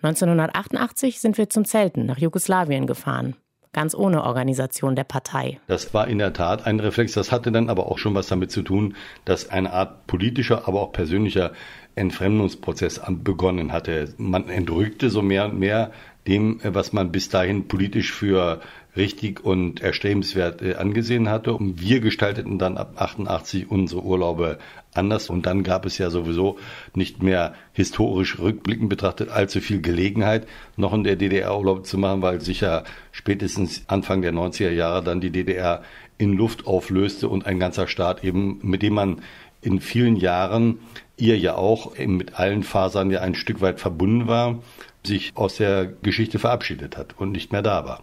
1988 0.03 1.19
sind 1.19 1.37
wir 1.39 1.49
zum 1.49 1.65
Zelten 1.65 2.05
nach 2.05 2.19
Jugoslawien 2.19 2.87
gefahren 2.87 3.35
ganz 3.73 3.95
ohne 3.95 4.23
Organisation 4.23 4.95
der 4.95 5.03
Partei. 5.05 5.59
Das 5.67 5.93
war 5.93 6.07
in 6.07 6.17
der 6.17 6.33
Tat 6.33 6.65
ein 6.65 6.79
Reflex. 6.79 7.13
Das 7.13 7.31
hatte 7.31 7.51
dann 7.51 7.69
aber 7.69 7.87
auch 7.87 7.97
schon 7.97 8.13
was 8.15 8.27
damit 8.27 8.51
zu 8.51 8.63
tun, 8.63 8.95
dass 9.25 9.49
eine 9.49 9.71
Art 9.71 10.07
politischer, 10.07 10.67
aber 10.67 10.81
auch 10.81 10.91
persönlicher 10.91 11.51
Entfremdungsprozess 11.95 13.01
begonnen 13.09 13.71
hatte. 13.71 14.13
Man 14.17 14.49
entrückte 14.49 15.09
so 15.09 15.21
mehr 15.21 15.45
und 15.45 15.59
mehr 15.59 15.91
dem, 16.27 16.59
was 16.63 16.93
man 16.93 17.11
bis 17.11 17.29
dahin 17.29 17.67
politisch 17.67 18.11
für 18.11 18.61
richtig 18.95 19.43
und 19.43 19.81
erstrebenswert 19.81 20.61
äh, 20.61 20.75
angesehen 20.75 21.29
hatte. 21.29 21.53
Und 21.53 21.81
wir 21.81 22.01
gestalteten 22.01 22.59
dann 22.59 22.77
ab 22.77 22.93
88 22.97 23.69
unsere 23.69 24.03
Urlaube 24.03 24.57
anders. 24.93 25.29
Und 25.29 25.45
dann 25.45 25.63
gab 25.63 25.85
es 25.85 25.97
ja 25.97 26.09
sowieso 26.09 26.57
nicht 26.93 27.23
mehr 27.23 27.53
historisch 27.73 28.39
rückblickend 28.39 28.89
betrachtet 28.89 29.29
allzu 29.29 29.61
viel 29.61 29.81
Gelegenheit, 29.81 30.47
noch 30.75 30.93
in 30.93 31.03
der 31.03 31.15
DDR 31.15 31.57
Urlaub 31.57 31.85
zu 31.85 31.97
machen, 31.97 32.21
weil 32.21 32.41
sich 32.41 32.61
ja 32.61 32.83
spätestens 33.11 33.83
Anfang 33.87 34.21
der 34.21 34.33
90er 34.33 34.71
Jahre 34.71 35.03
dann 35.03 35.21
die 35.21 35.31
DDR 35.31 35.83
in 36.17 36.33
Luft 36.33 36.67
auflöste 36.67 37.29
und 37.29 37.45
ein 37.45 37.59
ganzer 37.59 37.87
Staat 37.87 38.23
eben, 38.23 38.59
mit 38.61 38.83
dem 38.83 38.93
man 38.93 39.21
in 39.61 39.79
vielen 39.79 40.15
Jahren, 40.15 40.79
ihr 41.17 41.37
ja 41.37 41.55
auch 41.55 41.97
mit 41.97 42.39
allen 42.39 42.63
Fasern 42.63 43.11
ja 43.11 43.21
ein 43.21 43.35
Stück 43.35 43.61
weit 43.61 43.79
verbunden 43.79 44.27
war, 44.27 44.59
sich 45.05 45.31
aus 45.35 45.57
der 45.57 45.85
Geschichte 45.85 46.39
verabschiedet 46.39 46.97
hat 46.97 47.15
und 47.17 47.31
nicht 47.31 47.51
mehr 47.51 47.61
da 47.61 47.85
war. 47.85 48.01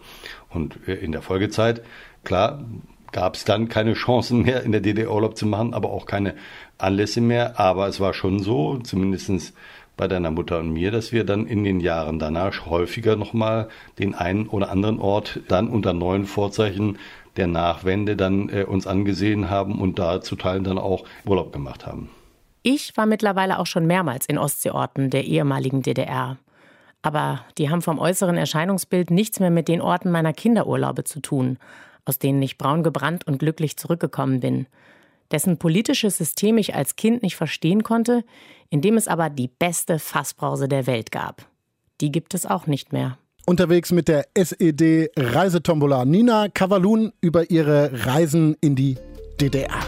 Und 0.49 0.87
äh, 0.87 0.95
in 0.95 1.11
der 1.11 1.21
Folgezeit, 1.21 1.81
klar, 2.23 2.63
gab 3.11 3.35
es 3.35 3.45
dann 3.45 3.69
keine 3.69 3.93
Chancen 3.93 4.43
mehr, 4.43 4.63
in 4.63 4.71
der 4.71 4.81
DDR 4.81 5.11
Urlaub 5.11 5.37
zu 5.37 5.45
machen, 5.45 5.73
aber 5.73 5.89
auch 5.89 6.05
keine 6.05 6.35
Anlässe 6.77 7.21
mehr. 7.21 7.59
Aber 7.59 7.87
es 7.87 7.99
war 7.99 8.13
schon 8.13 8.39
so, 8.39 8.77
zumindest 8.77 9.53
bei 9.97 10.07
deiner 10.07 10.31
Mutter 10.31 10.59
und 10.59 10.71
mir, 10.71 10.91
dass 10.91 11.11
wir 11.11 11.25
dann 11.25 11.45
in 11.45 11.65
den 11.65 11.81
Jahren 11.81 12.19
danach 12.19 12.65
häufiger 12.67 13.17
nochmal 13.17 13.67
den 13.97 14.15
einen 14.15 14.47
oder 14.47 14.71
anderen 14.71 14.99
Ort 14.99 15.41
dann 15.49 15.67
unter 15.67 15.91
neuen 15.91 16.25
Vorzeichen 16.25 16.97
der 17.35 17.47
Nachwende 17.47 18.15
dann 18.15 18.49
äh, 18.49 18.63
uns 18.63 18.87
angesehen 18.87 19.49
haben 19.49 19.79
und 19.79 19.99
da 19.99 20.21
zu 20.21 20.35
Teilen 20.35 20.63
dann 20.63 20.77
auch 20.77 21.03
Urlaub 21.25 21.51
gemacht 21.51 21.85
haben. 21.85 22.09
Ich 22.63 22.95
war 22.95 23.05
mittlerweile 23.05 23.59
auch 23.59 23.65
schon 23.65 23.87
mehrmals 23.87 24.25
in 24.25 24.37
Ostseeorten 24.37 25.09
der 25.09 25.25
ehemaligen 25.25 25.81
DDR. 25.81 26.37
Aber 27.01 27.45
die 27.57 27.69
haben 27.69 27.81
vom 27.81 27.99
äußeren 27.99 28.37
Erscheinungsbild 28.37 29.09
nichts 29.11 29.39
mehr 29.39 29.51
mit 29.51 29.67
den 29.67 29.81
Orten 29.81 30.11
meiner 30.11 30.33
Kinderurlaube 30.33 31.05
zu 31.05 31.21
tun, 31.21 31.57
aus 32.05 32.19
denen 32.19 32.41
ich 32.41 32.57
braun 32.57 32.83
gebrannt 32.83 33.25
und 33.25 33.39
glücklich 33.39 33.77
zurückgekommen 33.77 34.41
bin, 34.41 34.67
dessen 35.31 35.57
politisches 35.57 36.17
System 36.17 36.57
ich 36.57 36.75
als 36.75 36.95
Kind 36.95 37.23
nicht 37.23 37.35
verstehen 37.35 37.83
konnte, 37.83 38.23
in 38.69 38.81
dem 38.81 38.97
es 38.97 39.07
aber 39.07 39.29
die 39.29 39.47
beste 39.47 39.99
Fassbrause 39.99 40.67
der 40.67 40.87
Welt 40.87 41.11
gab. 41.11 41.45
Die 42.01 42.11
gibt 42.11 42.33
es 42.33 42.45
auch 42.45 42.67
nicht 42.67 42.91
mehr. 42.91 43.17
Unterwegs 43.45 43.91
mit 43.91 44.07
der 44.07 44.27
SED 44.33 45.11
Reisetombola 45.17 46.05
Nina 46.05 46.49
Kavalun 46.49 47.13
über 47.21 47.49
ihre 47.49 48.05
Reisen 48.05 48.55
in 48.61 48.75
die 48.75 48.97
DDR. 49.39 49.79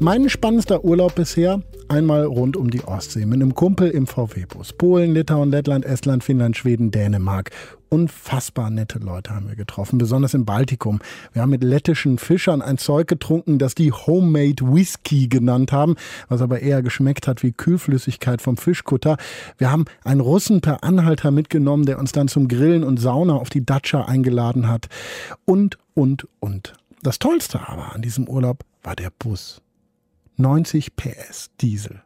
Mein 0.00 0.28
spannendster 0.28 0.84
Urlaub 0.84 1.14
bisher 1.14 1.62
einmal 1.92 2.24
rund 2.24 2.56
um 2.56 2.70
die 2.70 2.82
Ostsee 2.84 3.26
mit 3.26 3.34
einem 3.34 3.54
Kumpel 3.54 3.90
im 3.90 4.06
VW-Bus. 4.06 4.72
Polen, 4.72 5.12
Litauen, 5.12 5.50
Lettland, 5.50 5.84
Estland, 5.84 6.24
Finnland, 6.24 6.56
Schweden, 6.56 6.90
Dänemark. 6.90 7.50
Unfassbar 7.90 8.70
nette 8.70 8.98
Leute 8.98 9.34
haben 9.34 9.46
wir 9.46 9.56
getroffen, 9.56 9.98
besonders 9.98 10.32
im 10.32 10.46
Baltikum. 10.46 11.00
Wir 11.34 11.42
haben 11.42 11.50
mit 11.50 11.62
lettischen 11.62 12.16
Fischern 12.16 12.62
ein 12.62 12.78
Zeug 12.78 13.08
getrunken, 13.08 13.58
das 13.58 13.74
die 13.74 13.92
Homemade 13.92 14.62
Whisky 14.62 15.28
genannt 15.28 15.70
haben, 15.72 15.96
was 16.28 16.40
aber 16.40 16.60
eher 16.60 16.82
geschmeckt 16.82 17.28
hat 17.28 17.42
wie 17.42 17.52
Kühlflüssigkeit 17.52 18.40
vom 18.40 18.56
Fischkutter. 18.56 19.18
Wir 19.58 19.70
haben 19.70 19.84
einen 20.02 20.22
Russen 20.22 20.62
per 20.62 20.82
Anhalter 20.82 21.30
mitgenommen, 21.30 21.84
der 21.84 21.98
uns 21.98 22.12
dann 22.12 22.28
zum 22.28 22.48
Grillen 22.48 22.84
und 22.84 22.98
Sauna 22.98 23.34
auf 23.34 23.50
die 23.50 23.66
Datscha 23.66 24.06
eingeladen 24.06 24.66
hat. 24.66 24.88
Und, 25.44 25.76
und, 25.92 26.26
und. 26.40 26.72
Das 27.02 27.18
Tollste 27.18 27.68
aber 27.68 27.94
an 27.94 28.00
diesem 28.00 28.26
Urlaub 28.26 28.64
war 28.82 28.96
der 28.96 29.12
Bus. 29.18 29.60
90 30.36 30.96
PS 30.96 31.50
Diesel. 31.60 32.02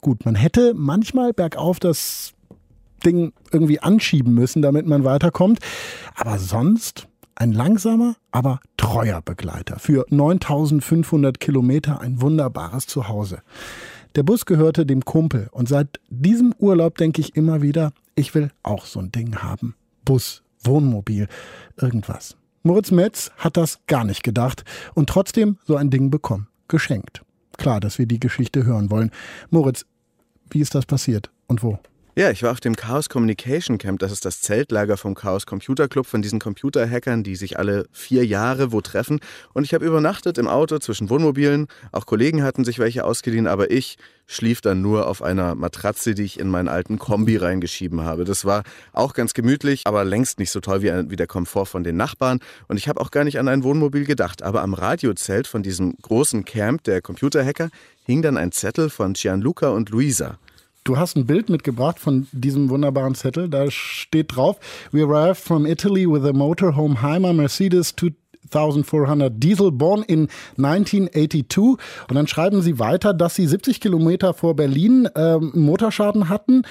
Gut, 0.00 0.24
man 0.24 0.34
hätte 0.34 0.74
manchmal 0.74 1.32
bergauf 1.32 1.80
das 1.80 2.34
Ding 3.04 3.32
irgendwie 3.52 3.80
anschieben 3.80 4.34
müssen, 4.34 4.62
damit 4.62 4.86
man 4.86 5.04
weiterkommt. 5.04 5.60
Aber 6.14 6.38
sonst 6.38 7.08
ein 7.34 7.52
langsamer, 7.52 8.16
aber 8.30 8.60
treuer 8.76 9.22
Begleiter. 9.22 9.78
Für 9.78 10.04
9500 10.10 11.38
Kilometer 11.38 12.00
ein 12.00 12.20
wunderbares 12.20 12.86
Zuhause. 12.86 13.42
Der 14.16 14.22
Bus 14.24 14.46
gehörte 14.46 14.86
dem 14.86 15.04
Kumpel 15.04 15.48
und 15.52 15.68
seit 15.68 16.00
diesem 16.08 16.52
Urlaub 16.58 16.98
denke 16.98 17.20
ich 17.20 17.36
immer 17.36 17.62
wieder, 17.62 17.92
ich 18.14 18.34
will 18.34 18.50
auch 18.62 18.84
so 18.84 18.98
ein 18.98 19.12
Ding 19.12 19.36
haben. 19.36 19.76
Bus, 20.04 20.42
Wohnmobil, 20.64 21.28
irgendwas. 21.76 22.36
Moritz 22.64 22.90
Metz 22.90 23.30
hat 23.36 23.56
das 23.56 23.78
gar 23.86 24.04
nicht 24.04 24.24
gedacht 24.24 24.64
und 24.94 25.08
trotzdem 25.08 25.58
so 25.64 25.76
ein 25.76 25.90
Ding 25.90 26.10
bekommen. 26.10 26.48
Geschenkt 26.66 27.22
klar, 27.56 27.80
dass 27.80 27.98
wir 27.98 28.06
die 28.06 28.20
Geschichte 28.20 28.64
hören 28.64 28.90
wollen. 28.90 29.10
Moritz, 29.50 29.86
wie 30.50 30.60
ist 30.60 30.74
das 30.74 30.86
passiert 30.86 31.30
und 31.46 31.62
wo? 31.62 31.78
Ja, 32.18 32.32
ich 32.32 32.42
war 32.42 32.50
auf 32.50 32.58
dem 32.58 32.74
Chaos 32.74 33.08
Communication 33.08 33.78
Camp. 33.78 34.00
Das 34.00 34.10
ist 34.10 34.24
das 34.24 34.40
Zeltlager 34.40 34.96
vom 34.96 35.14
Chaos 35.14 35.46
Computer 35.46 35.86
Club, 35.86 36.04
von 36.04 36.20
diesen 36.20 36.40
Computerhackern, 36.40 37.22
die 37.22 37.36
sich 37.36 37.60
alle 37.60 37.86
vier 37.92 38.26
Jahre 38.26 38.72
wo 38.72 38.80
treffen. 38.80 39.20
Und 39.54 39.62
ich 39.62 39.72
habe 39.72 39.86
übernachtet 39.86 40.36
im 40.36 40.48
Auto 40.48 40.80
zwischen 40.80 41.10
Wohnmobilen. 41.10 41.68
Auch 41.92 42.06
Kollegen 42.06 42.42
hatten 42.42 42.64
sich 42.64 42.80
welche 42.80 43.04
ausgeliehen, 43.04 43.46
aber 43.46 43.70
ich 43.70 43.98
schlief 44.26 44.60
dann 44.60 44.82
nur 44.82 45.06
auf 45.06 45.22
einer 45.22 45.54
Matratze, 45.54 46.16
die 46.16 46.24
ich 46.24 46.40
in 46.40 46.48
meinen 46.48 46.66
alten 46.66 46.98
Kombi 46.98 47.36
reingeschieben 47.36 48.00
habe. 48.00 48.24
Das 48.24 48.44
war 48.44 48.64
auch 48.92 49.14
ganz 49.14 49.32
gemütlich, 49.32 49.82
aber 49.84 50.04
längst 50.04 50.40
nicht 50.40 50.50
so 50.50 50.58
toll 50.58 50.82
wie, 50.82 50.90
wie 51.10 51.16
der 51.16 51.28
Komfort 51.28 51.66
von 51.66 51.84
den 51.84 51.96
Nachbarn. 51.96 52.40
Und 52.66 52.78
ich 52.78 52.88
habe 52.88 53.00
auch 53.00 53.12
gar 53.12 53.22
nicht 53.22 53.38
an 53.38 53.46
ein 53.46 53.62
Wohnmobil 53.62 54.04
gedacht. 54.04 54.42
Aber 54.42 54.62
am 54.62 54.74
Radiozelt 54.74 55.46
von 55.46 55.62
diesem 55.62 55.94
großen 56.02 56.44
Camp 56.44 56.82
der 56.82 57.00
Computerhacker 57.00 57.68
hing 58.02 58.22
dann 58.22 58.36
ein 58.36 58.50
Zettel 58.50 58.90
von 58.90 59.12
Gianluca 59.12 59.68
und 59.68 59.90
Luisa. 59.90 60.36
Du 60.88 60.96
hast 60.96 61.16
ein 61.16 61.26
Bild 61.26 61.50
mitgebracht 61.50 61.98
von 61.98 62.28
diesem 62.32 62.70
wunderbaren 62.70 63.14
Zettel. 63.14 63.50
Da 63.50 63.70
steht 63.70 64.34
drauf: 64.34 64.58
We 64.90 65.02
arrived 65.02 65.36
from 65.36 65.66
Italy 65.66 66.10
with 66.10 66.24
a 66.24 66.32
motorhome 66.32 67.02
Heimer 67.02 67.34
Mercedes 67.34 67.94
2400 67.94 69.30
Diesel, 69.36 69.70
born 69.70 70.02
in 70.02 70.28
1982. 70.56 71.58
Und 71.58 72.14
dann 72.14 72.26
schreiben 72.26 72.62
sie 72.62 72.78
weiter, 72.78 73.12
dass 73.12 73.34
sie 73.34 73.46
70 73.46 73.82
Kilometer 73.82 74.32
vor 74.32 74.56
Berlin 74.56 75.04
äh, 75.14 75.36
Motorschaden 75.36 76.30
hatten 76.30 76.62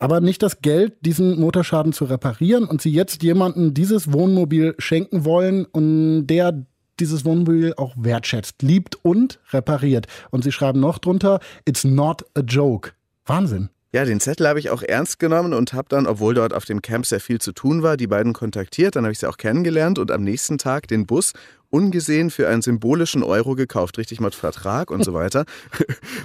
aber 0.00 0.20
nicht 0.20 0.42
das 0.42 0.60
Geld, 0.60 0.96
diesen 1.02 1.40
Motorschaden 1.40 1.94
zu 1.94 2.04
reparieren 2.04 2.64
und 2.64 2.82
sie 2.82 2.90
jetzt 2.90 3.22
jemandem 3.22 3.72
dieses 3.72 4.12
Wohnmobil 4.12 4.74
schenken 4.78 5.24
wollen 5.24 5.64
und 5.64 6.26
der 6.26 6.66
dieses 7.00 7.24
Wohnmobil 7.24 7.72
auch 7.78 7.94
wertschätzt, 7.96 8.60
liebt 8.60 8.98
und 9.02 9.38
repariert. 9.52 10.06
Und 10.30 10.44
sie 10.44 10.52
schreiben 10.52 10.80
noch 10.80 10.98
drunter, 10.98 11.40
it's 11.64 11.84
not 11.84 12.24
a 12.34 12.40
joke. 12.40 12.90
Wahnsinn. 13.26 13.70
Ja, 13.94 14.04
den 14.04 14.18
Zettel 14.18 14.48
habe 14.48 14.58
ich 14.58 14.70
auch 14.70 14.82
ernst 14.82 15.20
genommen 15.20 15.52
und 15.52 15.72
habe 15.72 15.88
dann, 15.88 16.08
obwohl 16.08 16.34
dort 16.34 16.52
auf 16.52 16.64
dem 16.64 16.82
Camp 16.82 17.06
sehr 17.06 17.20
viel 17.20 17.40
zu 17.40 17.52
tun 17.52 17.84
war, 17.84 17.96
die 17.96 18.08
beiden 18.08 18.32
kontaktiert. 18.32 18.96
Dann 18.96 19.04
habe 19.04 19.12
ich 19.12 19.20
sie 19.20 19.28
auch 19.28 19.36
kennengelernt 19.36 20.00
und 20.00 20.10
am 20.10 20.24
nächsten 20.24 20.58
Tag 20.58 20.88
den 20.88 21.06
Bus 21.06 21.32
ungesehen 21.70 22.30
für 22.30 22.48
einen 22.48 22.62
symbolischen 22.62 23.22
Euro 23.22 23.54
gekauft, 23.54 23.98
richtig 23.98 24.20
mit 24.20 24.34
Vertrag 24.34 24.90
und 24.90 25.04
so 25.04 25.14
weiter. 25.14 25.44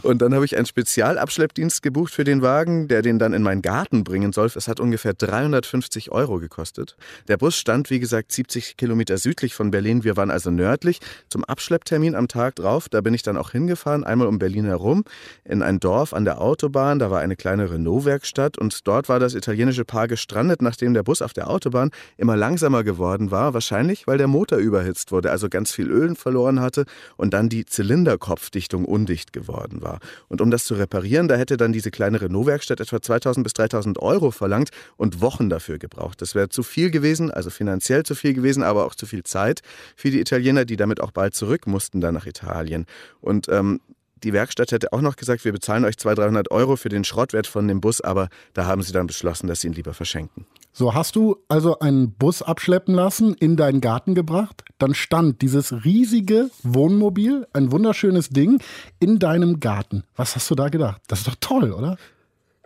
Und 0.04 0.22
dann 0.22 0.34
habe 0.34 0.46
ich 0.46 0.56
einen 0.56 0.66
Spezialabschleppdienst 0.66 1.82
gebucht 1.82 2.14
für 2.14 2.24
den 2.24 2.42
Wagen, 2.42 2.88
der 2.88 3.02
den 3.02 3.20
dann 3.20 3.34
in 3.34 3.42
meinen 3.42 3.62
Garten 3.62 4.04
bringen 4.04 4.32
soll. 4.32 4.48
Es 4.48 4.68
hat 4.68 4.80
ungefähr 4.80 5.14
350 5.14 6.12
Euro 6.12 6.40
gekostet. 6.40 6.96
Der 7.28 7.38
Bus 7.38 7.56
stand, 7.56 7.90
wie 7.90 8.00
gesagt, 8.00 8.32
70 8.32 8.78
Kilometer 8.78 9.18
südlich 9.18 9.54
von 9.54 9.72
Berlin. 9.72 10.04
Wir 10.04 10.18
waren 10.18 10.32
also 10.32 10.52
nördlich. 10.52 11.00
Zum 11.30 11.44
Abschlepptermin 11.44 12.16
am 12.16 12.28
Tag 12.28 12.56
drauf, 12.56 12.90
da 12.90 13.02
bin 13.02 13.14
ich 13.14 13.24
dann 13.24 13.38
auch 13.38 13.52
hingefahren, 13.52 14.04
einmal 14.04 14.28
um 14.28 14.40
Berlin 14.40 14.66
herum, 14.66 15.04
in 15.46 15.62
ein 15.62 15.80
Dorf 15.80 16.14
an 16.14 16.26
der 16.26 16.42
Autobahn. 16.42 17.00
Da 17.00 17.12
war 17.12 17.22
eine 17.22 17.36
kleine 17.36 17.72
Renault-Werkstatt 17.72 18.58
und 18.58 18.88
dort 18.88 19.10
war 19.10 19.20
das 19.20 19.34
italienische 19.34 19.86
Paar 19.86 20.08
gestrandet, 20.08 20.62
nachdem 20.62 20.94
der 20.94 21.04
Bus 21.04 21.22
auf 21.22 21.34
der 21.34 21.50
Autobahn 21.50 21.92
immer 22.18 22.36
langsamer 22.36 22.84
geworden 22.84 23.32
war. 23.32 23.54
Wahrscheinlich, 23.54 24.08
weil 24.08 24.18
der 24.18 24.28
Motor 24.28 24.60
überhitzt 24.60 25.12
wurde. 25.12 25.32
Also 25.32 25.39
also 25.40 25.50
ganz 25.50 25.72
viel 25.72 25.90
Öl 25.90 26.16
verloren 26.16 26.60
hatte 26.60 26.86
und 27.16 27.34
dann 27.34 27.50
die 27.50 27.66
Zylinderkopfdichtung 27.66 28.86
undicht 28.86 29.32
geworden 29.32 29.82
war. 29.82 30.00
Und 30.28 30.42
um 30.42 30.52
das 30.52 30.66
zu 30.66 30.76
reparieren, 30.76 31.28
da 31.28 31.36
hätte 31.36 31.56
dann 31.56 31.72
diese 31.72 31.92
kleine 31.92 32.22
Renault-Werkstatt 32.22 32.82
etwa 32.82 33.02
2000 33.02 33.44
bis 33.44 33.54
3000 33.54 34.00
Euro 34.00 34.32
verlangt 34.32 34.70
und 34.98 35.22
Wochen 35.22 35.50
dafür 35.50 35.78
gebraucht. 35.78 36.22
Das 36.22 36.36
wäre 36.36 36.50
zu 36.50 36.64
viel 36.64 36.92
gewesen, 36.92 37.32
also 37.32 37.50
finanziell 37.50 38.04
zu 38.04 38.16
viel 38.16 38.34
gewesen, 38.34 38.64
aber 38.64 38.86
auch 38.86 38.96
zu 38.96 39.06
viel 39.06 39.24
Zeit 39.24 39.62
für 39.96 40.12
die 40.12 40.20
Italiener, 40.20 40.66
die 40.66 40.76
damit 40.76 41.00
auch 41.00 41.12
bald 41.12 41.36
zurück 41.36 41.68
mussten 41.68 42.02
dann 42.02 42.14
nach 42.14 42.26
Italien. 42.26 42.86
Und 43.22 43.48
ähm, 43.50 43.80
die 44.24 44.34
Werkstatt 44.34 44.72
hätte 44.72 44.94
auch 44.94 45.02
noch 45.02 45.16
gesagt, 45.16 45.46
wir 45.46 45.52
bezahlen 45.52 45.86
euch 45.86 45.98
200, 45.98 46.26
300 46.26 46.52
Euro 46.52 46.76
für 46.76 46.90
den 46.90 47.04
Schrottwert 47.04 47.48
von 47.48 47.68
dem 47.68 47.82
Bus, 47.82 48.02
aber 48.02 48.30
da 48.54 48.66
haben 48.66 48.82
sie 48.82 48.92
dann 48.92 49.08
beschlossen, 49.08 49.48
dass 49.48 49.62
sie 49.62 49.68
ihn 49.68 49.74
lieber 49.74 49.94
verschenken. 49.94 50.46
So, 50.72 50.94
hast 50.94 51.16
du 51.16 51.38
also 51.48 51.80
einen 51.80 52.12
Bus 52.12 52.42
abschleppen 52.42 52.94
lassen, 52.94 53.34
in 53.34 53.58
deinen 53.58 53.82
Garten 53.82 54.16
gebracht, 54.16 54.64
dann 54.78 54.94
stand 54.94 55.42
dieses 55.42 55.84
riesige 55.84 56.50
Wohnmobil, 56.64 57.48
ein 57.54 57.72
wunderschönes 57.72 58.30
Ding, 58.30 58.62
in 59.00 59.20
deinem 59.20 59.60
Garten. 59.60 60.04
Was 60.16 60.36
hast 60.36 60.50
du 60.50 60.56
da 60.56 60.70
gedacht? 60.70 61.02
Das 61.08 61.20
ist 61.20 61.28
doch 61.28 61.36
toll, 61.40 61.74
oder? 61.74 61.98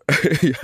ja, 0.42 0.58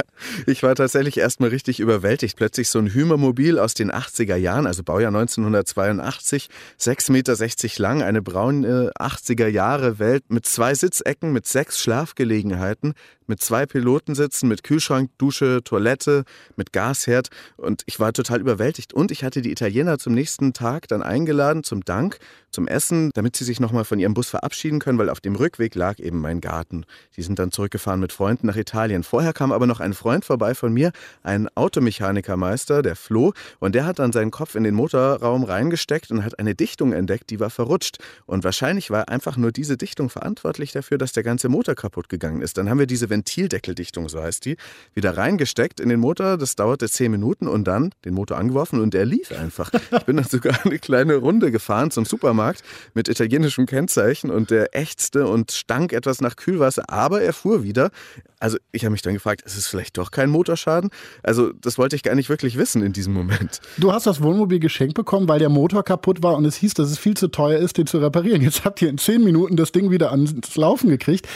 ich 0.48 0.64
war 0.64 0.76
tatsächlich 0.76 1.18
erstmal 1.18 1.50
richtig 1.50 1.80
überwältigt. 1.80 2.36
Plötzlich 2.36 2.70
so 2.70 2.80
ein 2.80 2.94
Hümermobil 2.94 3.58
aus 3.58 3.74
den 3.74 3.92
80er 3.92 4.36
Jahren, 4.36 4.68
also 4.68 4.84
Baujahr 4.84 5.16
1982, 5.16 6.50
6,60 6.80 7.12
Meter 7.12 7.82
lang, 7.82 8.04
eine 8.04 8.22
braune 8.22 8.92
80er 9.00 9.48
Jahre 9.48 10.00
Welt 10.00 10.26
mit 10.30 10.46
zwei 10.46 10.76
Sitzecken, 10.76 11.32
mit 11.32 11.48
sechs 11.48 11.80
Schlafgelegenheiten, 11.80 12.94
mit 13.30 13.42
zwei 13.42 13.66
Pilotensitzen, 13.66 14.50
mit 14.50 14.64
Kühlschrank, 14.64 15.12
Dusche, 15.18 15.62
Toilette, 15.64 16.24
mit 16.56 16.74
Gasherd. 16.74 17.30
Und 17.56 17.84
ich 17.86 18.00
war 18.00 18.12
total 18.12 18.42
überwältigt. 18.42 18.94
Und 18.94 19.12
ich 19.12 19.24
hatte 19.24 19.42
die 19.42 19.52
Italiener 19.52 20.00
zum 20.00 20.14
nächsten 20.14 20.52
Tag 20.54 20.88
dann 20.88 21.02
eingeladen 21.02 21.64
zum 21.64 21.86
Dank, 21.86 22.20
zum 22.52 22.68
Essen, 22.68 23.12
damit 23.14 23.36
sie 23.36 23.44
sich 23.44 23.60
nochmal 23.60 23.86
von 23.86 24.00
ihrem 24.00 24.14
Bus 24.14 24.30
verabschieden 24.30 24.80
können, 24.80 24.98
weil 24.98 25.10
auf 25.10 25.20
dem 25.20 25.36
Rückweg 25.36 25.76
lag 25.76 26.00
eben 26.00 26.20
mein 26.20 26.42
Garten. 26.42 26.86
Die 27.16 27.22
sind 27.22 27.40
dann 27.40 27.52
zurückgefahren 27.52 28.00
mit 28.00 28.12
Freunden 28.12 28.48
nach 28.48 28.56
Italien. 28.56 29.04
Vorher 29.04 29.34
kam 29.34 29.52
aber 29.52 29.68
noch 29.68 29.80
ein 29.80 29.94
Freund 29.94 30.26
vorbei 30.26 30.56
von 30.56 30.74
mir, 30.74 30.92
ein 31.22 31.48
Automechanikermeister, 31.56 32.82
der 32.82 32.96
Flo, 32.96 33.34
und 33.60 33.76
der 33.76 33.86
hat 33.86 34.00
dann 34.00 34.12
seinen 34.12 34.32
Kopf 34.32 34.56
in 34.56 34.64
den 34.64 34.74
Motorraum 34.74 35.44
reingesteckt 35.44 36.12
und 36.12 36.24
hat 36.24 36.40
eine 36.40 36.56
Dichtung 36.56 36.94
entdeckt, 36.94 37.30
die 37.30 37.40
war 37.40 37.50
verrutscht. 37.50 37.98
Und 38.26 38.44
wahrscheinlich 38.44 38.90
war 38.90 39.10
einfach 39.10 39.38
nur 39.38 39.52
diese 39.52 39.78
Dichtung 39.78 40.10
verantwortlich 40.10 40.72
dafür, 40.72 40.98
dass 40.98 41.12
der 41.12 41.24
ganze 41.24 41.50
Motor 41.50 41.76
kaputt 41.76 42.10
gegangen 42.10 42.42
ist. 42.42 42.58
Dann 42.58 42.70
haben 42.70 42.80
wir 42.80 42.88
diese 42.88 43.10
Ventildeckeldichtung, 43.20 44.08
so 44.10 44.22
heißt 44.22 44.46
die, 44.46 44.56
wieder 44.94 45.18
reingesteckt 45.18 45.80
in 45.80 45.90
den 45.90 46.00
Motor. 46.00 46.38
Das 46.38 46.56
dauerte 46.56 46.90
zehn 46.90 47.12
Minuten 47.12 47.48
und 47.48 47.68
dann 47.68 47.92
den 48.06 48.14
Motor 48.14 48.38
angeworfen 48.38 48.80
und 48.80 48.94
der 48.94 49.06
lief 49.06 49.32
einfach. 49.32 49.72
Ich 49.92 50.04
bin 50.04 50.18
dann 50.18 50.26
sogar 50.30 50.66
eine 50.66 50.80
kleine 50.80 51.16
Runde 51.16 51.52
gefahren 51.52 51.92
zum 51.92 52.06
Supermarkt 52.06 52.64
mit 52.94 53.10
italienischem 53.10 53.66
Kennzeichen 53.66 54.32
und 54.32 54.52
der 54.52 54.76
ächzte 54.76 55.28
und 55.28 55.52
stank 55.52 55.94
etwas 55.94 56.22
nach 56.22 56.36
Kühlwasser, 56.36 56.90
aber 56.90 57.22
er 57.22 57.34
fuhr 57.34 57.64
wieder. 57.64 57.92
Also 58.40 58.58
ich 58.72 58.86
habe 58.86 58.92
mich 58.92 59.02
dann 59.02 59.14
gefragt, 59.14 59.42
ist 59.42 59.58
es 59.58 59.68
vielleicht 59.68 59.98
doch 59.98 60.12
kein 60.12 60.30
Motorschaden? 60.30 60.92
Also 61.24 61.52
das 61.52 61.78
wollte 61.78 61.96
ich 61.96 62.04
gar 62.04 62.16
nicht 62.16 62.30
wirklich 62.30 62.58
wissen 62.58 62.82
in 62.82 62.94
diesem 62.94 63.14
Moment. 63.14 63.60
Du 63.78 63.92
hast 63.92 64.08
das 64.08 64.22
Wohnmobil 64.22 64.60
geschenkt 64.60 64.94
bekommen, 64.94 65.28
weil 65.28 65.40
der 65.40 65.50
Motor 65.50 65.84
kaputt 65.84 66.24
war 66.24 66.38
und 66.38 66.46
es 66.46 66.56
hieß, 66.56 66.74
dass 66.76 66.90
es 66.90 66.98
viel 66.98 67.18
zu 67.18 67.28
teuer 67.28 67.60
ist, 67.60 67.78
den 67.78 67.86
zu 67.86 67.98
reparieren. 67.98 68.42
Jetzt 68.42 68.64
habt 68.64 68.82
ihr 68.82 68.90
in 68.90 68.98
zehn 68.98 69.24
Minuten 69.24 69.58
das 69.58 69.74
Ding 69.74 69.92
wieder 69.92 70.12
ans 70.12 70.56
Laufen 70.56 70.90
gekriegt. 70.90 71.28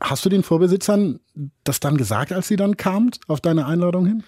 Hast 0.00 0.24
du 0.24 0.28
den 0.28 0.44
Vorbesitzern 0.44 1.18
das 1.64 1.80
dann 1.80 1.96
gesagt, 1.96 2.32
als 2.32 2.48
sie 2.48 2.56
dann 2.56 2.76
kamen, 2.76 3.10
auf 3.26 3.40
deine 3.40 3.66
Einladung 3.66 4.06
hin? 4.06 4.24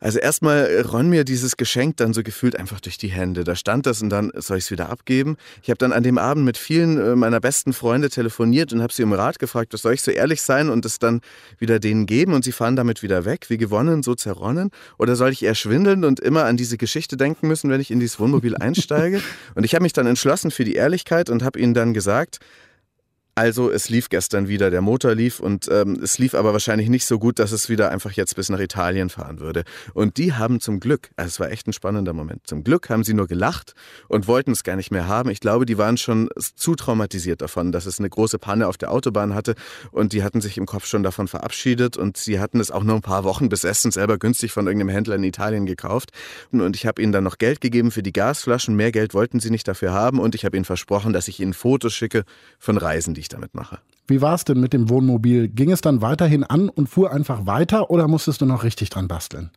Also 0.00 0.20
erstmal 0.20 0.82
ronn 0.82 1.10
mir 1.10 1.24
dieses 1.24 1.56
Geschenk 1.56 1.96
dann 1.96 2.14
so 2.14 2.22
gefühlt 2.22 2.54
einfach 2.54 2.78
durch 2.78 2.98
die 2.98 3.08
Hände. 3.08 3.42
Da 3.42 3.56
stand 3.56 3.84
das 3.84 4.00
und 4.00 4.10
dann 4.10 4.30
soll 4.36 4.58
ich 4.58 4.64
es 4.64 4.70
wieder 4.70 4.90
abgeben. 4.90 5.36
Ich 5.60 5.70
habe 5.70 5.78
dann 5.78 5.92
an 5.92 6.04
dem 6.04 6.18
Abend 6.18 6.44
mit 6.44 6.56
vielen 6.56 6.98
äh, 6.98 7.16
meiner 7.16 7.40
besten 7.40 7.72
Freunde 7.72 8.08
telefoniert 8.08 8.72
und 8.72 8.80
habe 8.80 8.92
sie 8.92 9.02
um 9.02 9.12
Rat 9.12 9.40
gefragt, 9.40 9.72
was 9.72 9.82
soll 9.82 9.94
ich 9.94 10.02
so 10.02 10.12
ehrlich 10.12 10.40
sein 10.40 10.68
und 10.68 10.84
es 10.84 11.00
dann 11.00 11.20
wieder 11.58 11.80
denen 11.80 12.06
geben 12.06 12.32
und 12.32 12.44
sie 12.44 12.52
fahren 12.52 12.76
damit 12.76 13.02
wieder 13.02 13.24
weg, 13.24 13.46
wie 13.48 13.58
gewonnen, 13.58 14.04
so 14.04 14.14
zerronnen? 14.14 14.70
Oder 14.98 15.16
soll 15.16 15.32
ich 15.32 15.42
eher 15.42 15.56
schwindeln 15.56 16.04
und 16.04 16.20
immer 16.20 16.44
an 16.44 16.56
diese 16.56 16.78
Geschichte 16.78 17.16
denken 17.16 17.48
müssen, 17.48 17.68
wenn 17.68 17.80
ich 17.80 17.90
in 17.90 17.98
dieses 17.98 18.20
Wohnmobil 18.20 18.56
einsteige? 18.56 19.20
Und 19.54 19.64
ich 19.64 19.74
habe 19.74 19.82
mich 19.82 19.92
dann 19.92 20.06
entschlossen 20.06 20.50
für 20.50 20.64
die 20.64 20.74
Ehrlichkeit 20.74 21.30
und 21.30 21.42
habe 21.42 21.58
ihnen 21.58 21.74
dann 21.74 21.94
gesagt, 21.94 22.38
also 23.38 23.70
es 23.70 23.88
lief 23.88 24.08
gestern 24.08 24.48
wieder, 24.48 24.68
der 24.68 24.80
Motor 24.80 25.14
lief 25.14 25.38
und 25.38 25.68
ähm, 25.70 26.00
es 26.02 26.18
lief 26.18 26.34
aber 26.34 26.52
wahrscheinlich 26.52 26.88
nicht 26.88 27.06
so 27.06 27.20
gut, 27.20 27.38
dass 27.38 27.52
es 27.52 27.68
wieder 27.68 27.92
einfach 27.92 28.10
jetzt 28.10 28.34
bis 28.34 28.48
nach 28.48 28.58
Italien 28.58 29.10
fahren 29.10 29.38
würde. 29.38 29.62
Und 29.94 30.16
die 30.16 30.32
haben 30.32 30.58
zum 30.58 30.80
Glück, 30.80 31.10
also 31.14 31.28
es 31.28 31.38
war 31.38 31.48
echt 31.52 31.68
ein 31.68 31.72
spannender 31.72 32.12
Moment, 32.12 32.48
zum 32.48 32.64
Glück 32.64 32.90
haben 32.90 33.04
sie 33.04 33.14
nur 33.14 33.28
gelacht 33.28 33.74
und 34.08 34.26
wollten 34.26 34.50
es 34.50 34.64
gar 34.64 34.74
nicht 34.74 34.90
mehr 34.90 35.06
haben. 35.06 35.30
Ich 35.30 35.38
glaube, 35.38 35.66
die 35.66 35.78
waren 35.78 35.96
schon 35.96 36.28
zu 36.56 36.74
traumatisiert 36.74 37.40
davon, 37.40 37.70
dass 37.70 37.86
es 37.86 38.00
eine 38.00 38.10
große 38.10 38.40
Panne 38.40 38.66
auf 38.66 38.76
der 38.76 38.90
Autobahn 38.90 39.36
hatte 39.36 39.54
und 39.92 40.14
die 40.14 40.24
hatten 40.24 40.40
sich 40.40 40.58
im 40.58 40.66
Kopf 40.66 40.86
schon 40.86 41.04
davon 41.04 41.28
verabschiedet 41.28 41.96
und 41.96 42.16
sie 42.16 42.40
hatten 42.40 42.58
es 42.58 42.72
auch 42.72 42.82
nur 42.82 42.96
ein 42.96 43.02
paar 43.02 43.22
Wochen 43.22 43.48
besessen, 43.48 43.92
selber 43.92 44.18
günstig 44.18 44.50
von 44.50 44.66
irgendeinem 44.66 44.88
Händler 44.88 45.14
in 45.14 45.22
Italien 45.22 45.64
gekauft. 45.64 46.10
Und 46.50 46.74
ich 46.74 46.86
habe 46.86 47.00
ihnen 47.00 47.12
dann 47.12 47.22
noch 47.22 47.38
Geld 47.38 47.60
gegeben 47.60 47.92
für 47.92 48.02
die 48.02 48.12
Gasflaschen, 48.12 48.74
mehr 48.74 48.90
Geld 48.90 49.14
wollten 49.14 49.38
sie 49.38 49.50
nicht 49.50 49.68
dafür 49.68 49.92
haben 49.92 50.18
und 50.18 50.34
ich 50.34 50.44
habe 50.44 50.56
ihnen 50.56 50.64
versprochen, 50.64 51.12
dass 51.12 51.28
ich 51.28 51.38
ihnen 51.38 51.54
Fotos 51.54 51.94
schicke 51.94 52.24
von 52.58 52.76
Reisen, 52.78 53.14
die 53.14 53.20
ich 53.20 53.27
damit 53.28 53.54
mache. 53.54 53.78
Wie 54.06 54.22
war 54.22 54.34
es 54.34 54.44
denn 54.44 54.60
mit 54.60 54.72
dem 54.72 54.88
Wohnmobil? 54.88 55.48
Ging 55.48 55.70
es 55.70 55.80
dann 55.80 56.00
weiterhin 56.00 56.44
an 56.44 56.68
und 56.68 56.88
fuhr 56.88 57.12
einfach 57.12 57.46
weiter 57.46 57.90
oder 57.90 58.08
musstest 58.08 58.40
du 58.40 58.46
noch 58.46 58.64
richtig 58.64 58.90
dran 58.90 59.08
basteln? 59.08 59.50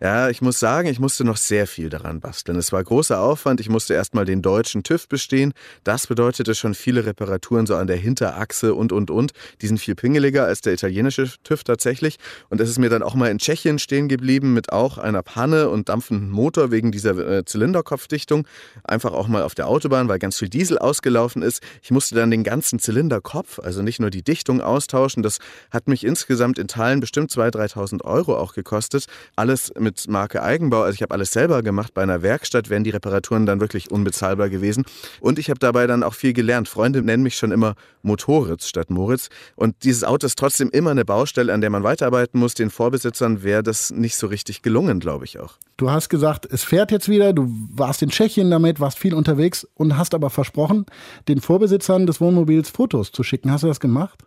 Ja, 0.00 0.30
ich 0.30 0.40
muss 0.40 0.58
sagen, 0.58 0.88
ich 0.88 0.98
musste 0.98 1.24
noch 1.24 1.36
sehr 1.36 1.66
viel 1.66 1.90
daran 1.90 2.20
basteln. 2.20 2.58
Es 2.58 2.72
war 2.72 2.82
großer 2.82 3.20
Aufwand. 3.20 3.60
Ich 3.60 3.68
musste 3.68 3.94
erstmal 3.94 4.24
den 4.24 4.42
deutschen 4.42 4.82
TÜV 4.82 5.08
bestehen. 5.08 5.52
Das 5.84 6.06
bedeutete 6.06 6.54
schon 6.54 6.74
viele 6.74 7.06
Reparaturen 7.06 7.66
so 7.66 7.76
an 7.76 7.86
der 7.86 7.96
Hinterachse 7.96 8.74
und, 8.74 8.92
und, 8.92 9.10
und. 9.10 9.32
Die 9.60 9.66
sind 9.66 9.78
viel 9.78 9.94
pingeliger 9.94 10.44
als 10.44 10.60
der 10.60 10.72
italienische 10.72 11.30
TÜV 11.44 11.64
tatsächlich. 11.64 12.18
Und 12.48 12.60
es 12.60 12.70
ist 12.70 12.78
mir 12.78 12.88
dann 12.88 13.02
auch 13.02 13.14
mal 13.14 13.30
in 13.30 13.38
Tschechien 13.38 13.78
stehen 13.78 14.08
geblieben 14.08 14.54
mit 14.54 14.72
auch 14.72 14.98
einer 14.98 15.22
Panne 15.22 15.68
und 15.68 15.88
dampfendem 15.88 16.30
Motor 16.30 16.70
wegen 16.70 16.92
dieser 16.92 17.16
äh, 17.16 17.44
Zylinderkopfdichtung. 17.44 18.46
Einfach 18.84 19.12
auch 19.12 19.28
mal 19.28 19.42
auf 19.42 19.54
der 19.54 19.66
Autobahn, 19.66 20.08
weil 20.08 20.18
ganz 20.18 20.38
viel 20.38 20.48
Diesel 20.48 20.78
ausgelaufen 20.78 21.42
ist. 21.42 21.62
Ich 21.82 21.90
musste 21.90 22.14
dann 22.14 22.30
den 22.30 22.44
ganzen 22.44 22.78
Zylinderkopf, 22.78 23.58
also 23.58 23.82
nicht 23.82 24.00
nur 24.00 24.10
die 24.10 24.22
Dichtung 24.22 24.60
austauschen. 24.60 25.22
Das 25.22 25.38
hat 25.70 25.88
mich 25.88 26.04
insgesamt 26.04 26.58
in 26.58 26.68
Teilen 26.68 27.00
bestimmt 27.00 27.30
2.000, 27.30 27.74
3.000 27.74 28.04
Euro 28.04 28.36
auch 28.36 28.54
gekostet. 28.54 29.06
Alles 29.50 29.72
mit 29.76 30.06
Marke 30.06 30.44
Eigenbau. 30.44 30.82
Also 30.82 30.94
ich 30.94 31.02
habe 31.02 31.12
alles 31.12 31.32
selber 31.32 31.64
gemacht. 31.64 31.92
Bei 31.92 32.04
einer 32.04 32.22
Werkstatt 32.22 32.70
wären 32.70 32.84
die 32.84 32.90
Reparaturen 32.90 33.46
dann 33.46 33.58
wirklich 33.58 33.90
unbezahlbar 33.90 34.48
gewesen. 34.48 34.84
Und 35.18 35.40
ich 35.40 35.50
habe 35.50 35.58
dabei 35.58 35.88
dann 35.88 36.04
auch 36.04 36.14
viel 36.14 36.32
gelernt. 36.32 36.68
Freunde 36.68 37.02
nennen 37.02 37.24
mich 37.24 37.34
schon 37.34 37.50
immer 37.50 37.74
Motoritz 38.02 38.68
statt 38.68 38.90
Moritz. 38.90 39.28
Und 39.56 39.74
dieses 39.82 40.04
Auto 40.04 40.28
ist 40.28 40.38
trotzdem 40.38 40.70
immer 40.70 40.92
eine 40.92 41.04
Baustelle, 41.04 41.52
an 41.52 41.62
der 41.62 41.70
man 41.70 41.82
weiterarbeiten 41.82 42.38
muss. 42.38 42.54
Den 42.54 42.70
Vorbesitzern 42.70 43.42
wäre 43.42 43.64
das 43.64 43.90
nicht 43.90 44.14
so 44.14 44.28
richtig 44.28 44.62
gelungen, 44.62 45.00
glaube 45.00 45.24
ich 45.24 45.40
auch. 45.40 45.54
Du 45.78 45.90
hast 45.90 46.10
gesagt, 46.10 46.46
es 46.48 46.62
fährt 46.62 46.92
jetzt 46.92 47.08
wieder. 47.08 47.32
Du 47.32 47.52
warst 47.74 48.02
in 48.02 48.10
Tschechien 48.10 48.52
damit, 48.52 48.78
warst 48.78 49.00
viel 49.00 49.14
unterwegs 49.14 49.66
und 49.74 49.96
hast 49.96 50.14
aber 50.14 50.30
versprochen, 50.30 50.86
den 51.26 51.40
Vorbesitzern 51.40 52.06
des 52.06 52.20
Wohnmobils 52.20 52.70
Fotos 52.70 53.10
zu 53.10 53.24
schicken. 53.24 53.50
Hast 53.50 53.64
du 53.64 53.66
das 53.66 53.80
gemacht? 53.80 54.20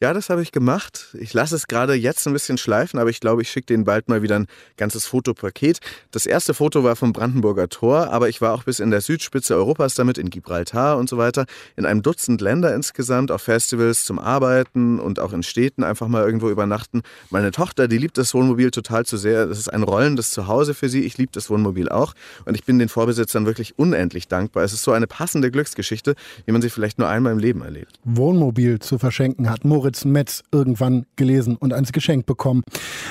Ja, 0.00 0.14
das 0.14 0.30
habe 0.30 0.42
ich 0.42 0.52
gemacht. 0.52 1.16
Ich 1.18 1.34
lasse 1.34 1.54
es 1.54 1.66
gerade 1.66 1.94
jetzt 1.94 2.26
ein 2.26 2.32
bisschen 2.32 2.58
schleifen, 2.58 2.98
aber 2.98 3.10
ich 3.10 3.20
glaube, 3.20 3.42
ich 3.42 3.50
schicke 3.50 3.66
denen 3.66 3.84
bald 3.84 4.08
mal 4.08 4.22
wieder 4.22 4.38
ein 4.38 4.46
ganzes 4.76 5.06
Fotopaket. 5.06 5.80
Das 6.10 6.26
erste 6.26 6.54
Foto 6.54 6.84
war 6.84 6.96
vom 6.96 7.12
Brandenburger 7.12 7.68
Tor, 7.68 8.10
aber 8.10 8.28
ich 8.28 8.40
war 8.40 8.54
auch 8.54 8.64
bis 8.64 8.80
in 8.80 8.90
der 8.90 9.00
Südspitze 9.00 9.54
Europas 9.54 9.94
damit, 9.94 10.18
in 10.18 10.30
Gibraltar 10.30 10.96
und 10.98 11.08
so 11.08 11.18
weiter, 11.18 11.46
in 11.76 11.84
einem 11.84 12.02
Dutzend 12.02 12.40
Länder 12.40 12.74
insgesamt, 12.74 13.30
auf 13.30 13.42
Festivals 13.42 14.04
zum 14.04 14.18
Arbeiten 14.18 14.98
und 14.98 15.20
auch 15.20 15.32
in 15.32 15.42
Städten 15.42 15.84
einfach 15.84 16.08
mal 16.08 16.24
irgendwo 16.24 16.48
übernachten. 16.48 17.02
Meine 17.30 17.50
Tochter, 17.50 17.88
die 17.88 17.98
liebt 17.98 18.18
das 18.18 18.34
Wohnmobil 18.34 18.70
total 18.70 19.04
zu 19.04 19.16
sehr. 19.16 19.46
Das 19.46 19.58
ist 19.58 19.72
ein 19.72 19.82
rollendes 19.82 20.30
Zuhause 20.30 20.74
für 20.74 20.88
sie. 20.88 21.02
Ich 21.02 21.18
liebe 21.18 21.32
das 21.32 21.50
Wohnmobil 21.50 21.88
auch 21.88 22.14
und 22.44 22.54
ich 22.54 22.64
bin 22.64 22.78
den 22.78 22.88
Vorbesitzern 22.88 23.46
wirklich 23.46 23.78
unendlich 23.78 24.28
dankbar. 24.28 24.64
Es 24.64 24.72
ist 24.72 24.82
so 24.82 24.92
eine 24.92 25.06
passende 25.06 25.50
Glücksgeschichte, 25.50 26.14
wie 26.46 26.52
man 26.52 26.62
sie 26.62 26.70
vielleicht 26.70 26.98
nur 26.98 27.08
einmal 27.08 27.32
im 27.32 27.38
Leben 27.38 27.62
erlebt. 27.62 27.98
Wohnmobil 28.04 28.78
zu 28.78 28.98
verschenken 28.98 29.50
hat 29.50 29.57
hat 29.58 29.64
Moritz 29.64 30.04
Metz 30.04 30.44
irgendwann 30.52 31.06
gelesen 31.16 31.56
und 31.56 31.72
eins 31.72 31.92
Geschenk 31.92 32.26
bekommen. 32.26 32.62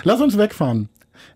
Lass 0.03 0.21
uns 0.21 0.37
wegfahren. 0.37 0.89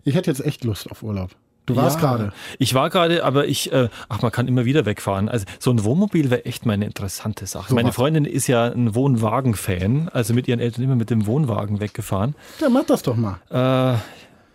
Ich 0.04 0.14
hätte 0.14 0.30
jetzt 0.30 0.44
echt 0.44 0.64
Lust 0.64 0.90
auf 0.90 1.02
Urlaub. 1.02 1.30
Du 1.66 1.76
warst 1.76 2.00
ja, 2.00 2.00
gerade. 2.00 2.32
Ich 2.58 2.74
war 2.74 2.90
gerade, 2.90 3.24
aber 3.24 3.46
ich, 3.46 3.70
äh, 3.72 3.88
ach, 4.08 4.20
man 4.22 4.32
kann 4.32 4.48
immer 4.48 4.64
wieder 4.64 4.84
wegfahren. 4.84 5.28
Also 5.28 5.44
so 5.60 5.70
ein 5.70 5.84
Wohnmobil 5.84 6.30
wäre 6.30 6.44
echt 6.44 6.66
mal 6.66 6.72
eine 6.72 6.86
interessante 6.86 7.46
Sache. 7.46 7.68
So 7.68 7.74
Meine 7.74 7.90
was. 7.90 7.94
Freundin 7.94 8.24
ist 8.24 8.48
ja 8.48 8.64
ein 8.64 8.94
Wohnwagen-Fan, 8.94 10.08
also 10.08 10.34
mit 10.34 10.48
ihren 10.48 10.58
Eltern 10.58 10.82
immer 10.82 10.96
mit 10.96 11.10
dem 11.10 11.26
Wohnwagen 11.26 11.78
weggefahren. 11.78 12.34
Ja, 12.60 12.68
mach 12.68 12.84
das 12.84 13.02
doch 13.02 13.14
mal. 13.14 13.38
Äh, 13.50 13.54
kann 13.54 14.00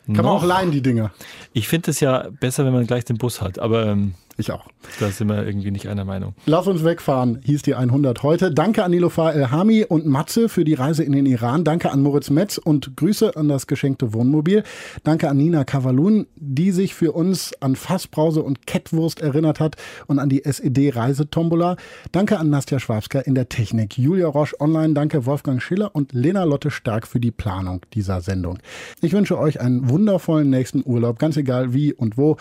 noch. 0.07 0.15
man 0.15 0.25
auch 0.25 0.43
leihen, 0.43 0.71
die 0.71 0.81
Dinger. 0.81 1.11
Ich 1.53 1.69
finde 1.69 1.91
es 1.91 2.01
ja 2.01 2.27
besser, 2.39 2.65
wenn 2.65 2.73
man 2.73 2.87
gleich 2.87 3.05
den 3.05 3.17
Bus 3.17 3.41
hat, 3.41 3.59
aber 3.59 3.85
ähm, 3.85 4.15
ich 4.37 4.51
auch. 4.51 4.67
Da 4.99 5.09
sind 5.09 5.27
wir 5.27 5.45
irgendwie 5.45 5.71
nicht 5.71 5.87
einer 5.87 6.05
Meinung. 6.05 6.33
Lass 6.45 6.67
uns 6.67 6.83
wegfahren, 6.83 7.39
hieß 7.43 7.63
die 7.63 7.75
100 7.75 8.23
heute. 8.23 8.51
Danke 8.51 8.83
an 8.83 8.91
Nilofar 8.91 9.33
Elhami 9.33 9.83
und 9.83 10.05
Matze 10.05 10.49
für 10.49 10.63
die 10.63 10.73
Reise 10.73 11.03
in 11.03 11.11
den 11.11 11.25
Iran. 11.25 11.63
Danke 11.63 11.91
an 11.91 12.01
Moritz 12.01 12.29
Metz 12.29 12.57
und 12.57 12.95
Grüße 12.95 13.35
an 13.35 13.49
das 13.49 13.67
geschenkte 13.67 14.13
Wohnmobil. 14.13 14.63
Danke 15.03 15.29
an 15.29 15.37
Nina 15.37 15.63
Kavalun, 15.63 16.27
die 16.35 16.71
sich 16.71 16.93
für 16.93 17.11
uns 17.11 17.53
an 17.61 17.75
Fassbrause 17.75 18.43
und 18.43 18.67
Kettwurst 18.67 19.21
erinnert 19.21 19.59
hat 19.59 19.75
und 20.07 20.19
an 20.19 20.29
die 20.29 20.45
SED-Reisetombola. 20.45 21.75
Danke 22.11 22.37
an 22.37 22.49
Nastja 22.49 22.79
Schwabska 22.79 23.19
in 23.19 23.35
der 23.35 23.49
Technik. 23.49 23.97
Julia 23.97 24.27
Roche 24.27 24.59
online. 24.59 24.93
Danke 24.93 25.25
Wolfgang 25.25 25.61
Schiller 25.61 25.95
und 25.95 26.13
Lena 26.13 26.43
Lotte 26.43 26.71
Stark 26.71 27.07
für 27.07 27.19
die 27.19 27.31
Planung 27.31 27.81
dieser 27.93 28.21
Sendung. 28.21 28.59
Ich 29.01 29.13
wünsche 29.13 29.37
euch 29.37 29.59
einen 29.59 29.89
wundervollen 29.89 30.49
nächsten 30.49 30.83
Urlaub, 30.85 31.19
ganz 31.19 31.37
egal 31.37 31.73
wie 31.73 31.93
und 31.93 32.17
wo. 32.17 32.37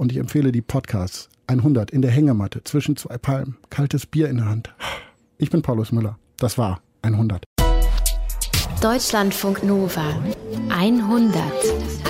Und 0.00 0.12
ich 0.12 0.16
empfehle 0.16 0.50
die 0.50 0.62
Podcasts 0.62 1.28
100 1.46 1.90
in 1.90 2.00
der 2.00 2.10
Hängematte 2.10 2.64
zwischen 2.64 2.96
zwei 2.96 3.18
Palmen, 3.18 3.58
kaltes 3.68 4.06
Bier 4.06 4.30
in 4.30 4.38
der 4.38 4.46
Hand. 4.46 4.72
Ich 5.36 5.50
bin 5.50 5.60
Paulus 5.60 5.92
Müller. 5.92 6.18
Das 6.38 6.56
war 6.56 6.80
100. 7.02 7.44
Deutschlandfunk 8.80 9.62
Nova 9.62 10.18
100. 10.70 11.42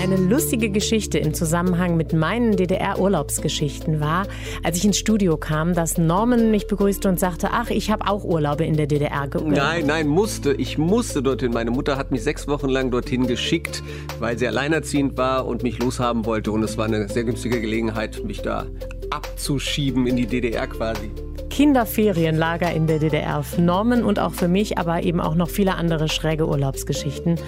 Eine 0.02 0.16
lustige 0.16 0.70
Geschichte 0.70 1.18
im 1.18 1.34
Zusammenhang 1.34 1.94
mit 1.98 2.14
meinen 2.14 2.56
DDR-Urlaubsgeschichten 2.56 4.00
war, 4.00 4.26
als 4.62 4.78
ich 4.78 4.86
ins 4.86 4.96
Studio 4.96 5.36
kam, 5.36 5.74
dass 5.74 5.98
Norman 5.98 6.50
mich 6.50 6.66
begrüßte 6.66 7.06
und 7.06 7.20
sagte, 7.20 7.50
ach, 7.52 7.68
ich 7.68 7.90
habe 7.90 8.06
auch 8.06 8.24
Urlaube 8.24 8.64
in 8.64 8.78
der 8.78 8.86
DDR 8.86 9.28
gegönnt. 9.28 9.52
Nein, 9.52 9.84
nein, 9.84 10.08
musste. 10.08 10.54
Ich 10.54 10.78
musste 10.78 11.22
dorthin. 11.22 11.52
Meine 11.52 11.70
Mutter 11.70 11.98
hat 11.98 12.12
mich 12.12 12.22
sechs 12.22 12.48
Wochen 12.48 12.70
lang 12.70 12.90
dorthin 12.90 13.26
geschickt, 13.26 13.82
weil 14.18 14.38
sie 14.38 14.46
alleinerziehend 14.46 15.18
war 15.18 15.46
und 15.46 15.62
mich 15.62 15.78
loshaben 15.78 16.24
wollte. 16.24 16.50
Und 16.50 16.62
es 16.62 16.78
war 16.78 16.86
eine 16.86 17.06
sehr 17.10 17.24
günstige 17.24 17.60
Gelegenheit, 17.60 18.24
mich 18.24 18.40
da 18.40 18.66
abzuschieben 19.10 20.06
in 20.06 20.16
die 20.16 20.26
DDR 20.26 20.66
quasi. 20.66 21.10
Kinderferienlager 21.50 22.72
in 22.72 22.86
der 22.86 22.98
DDR 22.98 23.42
für 23.42 23.60
Norman 23.60 24.02
und 24.04 24.18
auch 24.18 24.32
für 24.32 24.48
mich, 24.48 24.78
aber 24.78 25.02
eben 25.02 25.20
auch 25.20 25.34
noch 25.34 25.50
viele 25.50 25.74
andere 25.74 26.08
schräge 26.08 26.46
Urlaubsgeschichten. 26.48 27.38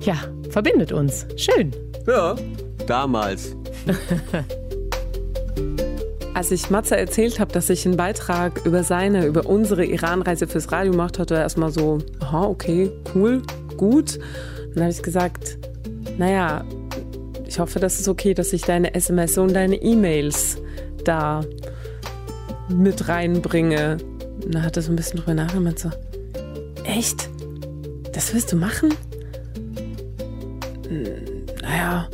Ja, 0.00 0.14
verbindet 0.48 0.92
uns. 0.92 1.26
Schön. 1.36 1.72
Ja, 2.06 2.36
damals. 2.86 3.54
Als 6.34 6.50
ich 6.52 6.70
Matze 6.70 6.96
erzählt 6.96 7.38
habe, 7.40 7.52
dass 7.52 7.68
ich 7.68 7.84
einen 7.84 7.96
Beitrag 7.96 8.64
über 8.64 8.82
seine, 8.82 9.26
über 9.26 9.44
unsere 9.46 9.84
Iranreise 9.84 10.46
fürs 10.46 10.72
Radio 10.72 10.92
gemacht 10.92 11.18
hatte, 11.18 11.34
erstmal 11.34 11.70
so, 11.70 11.98
aha, 12.20 12.44
okay, 12.44 12.90
cool, 13.14 13.42
gut. 13.76 14.16
Und 14.68 14.76
dann 14.76 14.84
habe 14.84 14.92
ich 14.92 15.02
gesagt, 15.02 15.58
naja, 16.16 16.64
ich 17.46 17.58
hoffe, 17.58 17.80
das 17.80 17.98
ist 17.98 18.08
okay, 18.08 18.32
dass 18.32 18.52
ich 18.52 18.62
deine 18.62 18.94
SMS 18.94 19.36
und 19.36 19.52
deine 19.54 19.74
E-Mails 19.74 20.56
da 21.04 21.42
mit 22.68 23.08
reinbringe. 23.08 23.98
Und 24.44 24.54
dann 24.54 24.62
hat 24.62 24.76
er 24.76 24.82
so 24.82 24.92
ein 24.92 24.96
bisschen 24.96 25.18
drüber 25.18 25.34
nachgedacht 25.34 25.78
so, 25.78 25.90
echt? 26.84 27.28
Das 28.12 28.32
willst 28.34 28.52
du 28.52 28.56
machen? 28.56 28.94
Hm, 30.88 31.46
naja, 31.62 32.08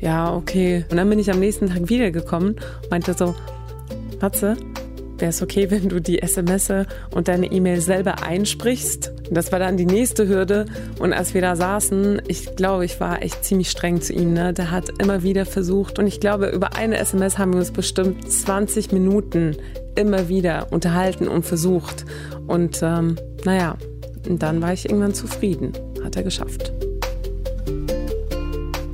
ja, 0.00 0.34
okay. 0.34 0.84
Und 0.90 0.96
dann 0.96 1.08
bin 1.08 1.18
ich 1.18 1.30
am 1.30 1.40
nächsten 1.40 1.68
Tag 1.68 1.88
wiedergekommen 1.88 2.54
und 2.82 2.90
meinte 2.90 3.14
so, 3.14 3.34
Matze, 4.20 4.56
wäre 5.20 5.30
es 5.30 5.42
okay, 5.42 5.70
wenn 5.70 5.88
du 5.88 6.00
die 6.00 6.22
SMS 6.22 6.70
und 7.14 7.28
deine 7.28 7.46
E-Mail 7.46 7.80
selber 7.80 8.22
einsprichst. 8.22 9.12
Das 9.30 9.52
war 9.52 9.58
dann 9.58 9.76
die 9.76 9.86
nächste 9.86 10.28
Hürde. 10.28 10.66
Und 10.98 11.12
als 11.12 11.34
wir 11.34 11.40
da 11.40 11.56
saßen, 11.56 12.22
ich 12.28 12.56
glaube, 12.56 12.84
ich 12.84 13.00
war 13.00 13.22
echt 13.22 13.44
ziemlich 13.44 13.70
streng 13.70 14.00
zu 14.00 14.12
ihm. 14.12 14.32
Ne? 14.32 14.52
Der 14.52 14.70
hat 14.70 14.90
immer 15.00 15.22
wieder 15.22 15.46
versucht. 15.46 15.98
Und 15.98 16.06
ich 16.06 16.20
glaube, 16.20 16.48
über 16.48 16.76
eine 16.76 16.98
SMS 16.98 17.38
haben 17.38 17.52
wir 17.52 17.60
uns 17.60 17.70
bestimmt 17.70 18.30
20 18.30 18.92
Minuten 18.92 19.56
immer 19.94 20.28
wieder 20.28 20.68
unterhalten 20.70 21.28
und 21.28 21.44
versucht. 21.44 22.04
Und 22.46 22.80
ähm, 22.82 23.16
naja, 23.44 23.76
und 24.28 24.42
dann 24.42 24.62
war 24.62 24.72
ich 24.72 24.88
irgendwann 24.88 25.14
zufrieden. 25.14 25.72
Hat 26.04 26.16
er 26.16 26.22
geschafft. 26.22 26.72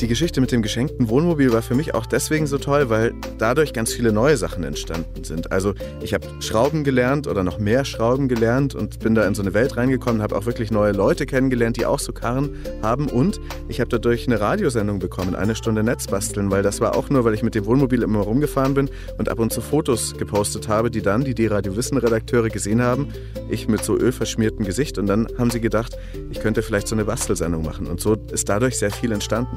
Die 0.00 0.08
Geschichte 0.08 0.40
mit 0.40 0.50
dem 0.50 0.60
geschenkten 0.60 1.08
Wohnmobil 1.08 1.52
war 1.52 1.62
für 1.62 1.76
mich 1.76 1.94
auch 1.94 2.04
deswegen 2.04 2.48
so 2.48 2.58
toll, 2.58 2.90
weil 2.90 3.14
dadurch 3.38 3.72
ganz 3.72 3.92
viele 3.92 4.12
neue 4.12 4.36
Sachen 4.36 4.64
entstanden 4.64 5.22
sind. 5.22 5.52
Also 5.52 5.72
ich 6.02 6.12
habe 6.12 6.26
Schrauben 6.40 6.82
gelernt 6.82 7.28
oder 7.28 7.44
noch 7.44 7.58
mehr 7.58 7.84
Schrauben 7.84 8.28
gelernt 8.28 8.74
und 8.74 8.98
bin 8.98 9.14
da 9.14 9.24
in 9.24 9.36
so 9.36 9.42
eine 9.42 9.54
Welt 9.54 9.76
reingekommen, 9.76 10.20
habe 10.20 10.36
auch 10.36 10.46
wirklich 10.46 10.72
neue 10.72 10.92
Leute 10.92 11.26
kennengelernt, 11.26 11.76
die 11.76 11.86
auch 11.86 12.00
so 12.00 12.12
Karren 12.12 12.50
haben 12.82 13.08
und 13.08 13.40
ich 13.68 13.80
habe 13.80 13.88
dadurch 13.88 14.26
eine 14.26 14.40
Radiosendung 14.40 14.98
bekommen, 14.98 15.36
eine 15.36 15.54
Stunde 15.54 15.84
Netzbasteln, 15.84 16.50
weil 16.50 16.62
das 16.62 16.80
war 16.80 16.96
auch 16.96 17.08
nur, 17.08 17.24
weil 17.24 17.34
ich 17.34 17.44
mit 17.44 17.54
dem 17.54 17.64
Wohnmobil 17.64 18.02
immer 18.02 18.20
rumgefahren 18.20 18.74
bin 18.74 18.90
und 19.16 19.28
ab 19.28 19.38
und 19.38 19.52
zu 19.52 19.60
Fotos 19.60 20.18
gepostet 20.18 20.66
habe, 20.68 20.90
die 20.90 21.02
dann 21.02 21.22
die, 21.22 21.34
die 21.34 21.46
Radio 21.46 21.76
Wissen 21.76 21.98
Redakteure 21.98 22.48
gesehen 22.48 22.82
haben, 22.82 23.08
ich 23.48 23.68
mit 23.68 23.84
so 23.84 23.96
ölverschmiertem 23.96 24.66
Gesicht 24.66 24.98
und 24.98 25.06
dann 25.06 25.28
haben 25.38 25.50
sie 25.50 25.60
gedacht, 25.60 25.96
ich 26.30 26.40
könnte 26.40 26.62
vielleicht 26.62 26.88
so 26.88 26.96
eine 26.96 27.04
Bastelsendung 27.04 27.64
machen 27.64 27.86
und 27.86 28.00
so 28.00 28.16
ist 28.32 28.48
dadurch 28.48 28.76
sehr 28.76 28.90
viel 28.90 29.12
entstanden. 29.12 29.56